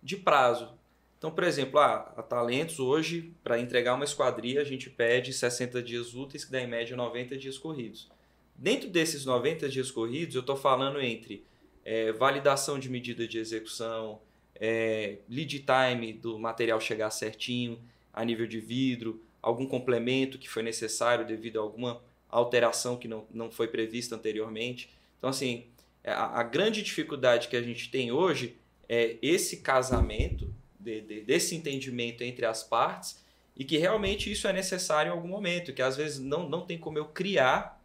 De 0.05 0.15
prazo. 0.15 0.69
Então, 1.17 1.31
por 1.31 1.43
exemplo, 1.43 1.79
ah, 1.79 2.13
a 2.15 2.21
Talentos 2.21 2.79
hoje, 2.79 3.33
para 3.43 3.59
entregar 3.59 3.95
uma 3.95 4.05
esquadria, 4.05 4.61
a 4.61 4.63
gente 4.63 4.87
pede 4.87 5.33
60 5.33 5.81
dias 5.81 6.13
úteis, 6.13 6.45
que 6.45 6.51
dá 6.51 6.61
em 6.61 6.67
média 6.67 6.95
90 6.95 7.35
dias 7.35 7.57
corridos. 7.57 8.07
Dentro 8.55 8.87
desses 8.87 9.25
90 9.25 9.67
dias 9.67 9.89
corridos, 9.89 10.35
eu 10.35 10.41
estou 10.41 10.55
falando 10.55 11.01
entre 11.01 11.43
é, 11.83 12.11
validação 12.11 12.77
de 12.77 12.87
medida 12.87 13.27
de 13.27 13.39
execução, 13.39 14.21
é, 14.53 15.17
lead 15.27 15.65
time 15.65 16.13
do 16.13 16.37
material 16.37 16.79
chegar 16.79 17.09
certinho, 17.09 17.79
a 18.13 18.23
nível 18.23 18.45
de 18.45 18.59
vidro, 18.59 19.19
algum 19.41 19.65
complemento 19.65 20.37
que 20.37 20.47
foi 20.47 20.61
necessário 20.61 21.25
devido 21.25 21.59
a 21.59 21.63
alguma 21.63 21.99
alteração 22.29 22.95
que 22.97 23.07
não, 23.07 23.25
não 23.33 23.49
foi 23.49 23.67
prevista 23.67 24.15
anteriormente. 24.15 24.91
Então, 25.17 25.31
assim, 25.31 25.65
a, 26.03 26.39
a 26.39 26.43
grande 26.43 26.83
dificuldade 26.83 27.47
que 27.47 27.57
a 27.57 27.61
gente 27.63 27.89
tem 27.89 28.11
hoje 28.11 28.55
é, 28.87 29.17
esse 29.21 29.57
casamento, 29.57 30.53
de, 30.79 31.01
de, 31.01 31.21
desse 31.21 31.55
entendimento 31.55 32.23
entre 32.23 32.45
as 32.45 32.63
partes, 32.63 33.23
e 33.55 33.63
que 33.63 33.77
realmente 33.77 34.31
isso 34.31 34.47
é 34.47 34.53
necessário 34.53 35.09
em 35.09 35.13
algum 35.13 35.27
momento, 35.27 35.73
que 35.73 35.81
às 35.81 35.95
vezes 35.95 36.19
não, 36.19 36.49
não 36.49 36.65
tem 36.65 36.77
como 36.77 36.97
eu 36.97 37.05
criar 37.05 37.81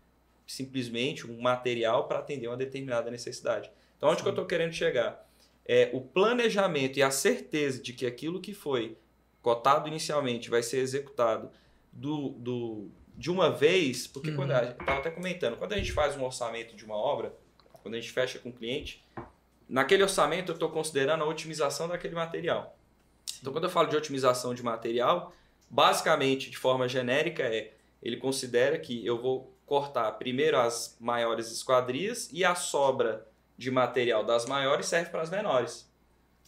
simplesmente 0.46 1.26
um 1.30 1.40
material 1.40 2.08
para 2.08 2.18
atender 2.18 2.48
uma 2.48 2.56
determinada 2.56 3.10
necessidade. 3.10 3.70
Então, 3.96 4.08
onde 4.08 4.22
que 4.22 4.28
eu 4.28 4.32
estou 4.32 4.46
querendo 4.46 4.72
chegar? 4.72 5.28
É 5.64 5.90
o 5.92 6.00
planejamento 6.00 6.98
e 6.98 7.02
a 7.02 7.10
certeza 7.10 7.80
de 7.80 7.92
que 7.92 8.04
aquilo 8.04 8.40
que 8.40 8.52
foi 8.52 8.96
cotado 9.40 9.86
inicialmente 9.86 10.50
vai 10.50 10.62
ser 10.62 10.78
executado 10.78 11.50
do, 11.92 12.30
do, 12.30 12.88
de 13.16 13.30
uma 13.30 13.50
vez, 13.50 14.06
porque 14.06 14.30
uhum. 14.30 14.36
quando 14.36 14.52
a, 14.52 14.64
estava 14.64 14.98
até 14.98 15.10
comentando, 15.10 15.56
quando 15.56 15.72
a 15.72 15.76
gente 15.76 15.92
faz 15.92 16.16
um 16.16 16.24
orçamento 16.24 16.74
de 16.74 16.84
uma 16.84 16.96
obra, 16.96 17.32
quando 17.82 17.94
a 17.94 18.00
gente 18.00 18.10
fecha 18.10 18.38
com 18.38 18.48
o 18.48 18.52
cliente, 18.52 19.04
Naquele 19.70 20.02
orçamento, 20.02 20.50
eu 20.50 20.54
estou 20.54 20.68
considerando 20.68 21.22
a 21.22 21.28
otimização 21.28 21.86
daquele 21.86 22.16
material. 22.16 22.76
Então, 23.40 23.52
quando 23.52 23.64
eu 23.64 23.70
falo 23.70 23.88
de 23.88 23.96
otimização 23.96 24.52
de 24.52 24.64
material, 24.64 25.32
basicamente, 25.70 26.50
de 26.50 26.58
forma 26.58 26.88
genérica, 26.88 27.44
é 27.44 27.72
ele 28.02 28.16
considera 28.16 28.76
que 28.80 29.06
eu 29.06 29.22
vou 29.22 29.54
cortar 29.64 30.10
primeiro 30.12 30.58
as 30.58 30.96
maiores 30.98 31.52
esquadrias 31.52 32.28
e 32.32 32.44
a 32.44 32.56
sobra 32.56 33.24
de 33.56 33.70
material 33.70 34.24
das 34.24 34.44
maiores 34.44 34.86
serve 34.86 35.10
para 35.10 35.22
as 35.22 35.30
menores. 35.30 35.88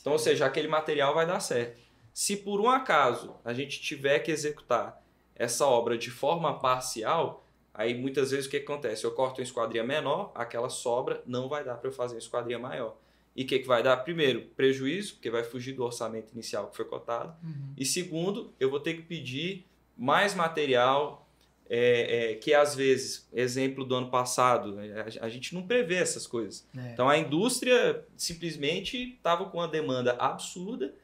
Então, 0.01 0.15
ou 0.15 0.19
seja, 0.19 0.45
aquele 0.45 0.67
material 0.67 1.15
vai 1.15 1.25
dar 1.25 1.39
certo. 1.39 1.81
Se 2.13 2.37
por 2.37 2.61
um 2.61 2.69
acaso 2.69 3.37
a 3.45 3.55
gente 3.55 3.81
tiver 3.81 4.19
que 4.19 4.33
executar 4.33 5.01
essa 5.37 5.65
obra 5.65 5.97
de 5.97 6.11
forma 6.11 6.59
parcial, 6.59 7.47
aí 7.73 7.95
muitas 7.95 8.33
vezes 8.33 8.47
o 8.47 8.51
que 8.51 8.57
acontece? 8.57 9.05
Eu 9.05 9.13
corto 9.13 9.41
uma 9.41 9.45
esquadria 9.45 9.85
menor, 9.85 10.33
aquela 10.35 10.69
sobra 10.69 11.23
não 11.25 11.49
vai 11.49 11.63
dar 11.63 11.77
para 11.77 11.89
eu 11.89 11.95
fazer 11.95 12.17
uma 12.17 12.19
esquadria 12.19 12.59
maior. 12.59 12.97
E 13.35 13.45
o 13.45 13.47
que, 13.47 13.59
que 13.59 13.67
vai 13.67 13.83
dar? 13.83 13.97
Primeiro, 13.99 14.43
prejuízo, 14.57 15.15
porque 15.15 15.31
vai 15.31 15.43
fugir 15.43 15.73
do 15.73 15.83
orçamento 15.83 16.33
inicial 16.33 16.69
que 16.69 16.77
foi 16.77 16.85
cotado. 16.85 17.35
Uhum. 17.43 17.73
E 17.77 17.85
segundo, 17.85 18.53
eu 18.61 18.71
vou 18.71 18.79
ter 18.79 18.95
que 18.95 19.03
pedir 19.03 19.67
mais 19.97 20.35
material, 20.35 21.27
é, 21.69 22.33
é, 22.33 22.35
que 22.35 22.53
às 22.53 22.75
vezes, 22.75 23.27
exemplo 23.33 23.85
do 23.85 23.95
ano 23.95 24.11
passado, 24.11 24.77
a, 24.79 25.25
a 25.25 25.29
gente 25.29 25.55
não 25.55 25.63
prevê 25.67 25.97
essas 25.97 26.27
coisas. 26.27 26.67
É. 26.77 26.93
Então 26.93 27.09
a 27.09 27.17
indústria 27.17 28.05
simplesmente 28.17 29.15
estava 29.15 29.47
com 29.47 29.59
uma 29.59 29.69
demanda 29.69 30.13
absurda 30.19 30.95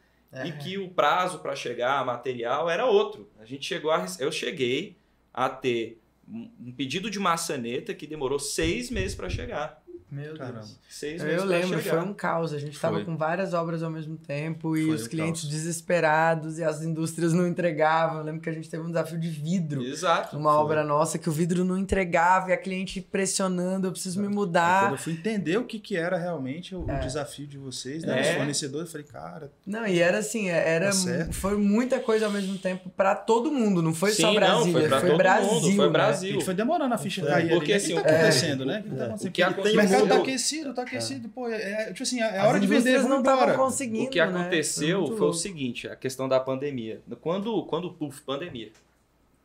e 0.44 0.52
que 0.52 0.76
o 0.76 0.90
prazo 0.90 1.38
para 1.38 1.56
chegar 1.56 1.98
a 1.98 2.04
material 2.04 2.68
era 2.68 2.84
outro. 2.84 3.30
A 3.38 3.46
gente 3.46 3.64
chegou 3.64 3.90
a, 3.90 4.04
eu 4.18 4.30
cheguei 4.30 4.96
a 5.32 5.48
ter 5.48 5.98
um 6.30 6.70
pedido 6.76 7.10
de 7.10 7.18
maçaneta 7.18 7.94
que 7.94 8.06
demorou 8.06 8.38
seis 8.38 8.90
meses 8.90 9.14
para 9.14 9.30
chegar. 9.30 9.82
Meu 10.10 10.34
Caramba. 10.36 10.60
Deus. 10.60 10.78
Seis 10.88 11.22
eu 11.22 11.44
lembro, 11.44 11.78
foi 11.80 12.00
um 12.00 12.14
caos. 12.14 12.54
A 12.54 12.58
gente 12.58 12.72
estava 12.74 13.04
com 13.04 13.14
várias 13.14 13.52
obras 13.52 13.82
ao 13.82 13.90
mesmo 13.90 14.16
tempo 14.16 14.74
e 14.74 14.86
foi 14.86 14.94
os 14.94 15.06
clientes 15.06 15.42
caos. 15.42 15.52
desesperados 15.52 16.58
e 16.58 16.64
as 16.64 16.82
indústrias 16.82 17.34
não 17.34 17.46
entregavam. 17.46 18.18
Eu 18.18 18.24
lembro 18.24 18.40
que 18.40 18.48
a 18.48 18.52
gente 18.52 18.70
teve 18.70 18.82
um 18.82 18.86
desafio 18.86 19.18
de 19.18 19.28
vidro. 19.28 19.82
Exato. 19.84 20.34
Numa 20.34 20.52
foi. 20.52 20.60
obra 20.62 20.82
nossa 20.82 21.18
que 21.18 21.28
o 21.28 21.32
vidro 21.32 21.62
não 21.62 21.76
entregava 21.76 22.50
e 22.50 22.52
a 22.54 22.56
cliente 22.56 23.02
pressionando, 23.02 23.86
eu 23.86 23.92
preciso 23.92 24.18
Exato. 24.18 24.30
me 24.30 24.34
mudar. 24.34 24.84
quando 24.84 24.92
eu 24.92 24.98
fui 24.98 25.12
entender 25.12 25.58
o 25.58 25.64
que, 25.64 25.78
que 25.78 25.94
era 25.94 26.16
realmente 26.16 26.74
o, 26.74 26.88
é. 26.88 26.98
desafio 27.00 27.46
de 27.46 27.58
vocês, 27.58 28.02
né? 28.02 28.18
É. 28.18 28.30
Os 28.30 28.36
fornecedores, 28.36 28.86
eu 28.86 28.92
falei, 28.92 29.06
cara. 29.06 29.52
Não, 29.66 29.86
e 29.86 30.00
era 30.00 30.18
assim, 30.18 30.48
é, 30.48 30.74
era, 30.74 30.90
tá 30.90 31.32
foi 31.32 31.56
muita 31.58 32.00
coisa 32.00 32.24
ao 32.24 32.32
mesmo 32.32 32.56
tempo 32.56 32.88
para 32.88 33.14
todo 33.14 33.50
mundo, 33.52 33.82
não 33.82 33.92
foi 33.92 34.12
Sim, 34.12 34.22
só 34.22 34.34
Brasil. 34.34 34.72
Não, 34.72 34.72
foi, 34.72 35.00
foi 35.00 35.16
Brasil. 35.16 35.52
Mundo, 35.52 35.76
foi 35.76 35.86
né? 35.86 35.92
Brasil. 35.92 36.38
E 36.38 36.44
foi 36.44 36.54
demorando 36.54 36.94
a 36.94 36.98
ficha 36.98 37.24
cair. 37.24 37.50
Porque 37.50 37.72
ali, 37.72 37.82
assim, 37.82 37.92
o 37.92 37.96
que 37.98 38.02
tá 38.02 38.10
acontecendo, 38.10 38.64
né? 38.64 38.84
O 39.20 39.30
que 39.30 39.42
aconteceu 39.42 39.97
mercado 40.00 40.16
tá 40.18 40.22
aquecido, 40.22 40.74
tá 40.74 40.82
aquecido. 40.82 41.26
É. 41.26 41.30
Pô, 41.30 41.48
é, 41.48 41.86
tipo 41.92 42.02
assim, 42.02 42.20
é 42.20 42.42
hora 42.42 42.58
de 42.60 42.66
vender, 42.66 43.02
não 43.02 43.18
estavam 43.18 43.56
conseguindo. 43.56 44.04
O 44.04 44.10
que 44.10 44.18
né? 44.18 44.24
aconteceu 44.24 45.00
né? 45.02 45.06
foi, 45.08 45.16
foi 45.16 45.28
o 45.28 45.32
seguinte, 45.32 45.88
a 45.88 45.96
questão 45.96 46.28
da 46.28 46.40
pandemia. 46.40 47.00
Quando, 47.20 47.64
quando 47.64 47.92
puf, 47.92 48.20
pandemia. 48.22 48.72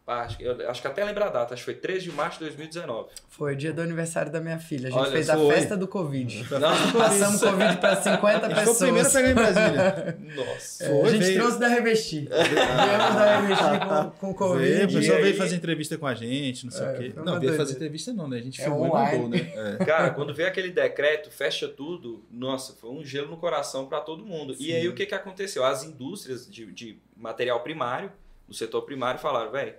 Acho, 0.05 0.37
que- 0.37 0.43
eu 0.43 0.69
acho 0.69 0.81
que 0.81 0.87
até 0.89 1.01
lembra 1.05 1.27
a 1.27 1.29
data, 1.29 1.53
acho 1.53 1.63
que 1.63 1.71
foi 1.71 1.79
13 1.79 2.03
de 2.03 2.11
março 2.11 2.37
de 2.39 2.43
2019. 2.45 3.07
Foi 3.29 3.55
dia 3.55 3.71
do 3.71 3.81
aniversário 3.81 4.29
da 4.29 4.41
minha 4.41 4.59
filha. 4.59 4.89
A 4.89 4.91
gente 4.91 4.99
Olha, 4.99 5.11
fez 5.11 5.29
a 5.29 5.37
foi. 5.37 5.55
festa 5.55 5.77
do 5.77 5.87
Covid. 5.87 6.45
Não, 6.51 6.91
Passamos 6.91 7.41
Covid 7.41 7.77
para 7.77 7.95
50 7.95 8.45
A 8.45 8.49
gente 8.49 8.59
pessoas. 8.59 8.77
foi 8.77 8.89
o 8.89 8.91
primeiro 8.91 9.07
a 9.07 9.11
pegar 9.11 9.29
em 9.29 9.33
Brasília. 9.33 10.17
nossa. 10.35 10.83
É, 10.83 10.89
Foi, 10.89 11.01
a 11.07 11.09
gente 11.11 11.23
veio. 11.23 11.39
trouxe 11.39 11.59
da 11.59 11.67
Revesti. 11.69 12.19
Viemos 12.19 13.15
da 13.15 13.39
Revesti 13.39 13.63
com, 13.87 14.27
com 14.27 14.33
Covid. 14.33 14.65
Veio, 14.69 14.87
o 14.89 14.91
pessoal 14.93 15.19
e 15.19 15.21
veio 15.21 15.37
fazer 15.37 15.55
entrevista 15.55 15.97
com 15.97 16.07
a 16.07 16.13
gente, 16.13 16.65
não 16.65 16.71
sei 16.73 16.85
É, 16.85 16.91
o 16.91 16.97
quê. 16.97 17.13
Não, 17.23 17.39
veio 17.39 17.55
fazer 17.55 17.73
entrevista 17.73 18.11
não, 18.13 18.27
né? 18.27 18.37
A 18.39 18.41
gente 18.41 18.59
É 18.59 18.65
filmou 18.65 18.85
e 18.85 18.89
online. 18.89 19.17
mandou, 19.19 19.29
né? 19.29 19.53
É. 19.79 19.85
Cara, 19.85 20.09
quando 20.09 20.33
veio 20.33 20.49
aquele 20.49 20.69
decreto, 20.69 21.31
fecha 21.31 21.67
tudo, 21.69 22.25
nossa, 22.29 22.73
foi 22.73 22.89
um 22.89 23.05
gelo 23.05 23.29
no 23.29 23.37
coração 23.37 23.85
para 23.85 24.01
todo 24.01 24.25
mundo. 24.25 24.53
E 24.59 24.73
aí 24.75 24.85
o 24.89 24.93
que, 24.93 25.05
que 25.05 25.15
aconteceu? 25.15 25.63
As 25.63 25.83
indústrias 25.85 26.45
de, 26.49 26.65
de 26.73 26.97
material 27.15 27.61
primário, 27.61 28.11
do 28.45 28.53
setor 28.53 28.81
primário, 28.81 29.19
falaram, 29.21 29.49
velho, 29.49 29.73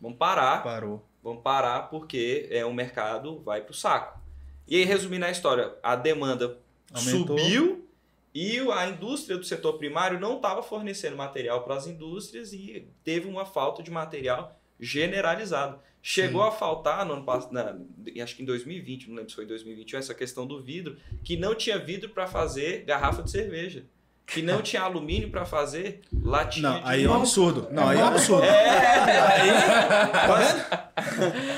vamos 0.00 0.18
parar, 0.18 0.62
Parou. 0.62 1.06
vamos 1.22 1.42
parar 1.42 1.88
porque 1.90 2.48
é, 2.50 2.64
o 2.64 2.72
mercado 2.72 3.40
vai 3.40 3.60
pro 3.62 3.74
saco. 3.74 4.18
E 4.66 4.76
aí, 4.76 4.84
resumindo 4.84 5.24
a 5.24 5.30
história, 5.30 5.74
a 5.82 5.96
demanda 5.96 6.58
Aumentou. 6.92 7.38
subiu 7.38 7.88
e 8.34 8.58
a 8.58 8.86
indústria 8.86 9.36
do 9.36 9.44
setor 9.44 9.78
primário 9.78 10.20
não 10.20 10.36
estava 10.36 10.62
fornecendo 10.62 11.16
material 11.16 11.64
para 11.64 11.74
as 11.74 11.86
indústrias 11.86 12.52
e 12.52 12.86
teve 13.02 13.26
uma 13.26 13.44
falta 13.44 13.82
de 13.82 13.90
material 13.90 14.56
generalizado. 14.78 15.80
Chegou 16.00 16.42
a 16.42 16.52
faltar 16.52 17.04
no 17.04 17.14
ano 17.14 17.24
passado, 17.24 17.86
acho 18.22 18.36
que 18.36 18.42
em 18.42 18.46
2020, 18.46 19.08
não 19.08 19.16
lembro 19.16 19.30
se 19.30 19.34
foi 19.34 19.44
em 19.44 19.48
2021, 19.48 19.98
essa 19.98 20.14
questão 20.14 20.46
do 20.46 20.62
vidro, 20.62 20.96
que 21.24 21.36
não 21.36 21.54
tinha 21.54 21.78
vidro 21.78 22.10
para 22.10 22.26
fazer 22.26 22.84
garrafa 22.84 23.22
de 23.22 23.30
cerveja. 23.30 23.84
Que 24.28 24.42
não 24.42 24.60
tinha 24.60 24.82
alumínio 24.82 25.30
para 25.30 25.46
fazer 25.46 26.02
latinha 26.22 26.68
Não, 26.68 26.82
de 26.82 26.88
aí 26.88 27.04
é 27.04 27.08
um 27.08 27.12
Não. 27.12 27.20
absurdo. 27.20 27.68
Não, 27.70 27.88
aí 27.88 27.98
é 27.98 28.04
um 28.04 28.08
absurdo. 28.08 28.46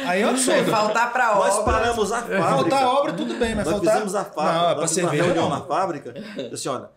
Aí 0.07 0.23
é 0.23 0.27
um 0.27 0.31
absurdo. 0.31 0.71
faltar 0.71 1.13
Nós 1.15 1.55
obra. 1.59 1.73
paramos 1.73 2.13
a 2.13 2.21
fábrica. 2.21 2.43
Faltar 2.43 2.87
obra, 2.87 3.13
tudo 3.13 3.35
bem, 3.35 3.55
mas 3.55 3.65
Nós 3.67 3.75
faltar... 3.75 3.93
fizemos 3.93 4.15
a 4.15 4.25
fábrica. 4.25 4.53
Não, 4.53 4.71
é 4.71 4.73
pra 4.73 4.81
nós 4.83 4.91
fizemos 4.91 5.11
cerveja 5.11 5.23
uma 5.25 5.35
reunião 5.35 5.51
não. 5.51 5.59
na 5.59 5.65
fábrica. 5.67 6.13
Disse 6.13 6.55
Assim, 6.55 6.69
olha, 6.69 6.91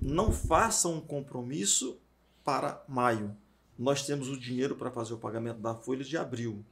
não 0.00 0.32
façam 0.32 0.94
um 0.94 1.00
compromisso 1.00 1.98
para 2.44 2.82
maio. 2.88 3.36
Nós 3.78 4.02
temos 4.06 4.28
o 4.28 4.38
dinheiro 4.38 4.74
para 4.76 4.90
fazer 4.90 5.12
o 5.14 5.18
pagamento 5.18 5.58
da 5.58 5.74
folha 5.74 6.04
de 6.04 6.16
abril. 6.16 6.64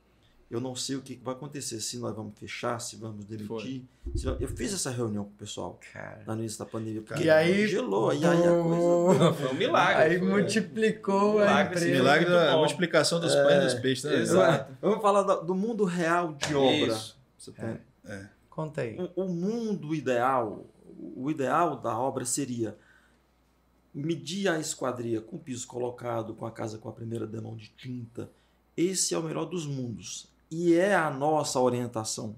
Eu 0.50 0.60
não 0.60 0.76
sei 0.76 0.94
o 0.96 1.00
que 1.02 1.16
vai 1.16 1.34
acontecer, 1.34 1.80
se 1.80 1.98
nós 1.98 2.14
vamos 2.14 2.38
fechar, 2.38 2.78
se 2.78 2.96
vamos 2.96 3.24
demitir. 3.24 3.82
se 4.14 4.26
Eu 4.26 4.46
fiz 4.48 4.72
essa 4.74 4.90
reunião 4.90 5.24
com 5.24 5.30
o 5.30 5.34
pessoal 5.34 5.80
Cara. 5.92 6.22
no 6.26 6.34
início 6.34 6.58
da 6.58 6.66
pandemia. 6.66 7.02
Porque 7.02 7.24
E 7.24 7.30
aí. 7.30 7.66
gelou, 7.66 8.12
e 8.12 8.24
aí 8.24 8.38
a 8.46 8.62
coisa. 8.62 9.32
Foi 9.32 9.50
um 9.50 9.54
milagre. 9.54 10.02
Aí 10.02 10.18
foi- 10.18 10.28
multiplicou 10.28 11.38
a 11.40 11.46
Milagre, 11.46 11.76
empresa. 11.76 11.86
Milagre 11.90 12.28
Muito 12.30 12.38
da 12.40 12.52
bom. 12.52 12.58
multiplicação 12.58 13.20
dos 13.20 13.34
pães 13.34 13.56
e 13.62 13.64
dos 13.64 13.74
peixes, 13.80 14.04
né? 14.04 14.14
Exato. 14.20 14.76
Vamos 14.80 15.00
falar 15.02 15.22
do 15.22 15.54
mundo 15.54 15.84
real 15.84 16.34
de 16.34 16.54
obra. 16.54 16.94
Isso. 16.94 17.18
Você 17.38 17.50
tem- 17.52 17.80
Conta 18.50 18.82
aí. 18.82 18.96
O, 19.16 19.24
o 19.24 19.28
mundo 19.28 19.92
ideal, 19.94 20.64
o 21.16 21.28
ideal 21.30 21.76
da 21.80 21.98
obra 21.98 22.24
seria 22.24 22.76
medir 23.92 24.48
a 24.48 24.58
esquadria 24.58 25.20
com 25.20 25.36
o 25.36 25.38
piso 25.38 25.66
colocado, 25.66 26.34
com 26.34 26.46
a 26.46 26.50
casa 26.50 26.78
com 26.78 26.88
a 26.88 26.92
primeira 26.92 27.26
demão 27.26 27.56
de 27.56 27.68
tinta. 27.70 28.30
Esse 28.76 29.14
é 29.14 29.18
o 29.18 29.22
melhor 29.22 29.44
dos 29.46 29.66
mundos. 29.66 30.32
E 30.56 30.72
é 30.72 30.94
a 30.94 31.10
nossa 31.10 31.58
orientação. 31.58 32.36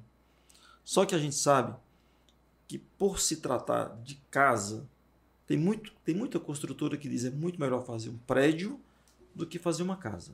Só 0.83 1.05
que 1.05 1.15
a 1.15 1.19
gente 1.19 1.35
sabe 1.35 1.77
que 2.67 2.79
por 2.79 3.21
se 3.21 3.37
tratar 3.37 3.95
de 4.03 4.15
casa, 4.31 4.89
tem, 5.47 5.59
muito, 5.59 5.93
tem 6.03 6.15
muita 6.15 6.41
construtora 6.41 6.97
que 6.97 7.11
diz 7.11 7.27
é 7.27 7.31
muito 7.31 7.61
melhor 7.61 7.85
fazer 7.85 8.09
um 8.09 8.17
prédio 8.17 8.81
do 9.35 9.47
que 9.47 9.59
fazer 9.59 9.83
uma 9.83 9.99
casa. 9.99 10.33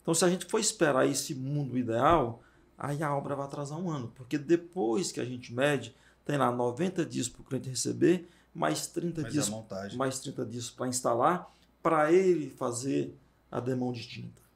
Então, 0.00 0.14
se 0.14 0.24
a 0.24 0.30
gente 0.30 0.46
for 0.46 0.58
esperar 0.58 1.06
esse 1.06 1.34
mundo 1.34 1.76
ideal, 1.76 2.42
aí 2.78 3.02
a 3.02 3.14
obra 3.14 3.36
vai 3.36 3.44
atrasar 3.44 3.78
um 3.78 3.90
ano. 3.90 4.10
Porque 4.16 4.38
depois 4.38 5.12
que 5.12 5.20
a 5.20 5.24
gente 5.26 5.52
mede, 5.52 5.94
tem 6.24 6.38
lá 6.38 6.50
90 6.50 7.04
dias 7.04 7.28
para 7.28 7.42
o 7.42 7.44
cliente 7.44 7.68
receber, 7.68 8.26
mais 8.54 8.86
30 8.86 9.20
Mas 9.20 9.32
dias 9.34 9.50
mais 9.94 10.18
30 10.18 10.46
dias 10.46 10.70
para 10.70 10.88
instalar, 10.88 11.54
para 11.82 12.10
ele 12.10 12.48
fazer 12.48 13.14
a 13.50 13.60
demão 13.60 13.92
de 13.92 14.08
tinta. 14.08 14.47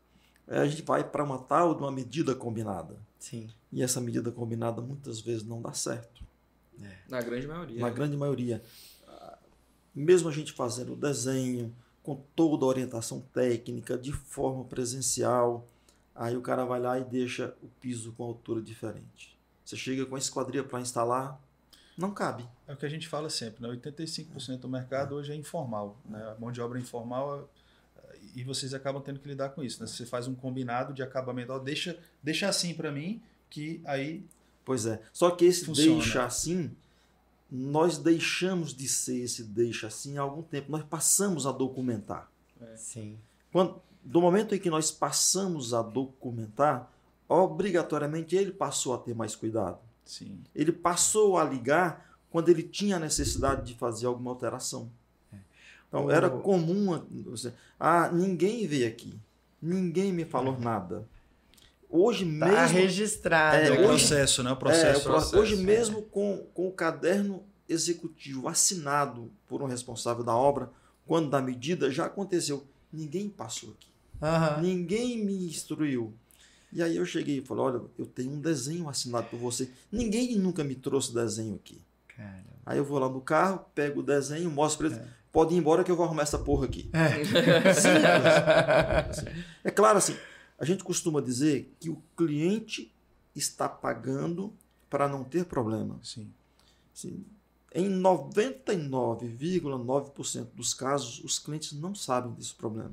Aí 0.49 0.59
a 0.59 0.67
gente 0.67 0.83
vai 0.83 1.05
para 1.05 1.25
uma 1.25 1.39
tal 1.39 1.75
de 1.75 1.83
uma 1.83 1.93
medida 1.93 2.35
combinada. 2.35 2.97
Sim. 3.19 3.49
E 3.73 3.83
essa 3.83 4.01
medida 4.01 4.31
combinada 4.31 4.81
muitas 4.83 5.21
vezes 5.21 5.45
não 5.45 5.63
dá 5.63 5.73
certo. 5.73 6.23
Na 7.09 7.21
grande 7.21 7.47
maioria. 7.47 7.81
Na 7.81 7.91
grande 7.91 8.17
maioria. 8.17 8.63
Ah, 9.07 9.39
Mesmo 9.95 10.29
a 10.29 10.33
gente 10.33 10.53
fazendo 10.53 10.95
o 10.95 10.97
desenho, 10.97 11.75
com 12.03 12.17
toda 12.35 12.65
a 12.65 12.69
orientação 12.69 13.21
técnica, 13.33 13.97
de 13.97 14.13
forma 14.13 14.65
presencial, 14.65 15.69
aí 16.15 16.37
o 16.37 16.43
cara 16.43 16.65
vai 16.65 16.81
lá 16.81 16.99
e 16.99 17.05
deixa 17.05 17.55
o 17.63 17.69
piso 17.81 18.13
com 18.13 18.25
altura 18.25 18.61
diferente. 18.61 19.39
Você 19.65 19.77
chega 19.77 20.05
com 20.05 20.17
a 20.17 20.19
esquadria 20.19 20.65
para 20.65 20.81
instalar, 20.81 21.41
não 21.97 22.11
cabe. 22.11 22.49
É 22.67 22.73
o 22.73 22.77
que 22.77 22.87
a 22.87 22.89
gente 22.89 23.07
fala 23.07 23.29
sempre, 23.31 23.63
né? 23.63 23.69
85% 23.69 24.59
do 24.61 24.69
mercado 24.69 25.15
hoje 25.15 25.33
é 25.33 25.37
informal, 25.37 25.97
né? 26.05 26.35
A 26.35 26.41
mão 26.41 26.51
de 26.51 26.61
obra 26.61 26.79
informal 26.79 27.41
eh, 27.41 27.45
e 28.35 28.43
vocês 28.45 28.73
acabam 28.75 29.03
tendo 29.03 29.21
que 29.21 29.29
lidar 29.29 29.51
com 29.51 29.63
isso, 29.63 29.81
né? 29.81 29.87
Você 29.87 30.07
faz 30.07 30.27
um 30.27 30.35
combinado 30.35 30.93
de 30.93 31.03
acabamento, 31.03 31.53
ó, 31.53 31.59
deixa, 31.59 31.99
deixa 32.23 32.49
assim 32.49 32.75
para 32.75 32.91
mim, 32.91 33.21
que 33.51 33.81
aí 33.85 34.25
Pois 34.65 34.87
é. 34.87 35.03
Só 35.13 35.31
que 35.31 35.45
esse 35.45 35.65
Funciona. 35.65 36.01
deixa 36.01 36.25
assim, 36.25 36.71
nós 37.51 37.99
deixamos 37.99 38.75
de 38.75 38.89
ser 38.89 39.23
esse 39.25 39.43
deixa 39.43 39.89
assim 39.89 40.19
há 40.19 40.23
algum 40.23 40.43
tempo. 40.43 40.71
Nós 40.71 40.85
passamos 40.85 41.47
a 41.47 41.53
documentar. 41.53 42.31
Sim. 42.77 43.19
Quando, 43.53 43.83
do 44.05 44.21
momento 44.21 44.55
em 44.55 44.59
que 44.59 44.71
nós 44.71 44.91
passamos 44.91 45.75
a 45.75 45.83
documentar, 45.83 46.91
obrigatoriamente 47.29 48.37
ele 48.37 48.53
passou 48.53 48.95
a 48.95 48.99
ter 48.99 49.15
mais 49.15 49.35
cuidado. 49.35 49.79
sim, 50.05 50.39
Ele 50.55 50.73
passou 50.73 51.37
a 51.37 51.45
ligar 51.45 52.19
quando 52.31 52.49
ele 52.49 52.63
tinha 52.63 52.97
a 52.97 53.01
necessidade 53.01 53.67
de 53.67 53.75
fazer 53.75 54.07
alguma 54.07 54.31
alteração. 54.31 54.91
Então, 55.93 56.07
O- 56.07 56.11
era 56.11 56.31
comum. 56.31 56.99
você- 57.27 57.53
Ah, 57.79 58.09
ninguém 58.11 58.67
veio 58.67 58.89
aqui. 58.89 59.15
Ninguém 59.61 60.11
me 60.11 60.25
falou 60.25 60.59
nada. 60.59 61.07
Hoje 61.91 62.25
Tá 62.39 62.47
mesmo. 62.47 62.79
registrado. 62.79 63.57
É, 63.59 63.69
é 63.69 63.73
o 63.73 63.87
processo, 63.89 64.43
né? 64.43 64.51
O 64.51 64.55
É, 64.55 64.57
processo. 64.57 65.01
o 65.01 65.03
pro- 65.03 65.13
processo, 65.13 65.39
hoje 65.39 65.55
é. 65.55 65.57
mesmo 65.59 66.01
com, 66.03 66.47
com 66.55 66.67
o 66.69 66.73
caderno 66.73 67.43
executivo 67.69 68.49
assinado 68.49 69.31
por 69.47 69.63
um 69.63 69.67
responsável 69.67 70.25
da 70.25 70.35
obra, 70.35 70.71
quando 71.07 71.29
da 71.29 71.43
medida, 71.43 71.91
já 71.91 72.07
aconteceu. 72.07 72.65
Ninguém 72.91 73.29
passou 73.29 73.71
aqui. 73.71 73.89
Aham. 74.23 74.63
Ninguém 74.63 75.23
me 75.23 75.45
instruiu. 75.47 76.15
E 76.73 76.83
aí 76.83 76.97
eu 76.97 77.05
cheguei 77.05 77.39
e 77.39 77.43
falei, 77.43 77.65
olha, 77.65 77.83
eu 77.99 78.07
tenho 78.07 78.31
um 78.33 78.41
desenho 78.41 78.89
assinado 78.89 79.27
por 79.29 79.39
você. 79.39 79.69
Ninguém 79.91 80.37
nunca 80.39 80.65
me 80.65 80.75
trouxe 80.75 81.13
desenho 81.13 81.55
aqui. 81.57 81.79
Cara. 82.17 82.45
Aí 82.65 82.79
eu 82.79 82.85
vou 82.85 82.99
lá 82.99 83.09
no 83.11 83.21
carro, 83.21 83.67
pego 83.75 84.01
o 84.01 84.03
desenho, 84.03 84.51
mostro 84.51 84.89
pra 84.89 84.97
ele, 84.97 85.07
É. 85.07 85.22
pode 85.33 85.55
ir 85.55 85.59
embora 85.59 85.83
que 85.83 85.91
eu 85.91 85.97
vou 85.97 86.05
arrumar 86.05 86.23
essa 86.23 86.39
porra 86.39 86.67
aqui. 86.67 86.89
É. 86.93 87.25
Simples. 87.75 89.25
É 89.65 89.71
claro 89.71 89.99
assim, 89.99 90.17
a 90.59 90.65
gente 90.65 90.85
costuma 90.85 91.21
dizer 91.21 91.75
que 91.81 91.91
o 91.91 92.01
cliente 92.17 92.93
está 93.35 93.69
pagando 93.69 94.53
para 94.91 95.09
não 95.09 95.25
ter 95.25 95.45
problema. 95.47 95.99
Sim. 96.03 96.31
Assim, 96.95 97.25
em 97.75 97.89
99,9% 98.01 100.47
dos 100.55 100.75
casos, 100.75 101.23
os 101.25 101.39
clientes 101.39 101.73
não 101.73 101.95
sabem 101.95 102.33
desse 102.33 102.55
problema. 102.55 102.93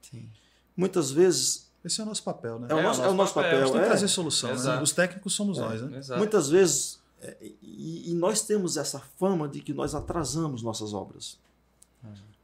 Sim. 0.00 0.28
Muitas 0.76 1.10
vezes, 1.10 1.66
Esse 1.84 2.00
é 2.00 2.04
o 2.04 2.06
nosso 2.06 2.22
papel, 2.22 2.58
né? 2.58 2.68
é 2.70 2.74
o 2.74 2.78
É, 2.78 2.82
nosso, 2.82 3.02
é 3.02 3.08
o 3.08 3.14
nosso 3.14 3.34
papel. 3.34 3.50
papel. 3.50 3.62
A 3.62 3.66
gente 3.66 3.72
tem 3.72 3.80
que 3.80 3.86
é. 3.86 3.90
trazer 3.90 4.08
solução, 4.08 4.54
né? 4.56 4.80
Os 4.82 4.92
técnicos 4.92 5.34
somos 5.34 5.58
nós, 5.58 5.82
né? 5.82 5.98
Exato. 5.98 6.18
Muitas 6.18 6.48
vezes, 6.48 6.98
é, 7.20 7.36
e, 7.62 8.10
e 8.10 8.14
nós 8.14 8.42
temos 8.42 8.76
essa 8.76 9.00
fama 9.18 9.48
de 9.48 9.60
que 9.60 9.74
nós 9.74 9.94
atrasamos 9.94 10.62
nossas 10.62 10.94
obras. 10.94 11.38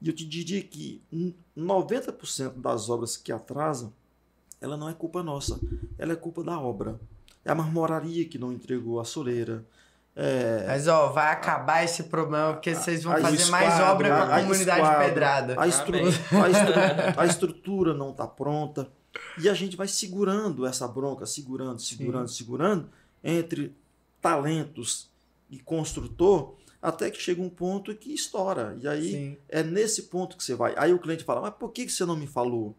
E 0.03 0.09
eu 0.09 0.13
te 0.15 0.27
diria 0.27 0.63
que 0.63 1.01
n- 1.13 1.35
90% 1.57 2.55
das 2.61 2.89
obras 2.91 3.17
que 3.17 3.31
atrasam, 3.31 3.93
ela 4.61 4.77
não 4.77 4.89
é 4.89 4.93
culpa 4.95 5.23
nossa, 5.23 5.61
ela 5.99 6.13
é 6.13 6.17
culpa 6.17 6.43
da 6.43 6.59
obra. 6.59 6.99
É 7.45 7.51
a 7.51 7.55
marmoraria 7.55 8.25
que 8.29 8.39
não 8.39 8.53
entregou 8.53 9.01
a 9.01 9.05
soleira. 9.05 9.65
É, 10.15 10.65
Mas, 10.67 10.87
ó, 10.89 11.09
vai 11.11 11.33
acabar 11.33 11.83
esse 11.85 12.05
problema 12.05 12.53
porque 12.53 12.75
vocês 12.75 13.03
vão 13.03 13.15
fazer 13.23 13.47
mais 13.51 13.81
obra 13.81 14.09
com 14.09 14.15
a 14.15 14.41
comunidade 14.43 14.81
esquadra, 14.83 15.05
pedrada. 15.09 15.61
a, 15.61 15.67
estru- 15.67 15.97
a 15.97 16.51
estru- 16.51 17.21
a 17.21 17.27
estrutura 17.27 17.95
não 17.95 18.11
está 18.11 18.27
pronta. 18.27 18.89
E 19.39 19.49
a 19.49 19.55
gente 19.55 19.77
vai 19.77 19.89
segurando 19.89 20.67
essa 20.67 20.87
bronca, 20.87 21.25
segurando, 21.27 21.81
segurando, 21.81 22.29
segurando, 22.29 22.89
entre 23.25 23.75
talentos 24.21 25.11
e 25.51 25.59
construtor, 25.59 26.55
até 26.83 27.09
que 27.11 27.23
chega 27.23 27.41
um 27.41 27.49
ponto 27.49 27.95
que 27.95 28.13
estoura. 28.13 28.77
E 28.81 28.89
aí 28.89 29.11
Sim. 29.13 29.37
é 29.49 29.63
nesse 29.63 30.03
ponto 30.05 30.37
que 30.37 30.43
você 30.43 30.55
vai. 30.57 30.75
Aí 30.77 30.93
o 30.93 30.99
cliente 30.99 31.23
fala, 31.25 31.41
mas 31.41 31.55
por 31.55 31.71
que 31.71 31.89
você 31.89 32.05
não 32.05 32.17
me 32.17 32.27
falou? 32.27 32.75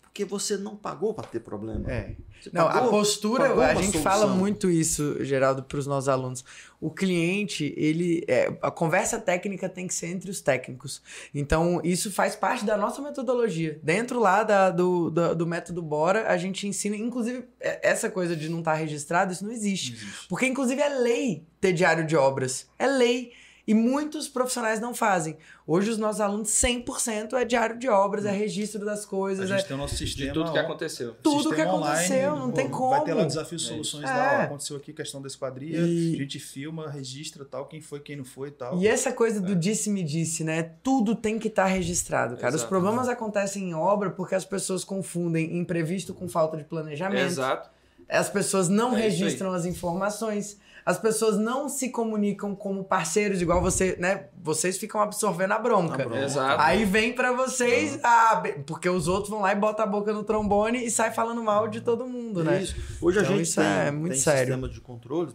Porque 0.00 0.24
você 0.24 0.56
não 0.56 0.74
pagou 0.74 1.12
para 1.14 1.26
ter 1.28 1.40
problema. 1.40 1.90
É. 1.92 2.14
Não, 2.52 2.66
pagou- 2.66 2.88
a 2.88 2.90
postura, 2.90 3.44
a 3.54 3.74
gente 3.74 3.92
solução. 3.92 4.02
fala 4.02 4.26
muito 4.26 4.68
isso, 4.70 5.16
Geraldo, 5.24 5.62
para 5.62 5.78
os 5.78 5.86
nossos 5.86 6.08
alunos. 6.08 6.44
O 6.80 6.90
cliente, 6.90 7.72
ele, 7.76 8.24
é, 8.26 8.52
a 8.62 8.70
conversa 8.70 9.20
técnica 9.20 9.68
tem 9.68 9.86
que 9.86 9.94
ser 9.94 10.06
entre 10.06 10.28
os 10.30 10.40
técnicos. 10.40 11.02
Então, 11.34 11.80
isso 11.84 12.10
faz 12.10 12.34
parte 12.34 12.64
da 12.64 12.76
nossa 12.76 13.00
metodologia. 13.02 13.78
Dentro 13.82 14.18
lá 14.18 14.42
da- 14.42 14.70
do, 14.70 15.08
do, 15.10 15.34
do 15.36 15.46
método 15.46 15.82
Bora, 15.82 16.28
a 16.28 16.36
gente 16.36 16.66
ensina, 16.66 16.96
inclusive, 16.96 17.44
é, 17.60 17.88
essa 17.88 18.08
coisa 18.10 18.34
de 18.34 18.48
não 18.48 18.58
estar 18.60 18.74
registrado, 18.74 19.32
isso 19.32 19.44
não 19.44 19.52
existe. 19.52 20.04
Porque, 20.28 20.46
inclusive, 20.46 20.80
é 20.80 20.88
lei 20.88 21.44
ter 21.60 21.72
diário 21.72 22.04
de 22.06 22.16
obras. 22.16 22.68
É 22.78 22.86
lei. 22.88 23.32
E 23.68 23.74
muitos 23.74 24.26
profissionais 24.26 24.80
não 24.80 24.94
fazem. 24.94 25.36
Hoje, 25.66 25.90
os 25.90 25.98
nossos 25.98 26.22
alunos, 26.22 26.48
100% 26.48 27.34
é 27.34 27.44
diário 27.44 27.78
de 27.78 27.86
obras, 27.86 28.24
é 28.24 28.30
registro 28.30 28.82
das 28.82 29.04
A 29.04 29.06
coisas, 29.06 29.50
é 29.50 29.58
gente 29.58 29.68
tem 29.68 29.76
o 29.76 29.78
nosso 29.78 29.92
De 29.94 30.06
sistema. 30.06 30.32
tudo 30.32 30.52
que 30.52 30.58
aconteceu. 30.58 31.14
tudo 31.22 31.54
que 31.54 31.60
aconteceu, 31.60 32.34
não 32.34 32.50
tem 32.50 32.70
pô, 32.70 32.88
Vai 32.88 33.04
ter 33.04 33.10
lá 33.12 33.16
como. 33.16 33.26
desafio 33.28 33.58
soluções 33.58 34.04
isso. 34.04 34.12
lá, 34.12 34.38
ó, 34.38 34.40
É. 34.40 34.44
aconteceu 34.44 34.74
aqui 34.78 34.94
questão 34.94 35.20
da 35.20 35.28
esquadria, 35.28 35.80
E- 35.80 36.14
a 36.14 36.18
gente 36.18 36.38
filma, 36.38 36.88
registra 36.90 37.44
tal, 37.44 37.66
quem 37.66 37.82
foi, 37.82 38.00
quem 38.00 38.16
não 38.16 38.24
foi 38.24 38.48
e 38.48 38.52
tal. 38.52 38.78
E 38.78 38.88
essa 38.88 39.12
coisa 39.12 39.38
do 39.38 39.54
disse-me-disse, 39.54 40.44
né? 40.44 40.62
Tudo 40.82 41.14
tem 41.14 41.38
que 41.38 41.48
estar 41.48 41.66
registrado, 41.66 42.36
cara. 42.36 42.48
Os 42.54 42.62
Exato. 42.62 42.68
problemas 42.70 43.06
acontecem 43.06 43.68
em 43.68 43.74
obra 43.74 44.08
porque 44.08 44.34
as 44.34 44.46
pessoas 44.46 44.82
confundem 44.82 45.58
imprevisto 45.58 46.14
com 46.14 46.26
falta 46.26 46.56
de 46.56 46.64
planejamento. 46.64 47.20
Exato. 47.20 47.68
As 48.08 48.30
pessoas 48.30 48.70
não 48.70 48.96
É 48.96 49.02
registram 49.02 49.52
as 49.52 49.66
informações. 49.66 50.58
As 50.88 50.98
pessoas 50.98 51.36
não 51.36 51.68
se 51.68 51.90
comunicam 51.90 52.54
como 52.54 52.82
parceiros, 52.82 53.42
igual 53.42 53.60
você, 53.60 53.94
né? 53.98 54.28
Vocês 54.42 54.78
ficam 54.78 55.02
absorvendo 55.02 55.52
a 55.52 55.58
bronca. 55.58 56.02
A 56.02 56.06
bronca. 56.06 56.24
Exato. 56.24 56.62
Aí 56.62 56.86
vem 56.86 57.12
pra 57.12 57.30
vocês, 57.32 58.00
ah, 58.02 58.36
be- 58.36 58.52
porque 58.66 58.88
os 58.88 59.06
outros 59.06 59.28
vão 59.28 59.40
lá 59.42 59.52
e 59.52 59.54
botam 59.54 59.84
a 59.84 59.88
boca 59.88 60.14
no 60.14 60.24
trombone 60.24 60.82
e 60.82 60.90
sai 60.90 61.12
falando 61.12 61.42
mal 61.42 61.68
de 61.68 61.82
todo 61.82 62.06
mundo, 62.06 62.42
né? 62.42 62.62
Isso. 62.62 62.74
Hoje 63.02 63.18
a 63.18 63.22
Então 63.22 63.36
gente 63.36 63.46
isso 63.46 63.60
tem, 63.60 63.66
é 63.70 63.90
muito 63.90 64.12
tem 64.12 64.20
sério. 64.20 64.40
sistema 64.54 64.66
de 64.66 64.80
controle 64.80 65.30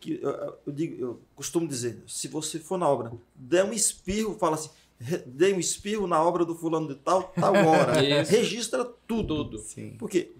que 0.00 0.18
eu, 0.20 0.30
eu- 0.66 0.72
digo, 0.72 1.00
eu 1.00 1.20
costumo 1.36 1.68
dizer, 1.68 2.02
se 2.06 2.26
você 2.26 2.58
for 2.58 2.76
na 2.76 2.88
obra, 2.88 3.12
der 3.36 3.64
um 3.64 3.72
espirro, 3.72 4.34
fala 4.36 4.54
assim, 4.56 4.70
"Re- 4.98 5.22
dei 5.24 5.54
um 5.54 5.60
espirro 5.60 6.08
na 6.08 6.20
obra 6.20 6.44
do 6.44 6.56
fulano 6.56 6.88
de 6.88 6.96
tal, 6.96 7.22
tal 7.40 7.54
hora. 7.54 8.02
Isso. 8.02 8.32
Registra 8.32 8.84
tudo. 9.06 9.44
Tudo. 9.44 9.58
Sim. 9.58 9.94
Porque 9.96 10.32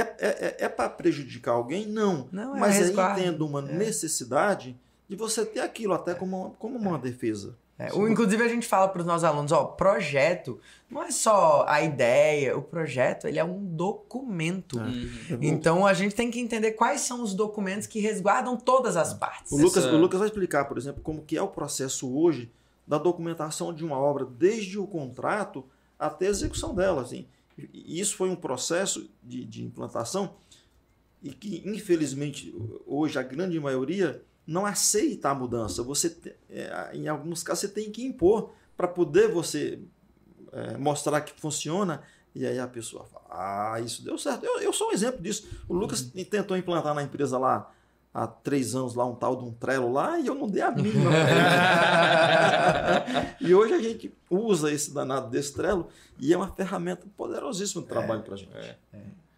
é, 0.00 0.16
é, 0.18 0.56
é, 0.64 0.68
para 0.68 0.88
prejudicar 0.90 1.52
alguém? 1.52 1.86
Não. 1.86 2.28
Não, 2.32 2.56
é 2.56 2.60
Mas 2.60 2.76
aí 2.80 2.90
entendo 3.20 3.46
uma 3.46 3.60
necessidade 3.62 4.76
de 5.08 5.16
você 5.16 5.44
ter 5.44 5.60
aquilo 5.60 5.94
até 5.94 6.14
como, 6.14 6.36
uma- 6.40 6.50
como 6.50 6.76
uma 6.78 6.98
defesa. 6.98 7.56
É, 7.78 7.92
o, 7.92 8.08
inclusive 8.08 8.42
a 8.42 8.48
gente 8.48 8.66
fala 8.66 8.88
para 8.88 9.00
os 9.00 9.06
nossos 9.06 9.22
alunos, 9.24 9.52
ó, 9.52 9.64
projeto 9.64 10.58
não 10.90 11.02
é 11.02 11.10
só 11.10 11.62
a 11.68 11.82
ideia, 11.82 12.56
o 12.56 12.62
projeto 12.62 13.26
ele 13.28 13.38
é 13.38 13.44
um 13.44 13.62
documento. 13.62 14.78
Uhum. 14.78 15.38
Então 15.42 15.86
a 15.86 15.92
gente 15.92 16.14
tem 16.14 16.30
que 16.30 16.40
entender 16.40 16.72
quais 16.72 17.02
são 17.02 17.22
os 17.22 17.34
documentos 17.34 17.86
que 17.86 18.00
resguardam 18.00 18.56
todas 18.56 18.96
as 18.96 19.12
partes. 19.12 19.52
O 19.52 19.56
Lucas, 19.58 19.84
Essa- 19.84 19.94
o 19.94 19.98
Lucas 19.98 20.18
vai 20.20 20.28
explicar, 20.28 20.64
por 20.64 20.78
exemplo, 20.78 21.02
como 21.02 21.20
que 21.22 21.36
é 21.36 21.42
o 21.42 21.48
processo 21.48 22.10
hoje 22.16 22.50
da 22.86 22.96
documentação 22.98 23.74
de 23.74 23.84
uma 23.84 23.98
obra, 23.98 24.24
desde 24.24 24.78
o 24.78 24.86
contrato 24.86 25.62
até 25.98 26.26
a 26.28 26.30
execução 26.30 26.74
dela. 26.74 27.02
Assim. 27.02 27.26
E 27.58 28.00
isso 28.00 28.16
foi 28.16 28.28
um 28.28 28.36
processo 28.36 29.10
de, 29.22 29.44
de 29.44 29.64
implantação 29.64 30.36
e 31.22 31.30
que, 31.30 31.62
infelizmente, 31.64 32.54
hoje 32.86 33.18
a 33.18 33.22
grande 33.22 33.58
maioria 33.58 34.22
não 34.46 34.64
aceita 34.64 35.30
a 35.30 35.34
mudança. 35.34 35.82
Você, 35.82 36.16
é, 36.48 36.90
em 36.94 37.08
alguns 37.08 37.42
casos, 37.42 37.62
você 37.62 37.68
tem 37.68 37.90
que 37.90 38.04
impor 38.04 38.52
para 38.76 38.86
poder 38.86 39.32
você 39.32 39.80
é, 40.52 40.76
mostrar 40.76 41.20
que 41.22 41.38
funciona. 41.40 42.02
E 42.34 42.46
aí 42.46 42.58
a 42.58 42.68
pessoa 42.68 43.04
fala, 43.06 43.24
ah, 43.30 43.80
isso 43.80 44.04
deu 44.04 44.18
certo. 44.18 44.44
Eu, 44.44 44.60
eu 44.60 44.72
sou 44.72 44.90
um 44.90 44.92
exemplo 44.92 45.22
disso. 45.22 45.48
O 45.68 45.74
Lucas 45.74 46.02
tentou 46.30 46.56
implantar 46.56 46.94
na 46.94 47.02
empresa 47.02 47.38
lá 47.38 47.72
há 48.16 48.26
três 48.26 48.74
anos 48.74 48.94
lá 48.94 49.04
um 49.04 49.14
tal 49.14 49.36
de 49.36 49.44
um 49.44 49.52
Trello 49.52 49.92
lá 49.92 50.18
e 50.18 50.26
eu 50.26 50.34
não 50.34 50.48
dei 50.48 50.62
a 50.62 50.70
mínima. 50.70 51.10
e 53.38 53.54
hoje 53.54 53.74
a 53.74 53.82
gente 53.82 54.10
usa 54.30 54.72
esse 54.72 54.94
danado 54.94 55.28
desse 55.28 55.52
Trello 55.52 55.88
e 56.18 56.32
é 56.32 56.36
uma 56.36 56.50
ferramenta 56.50 57.06
poderosíssima 57.14 57.82
de 57.82 57.88
trabalho 57.88 58.22
para 58.22 58.32
a 58.32 58.36
gente. 58.38 58.50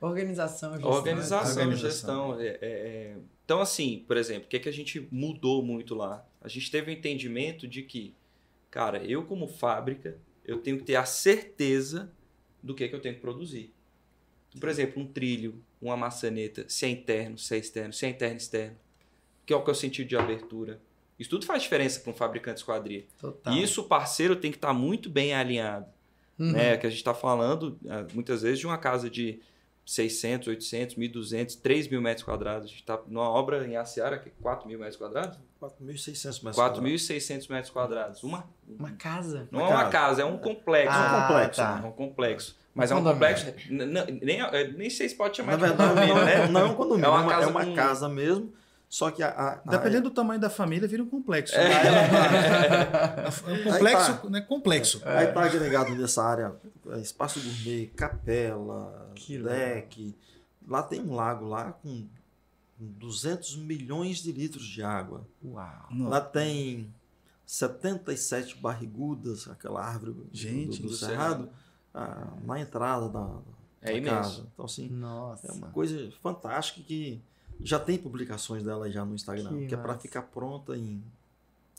Organização, 0.01 0.75
gestão. 0.75 0.91
Organização, 0.93 1.75
gestão. 1.75 2.41
é, 2.41 2.47
é, 2.47 2.59
é. 2.61 3.17
Então, 3.45 3.61
assim, 3.61 4.05
por 4.07 4.17
exemplo, 4.17 4.45
o 4.45 4.49
que, 4.49 4.61
que 4.61 4.69
a 4.69 4.73
gente 4.73 5.09
mudou 5.11 5.61
muito 5.61 5.97
lá? 5.97 6.25
A 6.41 6.47
gente 6.47 6.71
teve 6.71 6.93
o 6.93 6.95
entendimento 6.95 7.67
de 7.67 7.83
que, 7.83 8.15
cara, 8.71 9.03
eu 9.03 9.25
como 9.25 9.49
fábrica, 9.49 10.17
eu 10.45 10.59
tenho 10.59 10.79
que 10.79 10.85
ter 10.85 10.95
a 10.95 11.05
certeza 11.05 12.13
do 12.63 12.77
que, 12.77 12.89
que 12.89 12.95
eu 12.95 13.01
tenho 13.01 13.17
que 13.17 13.21
produzir. 13.21 13.75
Por 14.61 14.69
exemplo, 14.69 15.03
um 15.03 15.07
trilho, 15.07 15.61
uma 15.81 15.97
maçaneta, 15.97 16.65
se 16.69 16.87
é 16.87 16.89
interno, 16.89 17.39
se 17.39 17.55
é 17.55 17.59
externo, 17.59 17.93
se 17.93 18.07
é 18.07 18.09
interno, 18.09 18.37
externo. 18.37 18.77
Que 19.47 19.53
é 19.53 19.57
o 19.57 19.63
que 19.63 19.71
é 19.71 19.73
o 19.73 19.77
sentido 19.77 20.09
de 20.09 20.17
abertura. 20.17 20.81
Isso 21.19 21.31
tudo 21.31 21.47
faz 21.47 21.63
diferença 21.63 22.01
para 22.01 22.11
um 22.13 22.15
fabricante 22.15 22.57
de 22.57 22.61
esquadria. 22.61 23.05
Total. 23.19 23.53
E 23.55 23.63
isso 23.63 23.81
o 23.81 23.85
parceiro 23.85 24.37
tem 24.37 24.51
que 24.51 24.57
estar 24.57 24.73
muito 24.73 25.09
bem 25.11 25.35
alinhado 25.35 25.87
Uhum. 26.39 26.53
né? 26.53 26.77
Que 26.77 26.87
a 26.87 26.91
gente 26.91 27.01
está 27.01 27.13
falando 27.13 27.77
ah, 27.89 28.07
muitas 28.15 28.43
vezes 28.43 28.61
de 28.61 28.67
uma 28.67 28.79
casa 28.79 29.11
de 29.11 29.41
600, 29.93 30.49
800, 30.49 30.97
1.200, 30.97 31.61
3 31.63 31.89
mil 31.89 32.03
metros 32.03 32.23
quadrados. 32.23 32.65
A 32.67 32.69
gente 32.69 32.81
está 32.81 33.01
numa 33.09 33.29
obra 33.31 33.67
em 33.67 33.75
Aciara 33.77 34.19
que 34.19 34.29
é 34.29 34.33
4 34.43 34.69
mil 34.69 34.79
metros 34.79 34.97
quadrados? 34.99 35.39
4.600 35.63 36.43
mais 36.43 36.57
4.600 36.57 37.49
metros 37.51 37.71
quadrados. 37.71 38.23
Uma, 38.23 38.45
Uma 38.69 38.91
casa. 38.93 39.49
não 39.51 39.61
Uma 39.61 39.69
é 39.69 39.71
uma 39.71 39.79
casa. 39.85 39.91
casa, 39.93 40.23
é 40.23 40.25
um 40.27 40.37
complexo. 40.37 40.93
Ah, 40.95 41.07
É 41.11 41.17
um 41.17 41.29
complexo, 41.29 41.61
tá. 41.61 41.75
né? 41.77 41.81
É 41.83 41.87
um 41.89 41.93
complexo. 41.93 42.57
Mas 42.75 42.91
é 42.91 42.95
um 42.95 43.03
complexo. 43.03 43.47
n- 43.71 43.87
Nem, 44.23 44.41
eh, 44.43 44.73
nem 44.77 44.91
sei 44.91 45.09
se 45.09 45.15
pode 45.15 45.37
chamar 45.39 45.53
Na 45.53 45.57
de 45.57 45.63
verdade, 45.63 45.89
condomínio, 45.91 46.15
não, 46.17 46.25
né? 46.25 46.47
não 46.49 46.61
é 46.61 46.65
um 46.65 46.75
condomínio, 46.75 47.05
É 47.07 47.09
é 47.09 47.11
uma 47.11 47.23
uma, 47.23 47.33
é 47.33 47.35
casa 47.37 47.49
uma 47.51 47.65
com- 47.65 47.75
casa 47.75 48.09
mesmo, 48.11 48.53
só 48.89 49.11
que 49.11 49.23
a... 49.23 49.29
a- 49.29 49.53
a- 49.55 49.71
Dependendo 49.71 50.09
do 50.09 50.15
tamanho 50.15 50.41
da 50.41 50.49
família, 50.51 50.89
vira 50.89 51.03
um 51.03 51.09
complexo. 51.09 51.55
É. 51.55 51.69
É 53.47 53.53
um 53.53 53.73
complexo, 53.73 54.21
Aí 54.25 54.31
né? 54.31 54.41
Complexo. 54.41 55.03
Aí 55.05 55.29
está 55.29 55.43
agregado 55.45 55.95
nessa 55.95 56.23
área 56.23 56.55
é, 56.91 56.99
espaço 57.01 57.41
gourmet, 57.41 57.87
capela, 57.89 59.11
Que 59.15 59.37
legal. 59.39 59.59
deck. 59.59 60.15
Lá 60.67 60.83
tem 60.83 61.01
um 61.01 61.15
lago 61.15 61.47
lá 61.47 61.73
com 61.73 62.07
200 62.79 63.57
milhões 63.57 64.19
de 64.19 64.33
litros 64.33 64.67
de 64.67 64.83
água. 64.83 65.27
Uau. 65.45 65.87
Lá 66.09 66.21
tem 66.21 66.93
77 67.47 68.57
barrigudas, 68.59 69.49
aquela 69.49 69.83
árvore 69.85 70.13
do- 70.13 70.29
Gente, 70.33 70.77
do, 70.81 70.85
do 70.85 70.89
do 70.91 70.95
cerrado, 70.97 71.49
ah, 71.95 72.29
na 72.45 72.61
entrada 72.61 73.09
da, 73.09 73.21
da 73.25 73.41
É 73.83 73.97
imenso. 73.97 74.47
Então, 74.53 74.65
assim, 74.67 74.89
Nossa. 74.89 75.47
é 75.49 75.53
uma 75.53 75.69
coisa 75.69 76.11
fantástica 76.23 76.81
que 76.87 77.21
já 77.63 77.79
tem 77.79 77.99
publicações 77.99 78.63
dela 78.63 78.91
já 78.91 79.05
no 79.05 79.15
Instagram, 79.15 79.59
Que 79.61 79.67
que, 79.69 79.75
é 79.75 79.79
para 79.79 79.99
ficar 79.99 80.23
pronta 80.23 80.77
em 80.77 81.03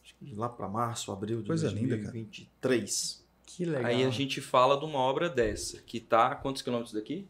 acho 0.03 0.15
que 0.15 0.33
lá 0.35 0.49
para 0.49 0.67
março, 0.67 1.11
abril 1.11 1.41
de 1.41 1.47
Coisa 1.47 1.69
linda, 1.69 1.97
cara. 1.97 2.11
2023. 2.11 3.25
Que 3.45 3.65
legal. 3.65 3.85
Aí 3.85 4.03
a 4.03 4.09
gente 4.09 4.41
fala 4.41 4.77
de 4.77 4.85
uma 4.85 4.99
obra 4.99 5.29
dessa, 5.29 5.81
que 5.81 5.97
está 5.97 6.27
a 6.27 6.35
quantos 6.35 6.61
quilômetros 6.61 6.93
daqui? 6.93 7.27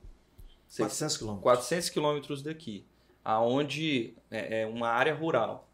Seis- 0.68 0.88
400 0.88 1.18
quilômetros. 1.18 1.44
400 1.44 1.90
quilômetros 1.90 2.42
daqui, 2.44 2.86
aonde 3.24 4.14
é, 4.30 4.62
é 4.62 4.68
uma 4.68 4.90
área 4.90 5.14
rural. 5.16 5.68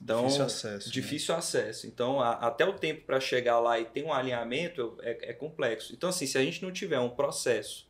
Então, 0.00 0.22
Difícil 0.24 0.44
acesso. 0.44 0.88
né? 0.88 0.92
difícil 0.92 1.34
acesso. 1.34 1.86
Então, 1.86 2.20
a- 2.20 2.32
até 2.32 2.64
o 2.66 2.72
tempo 2.72 3.04
para 3.06 3.20
chegar 3.20 3.60
lá 3.60 3.78
e 3.78 3.84
ter 3.84 4.02
um 4.04 4.12
alinhamento 4.12 4.96
é, 5.00 5.30
é 5.30 5.32
complexo. 5.32 5.92
Então, 5.92 6.08
assim, 6.08 6.26
se 6.26 6.36
a 6.36 6.42
gente 6.42 6.60
não 6.62 6.72
tiver 6.72 6.98
um 6.98 7.10
processo 7.10 7.86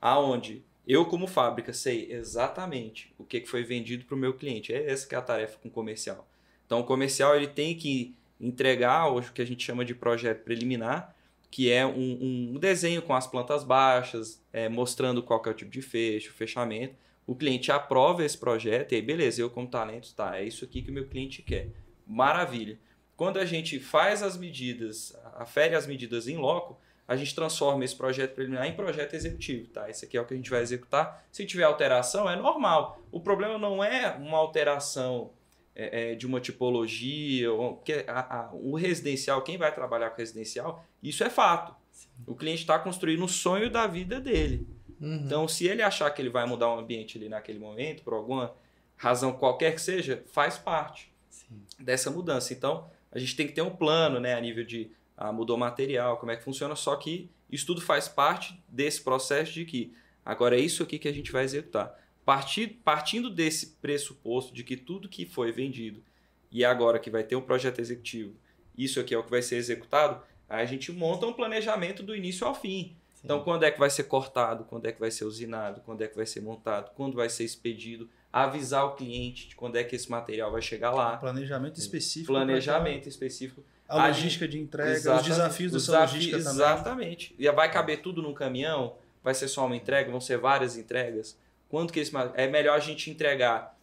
aonde 0.00 0.64
eu, 0.86 1.04
como 1.06 1.26
fábrica, 1.26 1.72
sei 1.72 2.10
exatamente 2.10 3.14
o 3.16 3.24
que 3.24 3.44
foi 3.46 3.62
vendido 3.62 4.04
para 4.04 4.14
o 4.14 4.18
meu 4.18 4.34
cliente, 4.34 4.72
é 4.72 4.90
essa 4.90 5.06
que 5.06 5.14
é 5.14 5.18
a 5.18 5.22
tarefa 5.22 5.58
com 5.58 5.68
o 5.68 5.70
comercial. 5.70 6.28
Então, 6.66 6.80
o 6.80 6.84
comercial 6.84 7.36
ele 7.36 7.46
tem 7.46 7.76
que 7.76 8.16
entregar 8.40 9.06
o 9.06 9.22
que 9.22 9.40
a 9.40 9.44
gente 9.44 9.64
chama 9.64 9.84
de 9.84 9.94
projeto 9.94 10.42
preliminar, 10.42 11.14
que 11.50 11.70
é 11.70 11.86
um, 11.86 12.54
um 12.54 12.58
desenho 12.58 13.02
com 13.02 13.14
as 13.14 13.26
plantas 13.26 13.62
baixas, 13.62 14.42
é, 14.52 14.68
mostrando 14.68 15.22
qual 15.22 15.42
é 15.46 15.50
o 15.50 15.54
tipo 15.54 15.70
de 15.70 15.82
fecho, 15.82 16.32
fechamento. 16.32 16.94
O 17.26 17.36
cliente 17.36 17.70
aprova 17.70 18.24
esse 18.24 18.36
projeto 18.36 18.92
e 18.92 18.94
aí, 18.96 19.02
beleza, 19.02 19.40
eu 19.40 19.50
como 19.50 19.68
talento, 19.68 20.12
tá, 20.14 20.38
é 20.38 20.44
isso 20.44 20.64
aqui 20.64 20.82
que 20.82 20.90
o 20.90 20.94
meu 20.94 21.06
cliente 21.06 21.42
quer. 21.42 21.68
Maravilha. 22.06 22.78
Quando 23.16 23.38
a 23.38 23.44
gente 23.44 23.78
faz 23.78 24.22
as 24.22 24.36
medidas, 24.36 25.14
afere 25.34 25.76
as 25.76 25.86
medidas 25.86 26.26
em 26.26 26.36
loco, 26.36 26.80
a 27.06 27.16
gente 27.16 27.34
transforma 27.34 27.84
esse 27.84 27.94
projeto 27.96 28.34
preliminar 28.34 28.66
em 28.66 28.74
projeto 28.74 29.14
executivo, 29.14 29.68
tá? 29.68 29.90
Esse 29.90 30.04
aqui 30.04 30.16
é 30.16 30.20
o 30.20 30.24
que 30.24 30.34
a 30.34 30.36
gente 30.36 30.50
vai 30.50 30.60
executar. 30.62 31.24
Se 31.32 31.44
tiver 31.44 31.64
alteração, 31.64 32.28
é 32.30 32.36
normal. 32.36 33.00
O 33.10 33.20
problema 33.20 33.58
não 33.58 33.82
é 33.82 34.12
uma 34.16 34.38
alteração 34.38 35.30
é, 35.74 36.12
é, 36.12 36.14
de 36.14 36.26
uma 36.26 36.38
tipologia, 36.38 37.50
ou- 37.50 37.76
porque 37.76 38.04
a- 38.06 38.40
a- 38.40 38.50
o 38.52 38.74
residencial, 38.76 39.40
quem 39.40 39.56
vai 39.56 39.74
trabalhar 39.74 40.10
com 40.10 40.18
residencial, 40.18 40.84
isso 41.02 41.24
é 41.24 41.30
fato. 41.30 41.74
O 42.26 42.34
cliente 42.34 42.60
está 42.60 42.78
construindo 42.78 43.24
o 43.24 43.28
sonho 43.28 43.70
da 43.70 43.86
vida 43.86 44.20
dele. 44.20 44.66
Uhum. 45.00 45.22
Então, 45.24 45.48
se 45.48 45.66
ele 45.66 45.80
achar 45.80 46.10
que 46.10 46.20
ele 46.20 46.28
vai 46.28 46.44
mudar 46.46 46.68
o 46.68 46.78
ambiente 46.78 47.16
ali 47.16 47.26
naquele 47.28 47.58
momento, 47.58 48.02
por 48.02 48.12
alguma 48.12 48.54
razão 48.96 49.32
qualquer 49.32 49.74
que 49.74 49.80
seja, 49.80 50.22
faz 50.30 50.58
parte 50.58 51.10
Sim. 51.30 51.62
dessa 51.80 52.10
mudança. 52.10 52.52
Então, 52.52 52.88
a 53.10 53.18
gente 53.18 53.34
tem 53.34 53.46
que 53.46 53.54
ter 53.54 53.62
um 53.62 53.70
plano, 53.74 54.20
né, 54.20 54.34
a 54.34 54.40
nível 54.42 54.64
de 54.64 54.90
ah, 55.28 55.32
mudou 55.32 55.56
material, 55.56 56.16
como 56.16 56.32
é 56.32 56.36
que 56.36 56.44
funciona, 56.44 56.74
só 56.74 56.96
que 56.96 57.30
isso 57.50 57.66
tudo 57.66 57.80
faz 57.80 58.08
parte 58.08 58.62
desse 58.68 59.02
processo 59.02 59.52
de 59.52 59.64
que 59.64 59.94
Agora 60.24 60.56
é 60.56 60.60
isso 60.60 60.82
aqui 60.82 60.98
que 60.98 61.08
a 61.08 61.12
gente 61.12 61.32
vai 61.32 61.44
executar. 61.44 61.98
Partir, 62.24 62.80
partindo 62.84 63.28
desse 63.28 63.66
pressuposto 63.80 64.54
de 64.54 64.62
que 64.62 64.76
tudo 64.76 65.08
que 65.08 65.26
foi 65.26 65.50
vendido 65.50 66.02
e 66.50 66.64
agora 66.64 66.98
que 66.98 67.10
vai 67.10 67.24
ter 67.24 67.34
um 67.34 67.40
projeto 67.40 67.80
executivo, 67.80 68.34
isso 68.78 69.00
aqui 69.00 69.14
é 69.14 69.18
o 69.18 69.24
que 69.24 69.30
vai 69.30 69.42
ser 69.42 69.56
executado, 69.56 70.22
aí 70.48 70.62
a 70.62 70.66
gente 70.66 70.92
monta 70.92 71.26
um 71.26 71.32
planejamento 71.32 72.02
do 72.02 72.14
início 72.14 72.46
ao 72.46 72.54
fim. 72.54 72.96
Sim. 73.14 73.22
Então, 73.24 73.42
quando 73.42 73.64
é 73.64 73.70
que 73.70 73.78
vai 73.78 73.90
ser 73.90 74.04
cortado, 74.04 74.64
quando 74.64 74.86
é 74.86 74.92
que 74.92 75.00
vai 75.00 75.10
ser 75.10 75.24
usinado, 75.24 75.80
quando 75.80 76.02
é 76.02 76.06
que 76.06 76.14
vai 76.14 76.26
ser 76.26 76.40
montado, 76.40 76.92
quando 76.94 77.16
vai 77.16 77.28
ser 77.28 77.44
expedido, 77.44 78.08
avisar 78.32 78.84
o 78.84 78.94
cliente 78.94 79.48
de 79.48 79.56
quando 79.56 79.76
é 79.76 79.82
que 79.82 79.96
esse 79.96 80.10
material 80.10 80.52
vai 80.52 80.62
chegar 80.62 80.92
lá. 80.92 81.16
Um 81.16 81.18
planejamento 81.18 81.78
específico. 81.78 82.32
Planejamento 82.32 83.08
específico. 83.08 83.64
A 83.92 84.08
logística 84.08 84.48
de 84.48 84.58
entrega, 84.58 85.16
os 85.16 85.22
desafios 85.22 85.72
dessa 85.72 86.00
logística 86.00 86.38
também. 86.38 86.52
Exatamente. 86.52 87.34
E 87.38 87.50
vai 87.50 87.70
caber 87.70 88.00
tudo 88.00 88.22
num 88.22 88.34
caminhão? 88.34 88.96
Vai 89.22 89.34
ser 89.34 89.48
só 89.48 89.66
uma 89.66 89.76
entrega? 89.76 90.10
Vão 90.10 90.20
ser 90.20 90.38
várias 90.38 90.76
entregas? 90.76 91.38
Quanto 91.68 91.92
que 91.92 92.00
esse 92.00 92.12
é 92.34 92.46
melhor 92.48 92.76
a 92.76 92.80
gente 92.80 93.10
entregar 93.10 93.78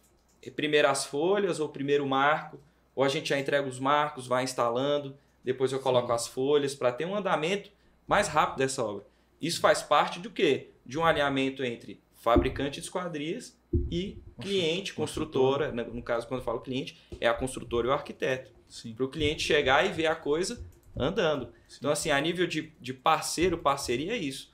primeiro 0.54 0.88
as 0.88 1.04
folhas 1.04 1.60
ou 1.60 1.68
primeiro 1.68 2.04
o 2.04 2.08
marco, 2.08 2.58
ou 2.94 3.04
a 3.04 3.08
gente 3.08 3.28
já 3.28 3.38
entrega 3.38 3.68
os 3.68 3.78
marcos, 3.78 4.26
vai 4.26 4.44
instalando, 4.44 5.16
depois 5.44 5.72
eu 5.72 5.80
coloco 5.80 6.08
Sim. 6.08 6.14
as 6.14 6.26
folhas 6.26 6.74
para 6.74 6.92
ter 6.92 7.04
um 7.04 7.14
andamento 7.14 7.70
mais 8.06 8.28
rápido 8.28 8.58
dessa 8.58 8.84
obra. 8.84 9.04
Isso 9.40 9.60
faz 9.60 9.82
parte 9.82 10.18
do 10.18 10.30
quê? 10.30 10.70
De 10.84 10.98
um 10.98 11.04
alinhamento 11.04 11.64
entre 11.64 12.00
fabricante 12.14 12.80
de 12.80 12.86
esquadrias 12.86 13.58
e 13.90 14.18
cliente, 14.40 14.92
construtora. 14.92 15.72
No 15.72 16.02
caso, 16.02 16.26
quando 16.26 16.40
eu 16.40 16.44
falo 16.44 16.60
cliente, 16.60 17.00
é 17.20 17.26
a 17.26 17.34
construtora 17.34 17.86
e 17.86 17.90
o 17.90 17.92
arquiteto. 17.92 18.52
Para 18.94 19.04
o 19.04 19.08
cliente 19.08 19.42
chegar 19.42 19.84
e 19.84 19.92
ver 19.92 20.06
a 20.06 20.14
coisa 20.14 20.64
andando. 20.96 21.46
Sim. 21.68 21.76
Então, 21.78 21.90
assim, 21.90 22.10
a 22.10 22.20
nível 22.20 22.46
de, 22.46 22.72
de 22.80 22.94
parceiro, 22.94 23.58
parceria 23.58 24.12
é 24.12 24.16
isso. 24.16 24.52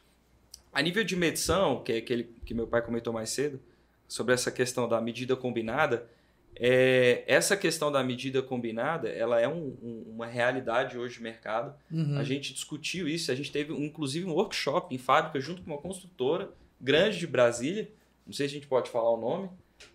A 0.72 0.82
nível 0.82 1.04
de 1.04 1.16
medição, 1.16 1.82
que 1.82 1.92
é 1.92 1.96
aquele 1.98 2.24
que 2.44 2.54
meu 2.54 2.66
pai 2.66 2.82
comentou 2.82 3.12
mais 3.12 3.30
cedo, 3.30 3.60
sobre 4.08 4.34
essa 4.34 4.50
questão 4.50 4.88
da 4.88 5.00
medida 5.00 5.34
combinada, 5.34 6.08
é, 6.58 7.22
essa 7.26 7.56
questão 7.56 7.92
da 7.92 8.02
medida 8.02 8.42
combinada, 8.42 9.08
ela 9.08 9.38
é 9.40 9.46
um, 9.46 9.76
um, 9.82 10.04
uma 10.14 10.26
realidade 10.26 10.96
hoje 10.96 11.18
no 11.18 11.24
mercado. 11.24 11.74
Uhum. 11.90 12.18
A 12.18 12.24
gente 12.24 12.54
discutiu 12.54 13.06
isso, 13.06 13.30
a 13.30 13.34
gente 13.34 13.52
teve 13.52 13.74
inclusive 13.74 14.26
um 14.26 14.32
workshop 14.32 14.94
em 14.94 14.98
fábrica 14.98 15.38
junto 15.38 15.62
com 15.62 15.70
uma 15.70 15.78
construtora 15.78 16.50
grande 16.80 17.18
de 17.18 17.26
Brasília, 17.26 17.90
não 18.26 18.32
sei 18.32 18.48
se 18.48 18.54
a 18.54 18.58
gente 18.58 18.66
pode 18.66 18.90
falar 18.90 19.10
o 19.10 19.20
nome, 19.20 19.50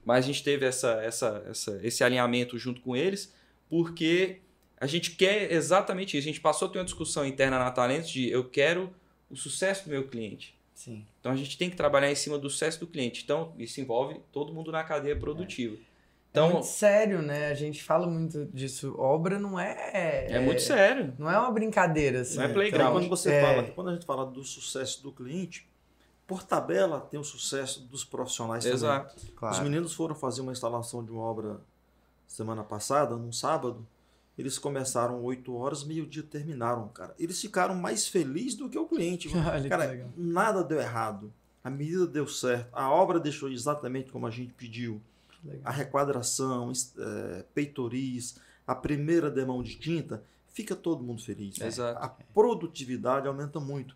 mas 0.06 0.24
a 0.24 0.28
gente 0.28 0.44
teve 0.44 0.66
essa, 0.66 1.02
essa, 1.04 1.44
essa, 1.50 1.80
esse 1.84 2.04
alinhamento 2.04 2.58
junto 2.58 2.80
com 2.82 2.96
eles, 2.96 3.34
porque 3.72 4.42
a 4.78 4.86
gente 4.86 5.12
quer 5.12 5.50
exatamente 5.50 6.18
isso. 6.18 6.28
A 6.28 6.30
gente 6.30 6.42
passou 6.42 6.68
a 6.68 6.72
ter 6.72 6.78
uma 6.80 6.84
discussão 6.84 7.26
interna 7.26 7.58
na 7.58 7.72
Talentos 7.72 8.10
de 8.10 8.30
eu 8.30 8.44
quero 8.44 8.94
o 9.30 9.36
sucesso 9.38 9.86
do 9.86 9.92
meu 9.92 10.10
cliente. 10.10 10.54
Sim. 10.76 11.06
Então 11.22 11.32
a 11.32 11.36
gente 11.38 11.58
tem 11.58 11.70
que 11.70 11.78
trabalhar 11.78 12.12
em 12.12 12.16
cima 12.16 12.38
do 12.38 12.50
sucesso 12.50 12.82
do 12.82 12.88
cliente. 12.88 13.24
Então 13.24 13.54
isso 13.58 13.80
envolve 13.80 14.20
todo 14.30 14.54
mundo 14.54 14.74
na 14.74 14.84
cadeia 14.84 15.16
produtiva. 15.16 15.78
É. 15.78 15.92
Então, 16.32 16.50
é 16.50 16.54
muito 16.54 16.68
sério, 16.68 17.22
né? 17.22 17.48
A 17.48 17.54
gente 17.54 17.82
fala 17.84 18.08
muito 18.08 18.46
disso. 18.54 18.94
Obra 18.98 19.40
não 19.40 19.60
é. 19.60 19.92
É, 19.94 20.32
é 20.34 20.40
muito 20.40 20.62
sério. 20.62 21.14
Não 21.18 21.30
é 21.30 21.38
uma 21.38 21.52
brincadeira. 21.52 22.22
Assim. 22.22 22.38
Não 22.38 22.46
é 22.46 22.48
playground. 22.48 22.90
Então, 22.90 22.94
quando 22.94 23.10
você 23.10 23.34
é... 23.34 23.42
fala, 23.42 23.64
quando 23.64 23.90
a 23.90 23.94
gente 23.94 24.06
fala 24.06 24.26
do 24.26 24.44
sucesso 24.44 25.04
do 25.04 25.12
cliente, 25.12 25.70
por 26.26 26.44
tabela 26.44 27.02
tem 27.02 27.20
o 27.20 27.24
sucesso 27.24 27.82
dos 27.82 28.06
profissionais 28.06 28.66
Exato. 28.66 29.14
também. 29.14 29.36
Claro. 29.36 29.56
Os 29.56 29.62
meninos 29.62 29.94
foram 29.94 30.16
fazer 30.16 30.42
uma 30.42 30.54
instalação 30.54 31.04
de 31.04 31.12
uma 31.12 31.22
obra 31.22 31.60
semana 32.32 32.64
passada, 32.64 33.16
num 33.16 33.32
sábado. 33.32 33.86
Eles 34.38 34.58
começaram 34.58 35.22
8 35.22 35.54
horas, 35.54 35.84
meio-dia 35.84 36.24
terminaram, 36.24 36.88
cara. 36.88 37.14
Eles 37.20 37.40
ficaram 37.40 37.76
mais 37.76 38.08
felizes 38.08 38.56
do 38.56 38.70
que 38.70 38.78
o 38.78 38.88
cliente. 38.88 39.30
cara, 39.70 40.10
nada 40.16 40.64
deu 40.64 40.80
errado. 40.80 41.32
A 41.64 41.70
medida 41.70 42.08
deu 42.08 42.28
certo. 42.28 42.70
A 42.72 42.90
obra 42.90 43.20
deixou 43.20 43.50
exatamente 43.50 44.12
como 44.12 44.26
a 44.26 44.32
gente 44.32 44.54
pediu. 44.54 45.02
A 45.64 45.72
requadração, 45.72 46.72
é, 46.98 47.44
peitoris, 47.54 48.38
a 48.66 48.74
primeira 48.74 49.30
demão 49.30 49.62
de 49.62 49.76
tinta, 49.76 50.24
fica 50.54 50.76
todo 50.76 51.04
mundo 51.04 51.22
feliz. 51.22 51.60
Exato. 51.60 52.04
A 52.04 52.10
produtividade 52.10 53.28
aumenta 53.28 53.60
muito. 53.60 53.96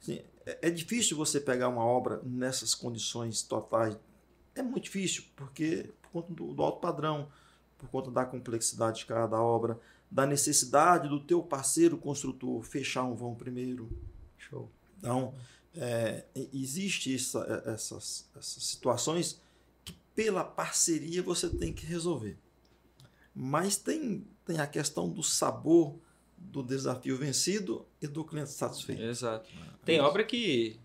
Assim, 0.00 0.20
é, 0.46 0.58
é 0.62 0.70
difícil 0.70 1.16
você 1.16 1.40
pegar 1.40 1.68
uma 1.68 1.84
obra 1.84 2.20
nessas 2.24 2.74
condições 2.74 3.42
totais. 3.42 3.96
É 4.54 4.62
muito 4.62 4.84
difícil, 4.84 5.24
porque 5.36 5.90
por 6.02 6.10
conta 6.10 6.32
do, 6.32 6.54
do 6.54 6.62
alto 6.62 6.80
padrão, 6.80 7.28
por 7.78 7.88
conta 7.88 8.10
da 8.10 8.24
complexidade 8.24 9.00
de 9.00 9.06
cada 9.06 9.40
obra, 9.40 9.78
da 10.10 10.26
necessidade 10.26 11.08
do 11.08 11.20
teu 11.20 11.42
parceiro 11.42 11.96
construtor 11.96 12.62
fechar 12.62 13.04
um 13.04 13.14
vão 13.14 13.34
primeiro. 13.34 13.88
Show. 14.36 14.70
Então, 14.98 15.34
é, 15.76 16.24
existe 16.52 17.14
essa, 17.14 17.62
essas, 17.66 18.28
essas 18.36 18.62
situações 18.64 19.40
que 19.84 19.94
pela 20.14 20.44
parceria 20.44 21.22
você 21.22 21.48
tem 21.48 21.72
que 21.72 21.86
resolver. 21.86 22.36
Mas 23.34 23.76
tem, 23.76 24.26
tem 24.44 24.58
a 24.58 24.66
questão 24.66 25.08
do 25.08 25.22
sabor 25.22 25.96
do 26.36 26.62
desafio 26.62 27.16
vencido 27.16 27.86
e 28.00 28.06
do 28.06 28.24
cliente 28.24 28.50
satisfeito. 28.50 29.02
Exato. 29.02 29.48
Tem 29.84 30.00
obra 30.00 30.24
que 30.24 30.78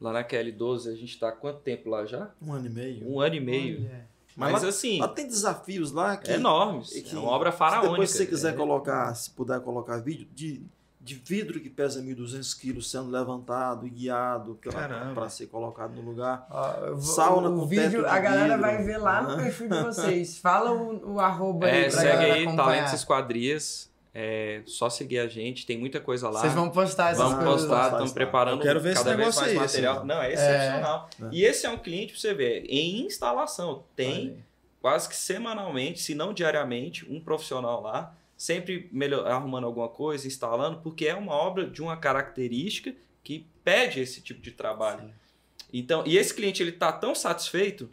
lá 0.00 0.12
na 0.12 0.24
QL12 0.24 0.90
a 0.90 0.94
gente 0.94 1.14
está 1.14 1.28
há 1.28 1.32
quanto 1.32 1.60
tempo 1.60 1.90
lá 1.90 2.06
já? 2.06 2.32
Um 2.40 2.52
ano 2.52 2.66
e 2.66 2.70
meio. 2.70 3.08
Um 3.08 3.20
ano 3.20 3.34
e 3.34 3.40
meio. 3.40 3.90
Mas, 4.40 4.52
Mas 4.52 4.62
lá, 4.62 4.68
assim. 4.70 4.98
Lá 4.98 5.08
tem 5.08 5.26
desafios 5.26 5.92
lá 5.92 6.16
que. 6.16 6.32
Enormes. 6.32 6.88
Que, 6.88 7.14
é 7.14 7.18
uma 7.18 7.30
obra 7.30 7.52
faraônica. 7.52 7.88
Se 7.88 7.90
depois 7.90 8.10
você 8.10 8.26
quiser 8.26 8.54
é. 8.54 8.56
colocar, 8.56 9.14
se 9.14 9.30
puder 9.32 9.60
colocar 9.60 9.98
vídeo 9.98 10.26
de, 10.34 10.62
de 10.98 11.14
vidro 11.14 11.60
que 11.60 11.68
pesa 11.68 12.02
1.200 12.02 12.58
quilos 12.58 12.90
sendo 12.90 13.10
levantado 13.10 13.86
e 13.86 13.90
guiado 13.90 14.58
para 15.14 15.28
ser 15.28 15.48
colocado 15.48 15.94
no 15.94 16.00
lugar. 16.00 16.46
Ah, 16.50 16.94
Sauna 16.98 17.50
o, 17.50 17.60
o 17.60 17.66
vídeo, 17.66 18.08
a 18.08 18.18
galera 18.18 18.56
vidro. 18.56 18.60
vai 18.62 18.82
ver 18.82 18.96
lá 18.96 19.20
no 19.20 19.36
perfil 19.36 19.68
de 19.68 19.82
vocês. 19.82 20.38
Fala 20.38 20.72
o, 20.72 21.16
o 21.16 21.20
arroba 21.20 21.68
é, 21.68 21.84
aí. 21.84 21.90
Segue 21.90 22.24
aí, 22.24 22.56
Talentos 22.56 22.94
Esquadrias. 22.94 23.89
É 24.12 24.62
só 24.66 24.90
seguir 24.90 25.20
a 25.20 25.28
gente, 25.28 25.64
tem 25.64 25.78
muita 25.78 26.00
coisa 26.00 26.28
lá. 26.28 26.40
Vocês 26.40 26.52
vão 26.52 26.68
postar 26.68 27.12
essas 27.12 27.22
Vamos 27.22 27.44
coisas. 27.44 27.60
postar, 27.62 27.90
estamos 27.90 28.12
preparando 28.12 28.58
Eu 28.58 28.62
quero 28.66 28.80
ver 28.80 28.94
cada 28.94 29.10
esse 29.10 29.16
vez 29.16 29.36
mais 29.36 29.48
aí, 29.48 29.54
material. 29.54 29.98
Assim. 29.98 30.06
Não, 30.06 30.22
é 30.22 30.32
excepcional. 30.32 31.10
É. 31.22 31.28
E 31.30 31.44
esse 31.44 31.64
é 31.66 31.70
um 31.70 31.78
cliente 31.78 32.12
para 32.12 32.20
você 32.20 32.34
ver, 32.34 32.64
em 32.68 33.06
instalação, 33.06 33.84
tem 33.94 34.44
quase 34.80 35.08
que 35.08 35.14
semanalmente, 35.14 36.00
se 36.00 36.14
não 36.14 36.32
diariamente, 36.32 37.08
um 37.08 37.20
profissional 37.20 37.82
lá, 37.82 38.16
sempre 38.36 38.88
melhor, 38.90 39.26
arrumando 39.28 39.64
alguma 39.64 39.88
coisa, 39.88 40.26
instalando, 40.26 40.78
porque 40.78 41.06
é 41.06 41.14
uma 41.14 41.32
obra 41.32 41.66
de 41.66 41.80
uma 41.80 41.96
característica 41.96 42.92
que 43.22 43.46
pede 43.62 44.00
esse 44.00 44.20
tipo 44.20 44.40
de 44.40 44.50
trabalho. 44.50 45.02
Sim. 45.02 45.12
Então, 45.72 46.02
e 46.04 46.16
esse 46.16 46.34
cliente 46.34 46.62
ele 46.62 46.70
está 46.70 46.90
tão 46.90 47.14
satisfeito 47.14 47.88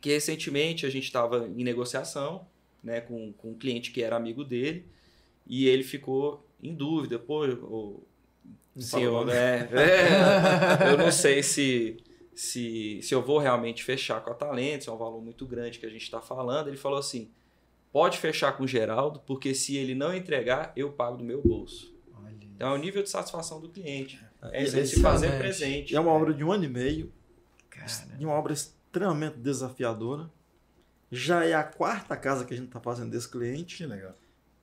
que 0.00 0.10
recentemente 0.10 0.86
a 0.86 0.90
gente 0.90 1.04
estava 1.04 1.48
em 1.48 1.64
negociação 1.64 2.46
né, 2.82 3.00
com, 3.00 3.32
com 3.32 3.50
um 3.50 3.54
cliente 3.54 3.90
que 3.90 4.02
era 4.02 4.16
amigo 4.16 4.44
dele 4.44 4.86
e 5.50 5.66
ele 5.66 5.82
ficou 5.82 6.46
em 6.62 6.72
dúvida, 6.72 7.18
pô, 7.18 7.44
o 7.44 8.80
senhor, 8.80 9.26
né? 9.26 9.68
É, 9.72 10.86
eu 10.92 10.96
não 10.96 11.10
sei 11.10 11.42
se, 11.42 11.96
se, 12.32 13.00
se 13.02 13.12
eu 13.12 13.20
vou 13.20 13.38
realmente 13.38 13.82
fechar 13.82 14.20
com 14.20 14.30
a 14.30 14.34
Talentos, 14.34 14.86
é 14.86 14.92
um 14.92 14.96
valor 14.96 15.20
muito 15.20 15.44
grande 15.44 15.80
que 15.80 15.86
a 15.86 15.90
gente 15.90 16.04
está 16.04 16.20
falando. 16.20 16.68
Ele 16.68 16.76
falou 16.76 17.00
assim: 17.00 17.28
pode 17.92 18.18
fechar 18.18 18.56
com 18.56 18.62
o 18.62 18.68
Geraldo, 18.68 19.20
porque 19.26 19.52
se 19.52 19.76
ele 19.76 19.92
não 19.92 20.14
entregar, 20.14 20.72
eu 20.76 20.92
pago 20.92 21.16
do 21.16 21.24
meu 21.24 21.42
bolso. 21.42 21.92
Olha 22.14 22.32
então 22.40 22.70
é 22.70 22.72
o 22.72 22.78
nível 22.78 23.02
de 23.02 23.10
satisfação 23.10 23.60
do 23.60 23.68
cliente. 23.68 24.20
É, 24.52 24.62
é 24.62 24.66
se 24.86 25.00
fazer 25.00 25.36
presente. 25.36 25.96
É 25.96 25.98
uma 25.98 26.12
obra 26.12 26.32
de 26.32 26.44
um 26.44 26.52
ano 26.52 26.64
e 26.64 26.68
meio, 26.68 27.12
Cara. 27.68 27.86
de 28.16 28.24
uma 28.24 28.34
obra 28.34 28.52
extremamente 28.52 29.36
desafiadora. 29.38 30.30
Já 31.10 31.44
é 31.44 31.54
a 31.54 31.64
quarta 31.64 32.16
casa 32.16 32.44
que 32.44 32.54
a 32.54 32.56
gente 32.56 32.68
está 32.68 32.78
fazendo 32.78 33.10
desse 33.10 33.28
cliente. 33.28 33.78
Que 33.78 33.86
legal. 33.86 34.14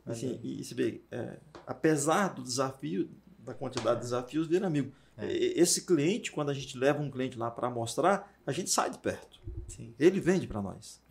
Assim, 0.07 0.33
uhum. 0.33 0.39
e 0.43 0.63
se 0.63 0.73
vê, 0.73 1.01
é, 1.11 1.37
apesar 1.65 2.29
do 2.29 2.43
desafio, 2.43 3.09
da 3.39 3.53
quantidade 3.53 3.97
de 3.97 4.05
desafios, 4.05 4.47
vira 4.47 4.67
amigo. 4.67 4.91
É. 5.17 5.31
Esse 5.31 5.85
cliente, 5.85 6.31
quando 6.31 6.49
a 6.49 6.53
gente 6.53 6.77
leva 6.77 7.01
um 7.01 7.09
cliente 7.09 7.37
lá 7.37 7.49
para 7.49 7.69
mostrar, 7.69 8.31
a 8.45 8.51
gente 8.51 8.69
sai 8.69 8.89
de 8.89 8.99
perto. 8.99 9.39
Sim. 9.67 9.93
Ele 9.99 10.19
vende 10.19 10.47
para 10.47 10.61
nós. 10.61 11.01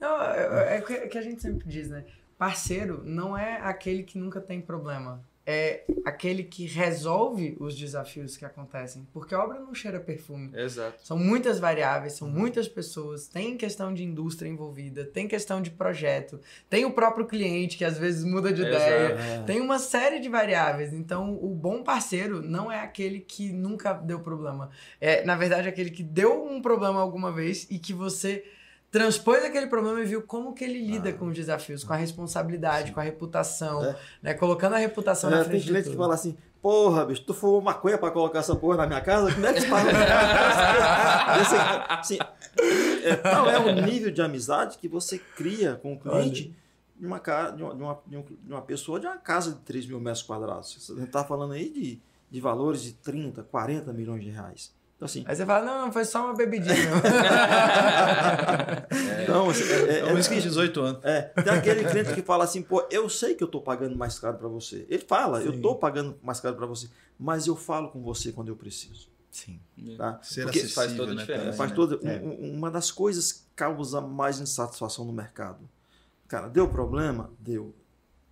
Não, 0.00 0.20
é, 0.22 0.74
é, 0.74 0.76
é 0.78 0.80
o 0.80 1.08
que 1.08 1.18
a 1.18 1.22
gente 1.22 1.40
sempre 1.40 1.66
diz, 1.68 1.88
né? 1.88 2.04
Parceiro 2.36 3.02
não 3.04 3.36
é 3.36 3.60
aquele 3.60 4.02
que 4.02 4.18
nunca 4.18 4.40
tem 4.40 4.60
problema 4.60 5.24
é 5.46 5.84
aquele 6.04 6.42
que 6.42 6.66
resolve 6.66 7.56
os 7.60 7.76
desafios 7.76 8.36
que 8.36 8.44
acontecem. 8.44 9.06
Porque 9.12 9.34
a 9.34 9.42
obra 9.42 9.60
não 9.60 9.74
cheira 9.74 10.00
perfume. 10.00 10.50
Exato. 10.54 11.06
São 11.06 11.18
muitas 11.18 11.58
variáveis, 11.58 12.14
são 12.14 12.28
muitas 12.28 12.66
pessoas, 12.66 13.26
tem 13.26 13.56
questão 13.56 13.92
de 13.92 14.02
indústria 14.02 14.48
envolvida, 14.48 15.04
tem 15.04 15.28
questão 15.28 15.60
de 15.60 15.70
projeto, 15.70 16.40
tem 16.68 16.84
o 16.84 16.92
próprio 16.92 17.26
cliente 17.26 17.76
que 17.76 17.84
às 17.84 17.98
vezes 17.98 18.24
muda 18.24 18.52
de 18.52 18.62
Exato. 18.62 18.76
ideia, 18.76 19.08
é. 19.18 19.42
tem 19.42 19.60
uma 19.60 19.78
série 19.78 20.18
de 20.18 20.28
variáveis. 20.28 20.92
Então, 20.92 21.38
o 21.42 21.54
bom 21.54 21.82
parceiro 21.82 22.40
não 22.42 22.72
é 22.72 22.80
aquele 22.80 23.20
que 23.20 23.52
nunca 23.52 23.92
deu 23.92 24.20
problema. 24.20 24.70
É, 25.00 25.24
na 25.24 25.36
verdade, 25.36 25.68
aquele 25.68 25.90
que 25.90 26.02
deu 26.02 26.44
um 26.44 26.62
problema 26.62 27.00
alguma 27.00 27.30
vez 27.30 27.66
e 27.70 27.78
que 27.78 27.92
você 27.92 28.44
transpôs 28.94 29.44
aquele 29.44 29.66
problema 29.66 30.00
e 30.00 30.04
viu 30.04 30.22
como 30.22 30.54
que 30.54 30.62
ele 30.62 30.78
lida 30.78 31.08
ah. 31.08 31.12
com 31.12 31.26
os 31.26 31.34
desafios, 31.34 31.82
com 31.82 31.92
a 31.92 31.96
responsabilidade, 31.96 32.86
Sim. 32.86 32.94
com 32.94 33.00
a 33.00 33.02
reputação, 33.02 33.84
é. 33.84 33.96
né? 34.22 34.34
Colocando 34.34 34.74
a 34.74 34.78
reputação 34.78 35.30
é, 35.30 35.34
na 35.34 35.44
frente 35.44 35.62
Tem 35.62 35.70
cliente 35.70 35.90
que 35.90 35.96
fala 35.96 36.14
assim, 36.14 36.36
porra, 36.62 37.04
bicho, 37.04 37.24
tu 37.24 37.34
fumou 37.34 37.60
maconha 37.60 37.98
pra 37.98 38.12
colocar 38.12 38.38
essa 38.38 38.54
porra 38.54 38.76
na 38.76 38.86
minha 38.86 39.00
casa? 39.00 39.34
Como 39.34 39.44
é 39.44 39.52
que 39.52 39.62
tu 39.62 39.66
fala? 39.66 39.90
assim, 41.98 42.18
é, 43.02 43.16
qual 43.16 43.50
é 43.50 43.58
o 43.58 43.84
nível 43.84 44.12
de 44.12 44.22
amizade 44.22 44.78
que 44.78 44.86
você 44.86 45.18
cria 45.18 45.74
com 45.74 45.94
o 45.94 45.98
cliente 45.98 46.54
de 46.96 47.04
uma, 47.04 47.18
de, 47.18 47.62
uma, 47.64 48.00
de, 48.06 48.24
uma, 48.48 48.62
pessoa 48.62 49.00
de 49.00 49.08
uma 49.08 49.16
casa 49.16 49.54
de 49.54 49.58
3 49.58 49.88
mil 49.88 49.98
metros 49.98 50.22
quadrados? 50.22 50.92
A 50.96 51.00
gente 51.00 51.10
tá 51.10 51.24
falando 51.24 51.54
aí 51.54 51.68
de, 51.68 52.00
de 52.30 52.40
valores 52.40 52.84
de 52.84 52.92
30, 52.92 53.42
40 53.42 53.92
milhões 53.92 54.22
de 54.22 54.30
reais. 54.30 54.72
Então, 54.96 55.06
assim, 55.06 55.24
Aí 55.26 55.34
você 55.34 55.44
fala, 55.44 55.64
não, 55.64 55.86
não, 55.86 55.92
foi 55.92 56.04
só 56.04 56.24
uma 56.24 56.34
bebidinha. 56.34 56.74
é. 59.18 59.28
Não, 59.28 59.50
assim, 59.50 59.64
é, 59.64 59.74
é, 59.74 59.98
é, 60.08 60.10
é 60.10 60.40
18 60.40 60.80
anos. 60.80 61.04
É, 61.04 61.22
tem 61.22 61.52
aquele 61.52 61.84
cliente 61.84 62.14
que 62.14 62.22
fala 62.22 62.44
assim, 62.44 62.62
pô, 62.62 62.86
eu 62.90 63.08
sei 63.08 63.34
que 63.34 63.42
eu 63.42 63.46
estou 63.46 63.60
pagando 63.60 63.96
mais 63.96 64.18
caro 64.18 64.38
para 64.38 64.46
você. 64.48 64.86
Ele 64.88 65.04
fala, 65.06 65.40
Sim. 65.40 65.46
eu 65.46 65.54
estou 65.54 65.74
pagando 65.76 66.16
mais 66.22 66.38
caro 66.38 66.54
para 66.54 66.66
você, 66.66 66.88
mas 67.18 67.46
eu 67.48 67.56
falo 67.56 67.88
com 67.88 68.00
você 68.02 68.30
quando 68.30 68.48
eu 68.48 68.56
preciso. 68.56 69.08
Sim. 69.32 69.58
Tá? 69.98 70.20
Ser 70.22 70.44
Porque 70.44 70.60
faz 70.68 70.94
toda 70.94 71.10
a 71.10 71.14
né, 71.16 71.20
diferença. 71.22 71.52
Faz 71.54 71.70
né? 71.70 71.76
toda, 71.76 72.08
é. 72.08 72.20
uma 72.20 72.70
das 72.70 72.92
coisas 72.92 73.32
que 73.32 73.42
causa 73.56 74.00
mais 74.00 74.38
insatisfação 74.38 75.04
no 75.04 75.12
mercado. 75.12 75.68
Cara, 76.28 76.48
deu 76.48 76.68
problema? 76.68 77.32
Deu. 77.40 77.74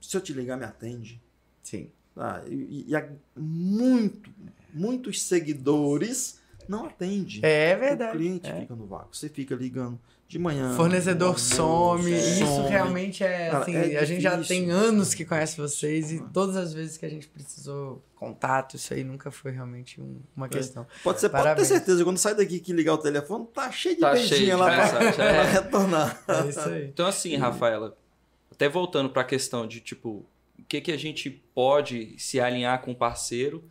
Se 0.01 0.17
eu 0.17 0.21
te 0.21 0.33
ligar, 0.33 0.57
me 0.57 0.65
atende. 0.65 1.21
Sim. 1.61 1.91
Tá? 2.15 2.43
E, 2.47 2.87
e 2.89 2.97
há 2.97 3.09
muito, 3.37 4.31
muitos 4.73 5.23
seguidores 5.23 6.41
não 6.73 6.87
atende. 6.87 7.45
É 7.45 7.77
verdade. 7.77 8.17
O 8.17 8.19
cliente 8.19 8.51
é. 8.51 8.61
fica 8.61 8.75
no 8.75 8.87
vácuo. 8.87 9.15
Você 9.15 9.29
fica 9.29 9.55
ligando 9.55 10.01
de 10.27 10.39
manhã. 10.39 10.75
Fornecedor 10.75 11.39
some. 11.39 12.11
Isso 12.11 12.63
realmente 12.67 13.23
é 13.23 13.51
Cara, 13.51 13.63
assim. 13.63 13.77
É 13.77 13.99
a 13.99 14.05
gente 14.05 14.23
já 14.23 14.43
tem 14.43 14.71
anos 14.71 15.13
que 15.13 15.27
conhece 15.27 15.59
vocês 15.59 16.11
e 16.11 16.21
todas 16.33 16.57
as 16.57 16.73
vezes 16.73 16.97
que 16.97 17.05
a 17.05 17.09
gente 17.09 17.29
precisou 17.29 18.03
contato, 18.17 18.77
isso 18.77 18.95
aí 18.95 19.05
nunca 19.05 19.31
foi 19.31 19.51
realmente 19.51 20.01
um, 20.01 20.21
uma 20.35 20.47
é. 20.47 20.49
questão. 20.49 20.85
É. 20.85 20.87
Pode 21.03 21.21
ser, 21.21 21.29
pode 21.29 21.57
ter 21.57 21.65
certeza, 21.67 22.03
quando 22.05 22.17
sai 22.17 22.35
daqui 22.35 22.61
que 22.61 22.73
ligar 22.73 22.95
o 22.95 22.99
telefone, 22.99 23.47
tá 23.53 23.71
cheio 23.71 23.97
de 23.97 24.01
tá 24.01 24.13
beijinha 24.13 24.57
lá 24.57 24.67
para 24.67 25.05
é. 25.25 25.43
retornar. 25.53 26.23
É 26.27 26.49
isso 26.49 26.69
aí. 26.69 26.87
Então, 26.87 27.07
assim, 27.07 27.37
Rafaela, 27.37 27.97
até 28.51 28.69
voltando 28.69 29.11
para 29.11 29.23
a 29.23 29.27
questão 29.27 29.67
de 29.67 29.81
tipo, 29.81 30.25
o 30.59 30.65
que, 30.67 30.81
que 30.81 30.93
a 30.93 30.97
gente 30.97 31.29
pode 31.55 32.15
se 32.17 32.41
alinhar 32.41 32.81
com 32.81 32.93
o 32.93 32.97
parceiro 32.97 33.63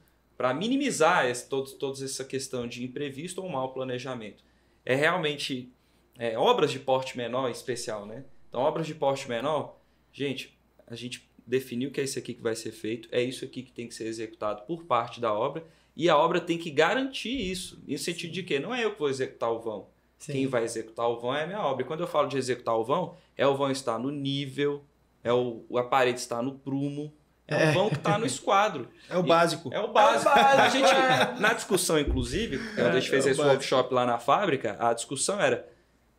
para 0.42 0.56
minimizar 0.56 1.28
esse, 1.28 1.48
todos, 1.48 1.74
toda 1.74 2.04
essa 2.04 2.26
questão 2.26 2.68
de 2.68 2.84
imprevisto 2.84 3.44
ou 3.44 3.48
mau 3.48 3.72
planejamento. 3.72 4.44
É 4.84 4.96
realmente 4.96 5.72
é, 6.18 6.36
obras 6.36 6.72
de 6.72 6.80
porte 6.80 7.16
menor 7.16 7.48
em 7.48 7.52
especial, 7.52 8.08
né? 8.08 8.26
Então, 8.50 8.62
obras 8.62 8.88
de 8.88 8.96
porte 8.96 9.30
menor, 9.30 9.80
gente, 10.12 10.58
a 10.88 10.96
gente 10.96 11.30
definiu 11.46 11.92
que 11.92 12.02
é 12.02 12.06
isso 12.06 12.18
aqui 12.18 12.34
que 12.34 12.42
vai 12.42 12.56
ser 12.56 12.72
feito, 12.72 13.08
é 13.12 13.22
isso 13.22 13.46
aqui 13.46 13.62
que 13.62 13.72
tem 13.72 13.88
que 13.88 13.94
ser 13.94 14.08
executado 14.08 14.64
por 14.64 14.84
parte 14.86 15.22
da 15.22 15.32
obra 15.32 15.64
e 15.96 16.10
a 16.10 16.18
obra 16.18 16.42
tem 16.42 16.58
que 16.58 16.72
garantir 16.72 17.40
isso. 17.52 17.80
No 17.88 17.96
sentido 18.00 18.32
de 18.32 18.42
que 18.42 18.58
não 18.58 18.74
é 18.74 18.84
eu 18.84 18.94
que 18.94 19.00
vou 19.00 19.10
executar 19.10 19.52
o 19.52 19.60
vão. 19.60 19.90
Sim. 20.18 20.32
Quem 20.32 20.48
vai 20.48 20.64
executar 20.64 21.08
o 21.08 21.20
vão 21.20 21.36
é 21.36 21.44
a 21.44 21.48
minha 21.48 21.62
obra. 21.62 21.84
E 21.84 21.88
quando 21.88 22.00
eu 22.00 22.08
falo 22.08 22.28
de 22.28 22.38
executar 22.40 22.76
o 22.76 22.84
vão, 22.84 23.16
é 23.38 23.46
o 23.46 23.56
vão 23.56 23.70
estar 23.70 24.00
no 24.00 24.10
nível, 24.10 24.84
é 25.24 25.32
o, 25.32 25.64
a 25.78 25.84
parede 25.84 26.20
estar 26.20 26.42
no 26.42 26.56
prumo, 26.56 27.14
é 27.48 27.70
o 27.70 27.74
vão 27.74 27.90
que 27.90 27.96
está 27.96 28.18
no 28.18 28.26
esquadro. 28.26 28.88
É 29.10 29.18
o 29.18 29.24
básico. 29.24 29.74
É 29.74 29.80
o 29.80 29.92
básico. 29.92 30.30
É 30.30 30.32
o 30.32 30.36
básico. 30.36 30.62
A 30.62 30.70
gente, 30.70 31.40
na 31.42 31.54
discussão, 31.54 32.00
inclusive, 32.00 32.60
quando 32.76 32.88
a 32.88 33.00
gente 33.00 33.10
fez 33.10 33.26
é 33.26 33.32
esse 33.32 33.38
básico. 33.38 33.56
workshop 33.56 33.94
lá 33.94 34.06
na 34.06 34.18
fábrica, 34.18 34.78
a 34.80 34.94
discussão 34.94 35.40
era. 35.40 35.68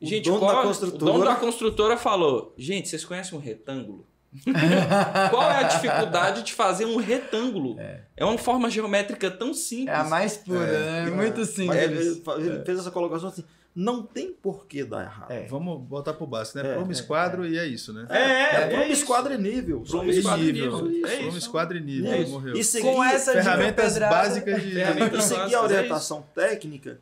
O 0.00 0.06
gente, 0.06 0.24
dono 0.24 0.40
qual, 0.40 0.56
da 0.56 0.62
construtora... 0.62 0.96
o 0.96 0.98
dono 0.98 1.24
da 1.24 1.34
construtora 1.36 1.96
falou: 1.96 2.54
gente, 2.58 2.88
vocês 2.88 3.04
conhecem 3.04 3.38
um 3.38 3.40
retângulo? 3.40 4.06
Qual 5.30 5.42
é 5.42 5.56
a 5.58 5.62
dificuldade 5.64 6.42
de 6.42 6.54
fazer 6.54 6.86
um 6.86 6.96
retângulo? 6.96 7.78
É. 7.78 8.00
é, 8.16 8.24
uma 8.24 8.38
forma 8.38 8.70
geométrica 8.70 9.30
tão 9.30 9.52
simples. 9.52 9.94
É 9.94 9.94
a 9.94 10.04
mais 10.04 10.38
pura, 10.38 10.64
é, 10.64 11.04
né? 11.04 11.10
Muito 11.10 11.44
simples. 11.44 11.78
Ele, 11.78 12.22
ele 12.38 12.64
fez 12.64 12.78
essa 12.78 12.90
colocação 12.90 13.28
assim 13.28 13.44
não 13.74 14.02
tem 14.02 14.32
por 14.32 14.66
que 14.66 14.84
dar 14.84 15.04
errado. 15.04 15.30
É. 15.30 15.46
Vamos 15.46 15.80
botar 15.80 16.12
pro 16.12 16.26
básico, 16.26 16.58
né? 16.58 16.74
É, 16.74 16.78
é, 16.78 16.92
esquadro 16.92 17.44
é. 17.44 17.48
e 17.48 17.58
é 17.58 17.66
isso, 17.66 17.92
né? 17.92 18.06
É, 18.10 18.18
é, 18.18 18.62
é 18.62 18.68
Pluma, 18.68 18.86
esquadro 18.86 19.34
e 19.34 19.38
nível. 19.38 19.82
Esquadro 19.82 20.10
e 20.12 20.52
nível. 20.52 20.78
Pluma, 20.78 21.38
esquadro 21.38 21.76
e 21.78 21.80
nível. 21.80 22.28
Morreu. 22.28 22.56
E 22.56 22.64
seguir, 22.64 22.92
Com 22.92 23.02
essa 23.02 23.32
ferramentas 23.32 23.98
básicas 23.98 24.62
de... 24.62 24.72
Ferramentas 24.72 25.24
e 25.24 25.28
seguir 25.28 25.54
a 25.54 25.62
orientação 25.62 26.24
técnica 26.34 27.00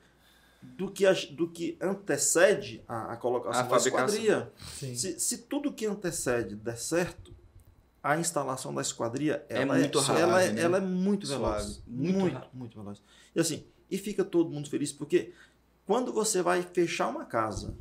do 0.63 0.91
que, 0.91 1.07
a, 1.07 1.13
do 1.33 1.49
que 1.49 1.77
antecede 1.81 2.83
a, 2.87 3.13
a 3.13 3.17
colocação 3.17 3.65
a 3.65 3.69
da 3.69 3.77
esquadria. 3.77 4.53
Se, 4.57 5.19
se 5.19 5.39
tudo 5.39 5.73
que 5.73 5.87
antecede 5.87 6.55
der 6.55 6.77
certo, 6.77 7.35
a 8.03 8.19
instalação 8.19 8.73
da 8.73 8.81
esquadria 8.81 9.45
ela 9.49 9.77
é 9.77 9.81
muito 9.81 9.99
rápida. 9.99 10.21
Ela, 10.21 10.47
né? 10.47 10.61
ela, 10.61 10.77
é 10.79 10.81
muito 10.81 11.27
veloz. 11.27 11.83
Muito, 11.87 12.19
muito, 12.19 12.49
muito 12.55 12.79
veloz. 12.79 13.03
E 13.35 13.41
assim, 13.41 13.65
e 13.91 13.99
fica 13.99 14.25
todo 14.25 14.51
mundo 14.51 14.71
feliz, 14.71 14.93
porque 14.93 15.33
quando 15.91 16.13
você 16.13 16.41
vai 16.41 16.63
fechar 16.63 17.09
uma 17.09 17.25
casa 17.25 17.75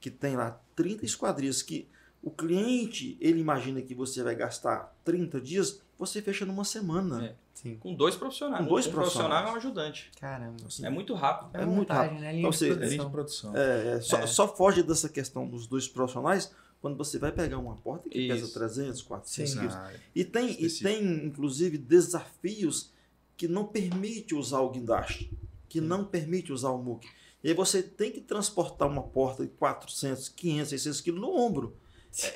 que 0.00 0.10
tem 0.10 0.34
lá 0.34 0.58
30 0.74 1.04
esquadrias, 1.04 1.60
que 1.60 1.86
o 2.22 2.30
cliente 2.30 3.18
ele 3.20 3.38
imagina 3.38 3.82
que 3.82 3.94
você 3.94 4.22
vai 4.22 4.34
gastar 4.34 4.96
30 5.04 5.38
dias, 5.42 5.82
você 5.98 6.22
fecha 6.22 6.46
numa 6.46 6.64
semana. 6.64 7.22
É, 7.22 7.34
sim. 7.52 7.76
Com 7.76 7.94
dois 7.94 8.16
profissionais. 8.16 8.64
Com 8.64 8.70
dois 8.70 8.86
um 8.86 8.92
profissionais. 8.92 9.42
profissional 9.42 9.52
e 9.52 9.54
um 9.54 9.56
ajudante. 9.58 10.10
Caramba. 10.18 10.56
Assim, 10.66 10.86
é 10.86 10.88
muito 10.88 11.12
rápido. 11.12 11.50
É, 11.52 11.62
é 11.62 11.66
muito 11.66 11.92
rápido. 11.92 12.20
Né? 12.20 12.32
Linha, 12.32 12.50
de 12.50 12.68
linha 12.70 13.04
de 13.04 13.10
produção. 13.10 13.54
É, 13.54 13.96
é, 13.96 14.00
só, 14.00 14.16
é. 14.20 14.26
só, 14.26 14.48
foge 14.48 14.82
dessa 14.82 15.10
questão 15.10 15.46
dos 15.46 15.66
dois 15.66 15.86
profissionais 15.86 16.50
quando 16.80 16.96
você 16.96 17.18
vai 17.18 17.30
pegar 17.30 17.58
uma 17.58 17.76
porta 17.76 18.08
que 18.08 18.18
Isso. 18.18 18.40
pesa 18.40 18.54
300, 18.54 19.02
400 19.02 19.54
quilos. 19.54 19.74
Ah, 19.74 19.92
e, 20.14 20.24
tem, 20.24 20.64
e 20.64 20.70
tem, 20.70 21.26
inclusive, 21.26 21.76
desafios 21.76 22.90
que 23.36 23.46
não 23.46 23.66
permite 23.66 24.34
usar 24.34 24.60
o 24.60 24.70
guindaste, 24.70 25.30
que 25.68 25.78
sim. 25.78 25.86
não 25.86 26.06
permite 26.06 26.54
usar 26.54 26.70
o 26.70 26.78
muque. 26.78 27.19
E 27.42 27.48
aí 27.48 27.54
você 27.54 27.82
tem 27.82 28.10
que 28.12 28.20
transportar 28.20 28.88
uma 28.88 29.02
porta 29.02 29.44
de 29.44 29.50
400, 29.52 30.28
500, 30.28 30.68
600 30.70 31.00
quilos 31.00 31.20
no 31.20 31.34
ombro. 31.34 31.76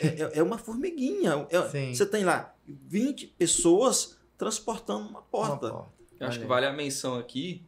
É, 0.00 0.06
é, 0.06 0.38
é, 0.38 0.42
uma 0.42 0.56
formiguinha. 0.56 1.46
É, 1.50 1.92
você 1.92 2.06
tem 2.06 2.24
lá 2.24 2.54
20 2.66 3.26
pessoas 3.28 4.16
transportando 4.38 5.08
uma 5.08 5.22
porta. 5.22 5.66
Uma 5.66 5.72
porta. 5.72 5.94
Eu 6.20 6.26
acho 6.28 6.40
que 6.40 6.46
vale 6.46 6.64
a 6.64 6.72
menção 6.72 7.18
aqui 7.18 7.64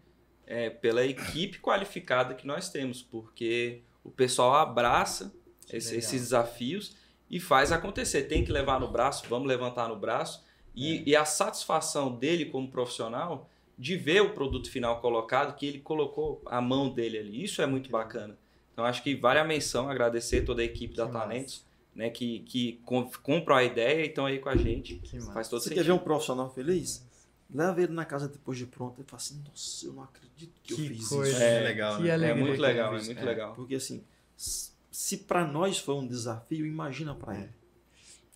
é, 0.46 0.70
pela 0.70 1.04
equipe 1.04 1.58
qualificada 1.58 2.34
que 2.34 2.46
nós 2.46 2.70
temos, 2.70 3.02
porque 3.02 3.82
o 4.04 4.10
pessoal 4.10 4.54
abraça 4.54 5.34
esse, 5.68 5.96
esses 5.96 6.22
desafios 6.22 6.96
e 7.28 7.40
faz 7.40 7.72
acontecer. 7.72 8.22
Tem 8.22 8.44
que 8.44 8.52
levar 8.52 8.78
no 8.80 8.90
braço, 8.90 9.24
vamos 9.28 9.48
levantar 9.48 9.88
no 9.88 9.96
braço. 9.96 10.44
E, 10.74 10.98
é. 10.98 11.02
e 11.06 11.16
a 11.16 11.24
satisfação 11.24 12.14
dele 12.14 12.46
como 12.46 12.70
profissional 12.70 13.50
de 13.78 13.96
ver 13.96 14.22
o 14.22 14.30
produto 14.30 14.70
final 14.70 15.00
colocado, 15.00 15.54
que 15.56 15.66
ele 15.66 15.80
colocou 15.80 16.40
a 16.46 16.60
mão 16.60 16.88
dele 16.88 17.18
ali. 17.18 17.44
Isso 17.44 17.60
é 17.60 17.66
muito 17.66 17.90
bacana. 17.90 18.36
Então 18.72 18.84
acho 18.84 19.02
que 19.02 19.14
vale 19.14 19.38
a 19.38 19.44
menção, 19.44 19.88
agradecer 19.88 20.42
toda 20.42 20.62
a 20.62 20.64
equipe 20.64 20.92
que 20.92 20.96
da 20.96 21.06
massa. 21.06 21.18
Talentos, 21.18 21.64
né, 21.94 22.10
que, 22.10 22.40
que 22.40 22.80
comprou 23.22 23.56
a 23.56 23.64
ideia 23.64 24.04
e 24.04 24.08
estão 24.08 24.26
aí 24.26 24.38
com 24.38 24.48
a 24.48 24.56
gente. 24.56 24.96
Que 24.96 25.20
Faz 25.20 25.48
todo 25.48 25.60
Você 25.60 25.70
sentido. 25.70 25.82
quer 25.82 25.86
ver 25.86 25.92
um 25.92 25.98
profissional 25.98 26.52
feliz? 26.52 27.04
Leva 27.48 27.80
ele 27.80 27.92
na 27.92 28.04
casa 28.04 28.28
depois 28.28 28.58
de 28.58 28.66
pronto 28.66 29.00
e 29.00 29.04
fala 29.04 29.16
assim, 29.22 29.42
nossa, 29.48 29.86
eu 29.86 29.92
não 29.92 30.02
acredito 30.02 30.52
que, 30.62 30.74
que 30.74 30.82
eu 30.82 30.88
fiz 30.88 31.08
coisa 31.08 31.30
isso. 31.30 31.42
É, 31.42 31.60
legal, 31.60 32.00
né? 32.00 32.30
é 32.30 32.34
muito 32.34 32.60
legal, 32.60 32.96
é 32.96 33.02
muito 33.02 33.24
legal. 33.24 33.54
Porque 33.54 33.76
assim, 33.76 34.02
se 34.36 35.18
para 35.18 35.46
nós 35.46 35.78
foi 35.78 35.94
um 35.94 36.06
desafio, 36.06 36.66
imagina 36.66 37.14
para 37.14 37.34
ele. 37.38 37.50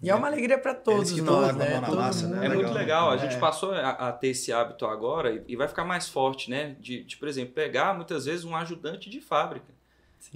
E 0.02 0.08
é 0.08 0.14
uma 0.14 0.28
alegria 0.28 0.58
para 0.58 0.74
todos 0.74 1.14
nós, 1.18 1.54
né? 1.56 1.78
Massa, 1.80 2.26
né? 2.26 2.38
É 2.38 2.48
legal, 2.48 2.56
muito 2.56 2.72
legal. 2.72 3.10
A 3.10 3.16
gente 3.18 3.36
é. 3.36 3.38
passou 3.38 3.72
a, 3.72 3.90
a, 3.90 4.12
ter 4.12 4.28
esse 4.28 4.52
hábito 4.52 4.86
agora 4.86 5.32
e, 5.32 5.42
e, 5.48 5.56
vai 5.56 5.68
ficar 5.68 5.84
mais 5.84 6.08
forte, 6.08 6.48
né? 6.48 6.76
De, 6.80 7.04
de, 7.04 7.16
por 7.18 7.28
exemplo, 7.28 7.52
pegar 7.52 7.94
muitas 7.94 8.24
vezes 8.24 8.44
um 8.44 8.56
ajudante 8.56 9.10
de 9.10 9.20
fábrica 9.20 9.74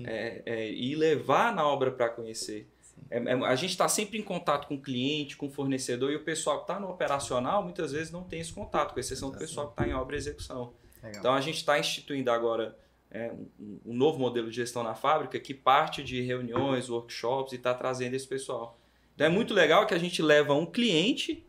é, 0.04 0.42
é, 0.44 0.72
e 0.72 0.94
levar 0.94 1.54
na 1.54 1.66
obra 1.66 1.90
para 1.90 2.10
conhecer. 2.10 2.68
É, 3.10 3.18
é, 3.18 3.32
a 3.32 3.54
gente 3.54 3.70
está 3.70 3.88
sempre 3.88 4.18
em 4.18 4.22
contato 4.22 4.66
com 4.66 4.74
o 4.74 4.80
cliente, 4.80 5.36
com 5.36 5.46
o 5.46 5.50
fornecedor 5.50 6.10
e 6.10 6.16
o 6.16 6.24
pessoal 6.24 6.58
que 6.58 6.64
está 6.64 6.78
no 6.78 6.88
operacional 6.88 7.62
muitas 7.62 7.92
vezes 7.92 8.10
não 8.10 8.22
tem 8.22 8.40
esse 8.40 8.52
contato, 8.52 8.92
com 8.92 9.00
exceção 9.00 9.30
do 9.30 9.38
pessoal 9.38 9.68
que 9.68 9.72
está 9.72 9.88
em 9.88 9.94
obra 9.94 10.16
e 10.16 10.18
execução. 10.18 10.72
Legal. 11.02 11.20
Então 11.20 11.34
a 11.34 11.40
gente 11.40 11.56
está 11.56 11.78
instituindo 11.78 12.30
agora 12.30 12.76
é, 13.10 13.32
um, 13.32 13.80
um, 13.86 13.94
novo 13.94 14.18
modelo 14.18 14.50
de 14.50 14.56
gestão 14.56 14.82
na 14.82 14.94
fábrica 14.94 15.38
que 15.38 15.54
parte 15.54 16.02
de 16.02 16.20
reuniões, 16.20 16.88
workshops 16.88 17.52
e 17.52 17.56
está 17.56 17.74
trazendo 17.74 18.14
esse 18.14 18.26
pessoal. 18.26 18.78
Então 19.14 19.26
é 19.26 19.30
muito 19.30 19.54
legal 19.54 19.86
que 19.86 19.94
a 19.94 19.98
gente 19.98 20.20
leva 20.20 20.54
um 20.54 20.66
cliente, 20.66 21.44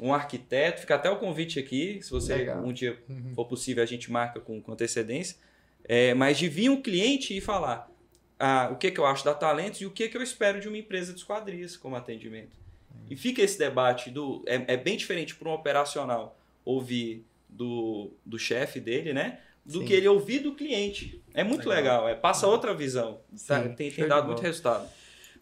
um 0.00 0.12
arquiteto, 0.12 0.80
fica 0.80 0.96
até 0.96 1.08
o 1.08 1.16
convite 1.16 1.58
aqui, 1.58 2.00
se 2.02 2.10
você 2.10 2.34
legal. 2.34 2.62
um 2.64 2.72
dia 2.72 2.98
uhum. 3.08 3.32
for 3.34 3.44
possível, 3.46 3.82
a 3.82 3.86
gente 3.86 4.10
marca 4.10 4.40
com, 4.40 4.60
com 4.60 4.72
antecedência. 4.72 5.36
É, 5.84 6.14
mas 6.14 6.38
de 6.38 6.48
vir 6.48 6.70
um 6.70 6.80
cliente 6.80 7.36
e 7.36 7.40
falar 7.40 7.90
ah, 8.38 8.70
o 8.72 8.76
que, 8.76 8.90
que 8.90 8.98
eu 8.98 9.06
acho 9.06 9.24
da 9.24 9.34
Talentos 9.34 9.80
e 9.80 9.86
o 9.86 9.90
que, 9.90 10.08
que 10.08 10.16
eu 10.16 10.22
espero 10.22 10.60
de 10.60 10.66
uma 10.66 10.78
empresa 10.78 11.12
de 11.12 11.18
esquadrias 11.18 11.76
como 11.76 11.94
atendimento. 11.94 12.58
Uhum. 12.90 13.06
E 13.10 13.16
fica 13.16 13.42
esse 13.42 13.58
debate 13.58 14.10
do. 14.10 14.42
É, 14.46 14.74
é 14.74 14.76
bem 14.76 14.96
diferente 14.96 15.34
para 15.34 15.48
um 15.48 15.52
operacional 15.52 16.38
ouvir 16.64 17.24
do, 17.48 18.10
do 18.24 18.38
chefe 18.38 18.80
dele, 18.80 19.12
né? 19.12 19.40
do 19.64 19.80
Sim. 19.80 19.84
que 19.86 19.92
ele 19.94 20.06
ouvir 20.06 20.40
do 20.40 20.54
cliente. 20.54 21.22
É 21.32 21.42
muito 21.42 21.68
legal, 21.68 22.08
é, 22.08 22.14
passa 22.14 22.46
outra 22.46 22.74
visão. 22.74 23.20
Tá? 23.46 23.62
Sim, 23.62 23.74
tem, 23.74 23.90
show 23.90 23.96
tem 23.96 24.04
de 24.04 24.08
dado 24.08 24.26
muito 24.26 24.42
resultado. 24.42 24.86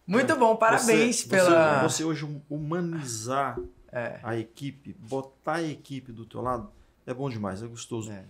Muito 0.06 0.34
bom, 0.36 0.56
parabéns 0.56 1.20
Você- 1.22 1.28
pela. 1.28 1.82
Você, 1.82 2.02
você 2.02 2.04
hoje 2.04 2.42
humanizar 2.50 3.58
É. 3.90 4.18
a 4.22 4.36
equipe, 4.36 4.94
botar 4.98 5.54
a 5.56 5.62
equipe 5.62 6.10
do 6.12 6.24
teu 6.26 6.40
lado, 6.40 6.70
é 7.06 7.12
bom 7.14 7.28
demais, 7.30 7.62
é 7.62 7.66
gostoso. 7.66 8.10
É. 8.10 8.24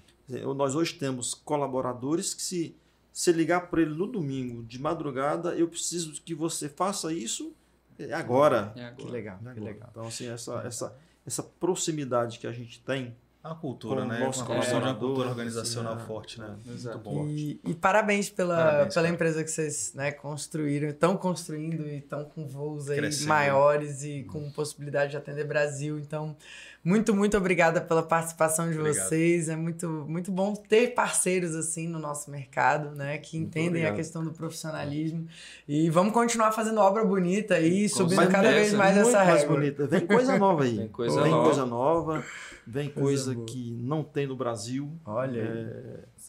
Nós 0.54 0.74
hoje 0.74 0.94
temos 0.94 1.34
colaboradores 1.34 2.34
que 2.34 2.42
se 2.42 2.76
se 3.12 3.30
ligar 3.30 3.68
para 3.68 3.82
ele 3.82 3.94
no 3.94 4.06
domingo, 4.06 4.62
de 4.62 4.78
madrugada, 4.80 5.54
eu 5.54 5.68
preciso 5.68 6.12
que 6.22 6.34
você 6.34 6.66
faça 6.66 7.12
isso 7.12 7.52
é 7.98 8.10
agora. 8.14 8.72
É 8.74 8.86
agora. 8.86 8.94
Que 8.94 9.04
legal, 9.04 9.36
É 9.36 9.42
que 9.42 9.48
agora. 9.50 9.64
legal. 9.64 9.88
Então, 9.90 10.06
assim, 10.06 10.26
essa, 10.28 10.62
essa, 10.66 10.96
essa 11.26 11.42
proximidade 11.42 12.38
que 12.38 12.46
a 12.46 12.52
gente 12.52 12.80
tem 12.80 13.14
A 13.44 13.56
cultura, 13.56 14.02
Com 14.02 14.08
né? 14.08 14.18
Uma 14.18 14.26
construção 14.26 14.80
de 14.80 14.86
uma 14.86 14.94
cultura 14.94 15.28
organizacional 15.30 15.94
assim, 15.94 16.02
é. 16.02 16.06
forte, 16.06 16.40
né? 16.40 16.54
Exato. 16.72 16.98
Muito 16.98 17.24
bom. 17.24 17.26
E, 17.28 17.60
e 17.66 17.74
parabéns 17.74 18.30
pela, 18.30 18.56
Parabéns, 18.56 18.94
pela 18.94 19.06
cara. 19.06 19.14
empresa 19.14 19.42
que 19.42 19.50
vocês 19.50 19.92
né, 19.94 20.12
construíram, 20.12 20.88
estão 20.90 21.16
construindo 21.16 21.86
e 21.88 21.98
estão 21.98 22.24
com 22.24 22.46
voos 22.46 22.88
aí 22.88 22.98
Crescendo. 22.98 23.28
maiores 23.28 24.04
e 24.04 24.22
com 24.30 24.48
possibilidade 24.52 25.10
de 25.10 25.16
atender 25.16 25.44
Brasil. 25.44 25.98
Então, 25.98 26.36
muito, 26.84 27.14
muito 27.14 27.36
obrigada 27.36 27.80
pela 27.80 28.02
participação 28.02 28.70
de 28.70 28.78
Obrigado. 28.78 29.08
vocês. 29.08 29.48
É 29.48 29.56
muito, 29.56 29.88
muito 29.88 30.32
bom 30.32 30.54
ter 30.54 30.94
parceiros 30.94 31.54
assim 31.54 31.86
no 31.86 31.98
nosso 31.98 32.30
mercado, 32.30 32.90
né? 32.94 33.18
Que 33.18 33.38
Muito 33.38 33.48
entendem 33.50 33.86
a 33.86 33.92
questão 33.92 34.24
do 34.24 34.32
profissionalismo. 34.32 35.26
E 35.68 35.88
vamos 35.90 36.12
continuar 36.12 36.50
fazendo 36.50 36.80
obra 36.80 37.04
bonita 37.04 37.60
e 37.60 37.88
subindo 37.88 38.16
certeza. 38.20 38.32
cada 38.32 38.50
vez 38.52 38.72
mais 38.72 38.96
muito 38.96 39.08
essa 39.08 39.24
mais 39.24 39.40
régua. 39.40 39.56
bonita. 39.56 39.86
Vem 39.86 40.06
coisa 40.06 40.38
nova 40.38 40.64
aí. 40.64 40.76
Vem 40.76 40.88
coisa 40.88 41.22
vem 41.22 41.30
nova. 41.30 41.44
coisa 41.44 41.66
nova, 41.66 42.24
vem 42.66 42.90
Coisa 42.90 43.34
que 43.34 43.70
não 43.70 44.02
tem 44.02 44.26
no 44.26 44.36
Brasil. 44.36 44.90
Olha. 45.04 45.40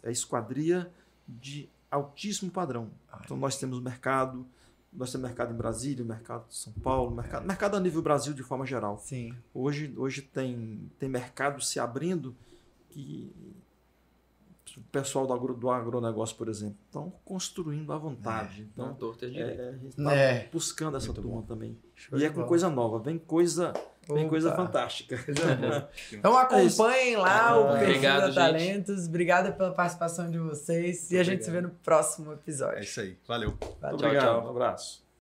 É, 0.04 0.10
é 0.10 0.12
esquadria 0.12 0.92
de 1.28 1.70
altíssimo 1.90 2.52
padrão. 2.52 2.90
Então 3.24 3.38
nós 3.38 3.58
temos 3.58 3.80
mercado, 3.80 4.46
nós 4.92 5.12
temos 5.12 5.28
mercado 5.28 5.54
em 5.54 5.58
Brasília, 5.58 6.04
mercado 6.04 6.46
em 6.50 6.54
São 6.54 6.74
Paulo, 6.74 7.16
mercado, 7.16 7.46
mercado 7.46 7.78
a 7.78 7.80
nível 7.80 8.02
Brasil 8.02 8.34
de 8.34 8.44
forma 8.44 8.66
geral. 8.66 8.98
Sim. 8.98 9.36
Hoje, 9.54 9.94
hoje 9.96 10.22
tem, 10.22 10.90
tem 11.00 11.08
mercado 11.08 11.62
se 11.62 11.80
abrindo 11.80 12.36
que 12.90 13.32
o 14.78 14.82
pessoal 14.92 15.26
do, 15.28 15.34
agro, 15.34 15.54
do 15.54 15.70
agronegócio, 15.70 16.36
por 16.36 16.48
exemplo, 16.48 16.78
estão 16.86 17.12
construindo 17.24 17.92
à 17.94 17.98
vontade. 17.98 18.68
Não, 18.76 18.86
Então, 18.86 18.96
torta 18.96 19.26
é, 19.26 19.30
é, 19.30 19.70
a 19.70 19.72
gente 19.78 19.96
tá 19.96 20.14
É. 20.16 20.50
buscando 20.52 20.98
essa 20.98 21.14
turma 21.14 21.42
também. 21.44 21.78
Show 21.96 22.18
e 22.18 22.24
é 22.26 22.30
com 22.30 22.36
bola. 22.36 22.48
coisa 22.48 22.70
nova, 22.70 22.98
vem 23.00 23.18
coisa, 23.18 23.72
vem 24.12 24.28
coisa 24.28 24.50
Opa. 24.50 24.58
fantástica. 24.58 25.18
Coisa 25.24 25.56
boa. 25.56 25.90
Então 26.12 26.38
acompanhem 26.38 27.16
lá 27.18 27.58
o 27.60 27.64
perfil 27.74 27.88
Obrigado, 27.90 28.34
da. 28.34 28.42
Talentos. 28.48 29.08
Obrigada 29.08 29.52
pela 29.52 29.72
participação 29.72 30.30
de 30.32 30.40
vocês. 30.40 31.12
E 31.12 31.18
a 31.18 31.24
gente 31.24 31.46
se 31.46 31.52
vê 31.52 31.62
no 31.62 31.70
próximo 31.70 32.32
É 32.32 32.36
episódio. 32.36 32.84
isso 32.84 33.00
aí. 33.00 33.18
Valeu. 33.28 33.54
Valeu. 33.82 33.98
Tchau, 33.98 34.08
Obrigado, 34.08 34.24
tchau. 34.42 34.46
um 34.46 34.50
abraço. 34.50 35.03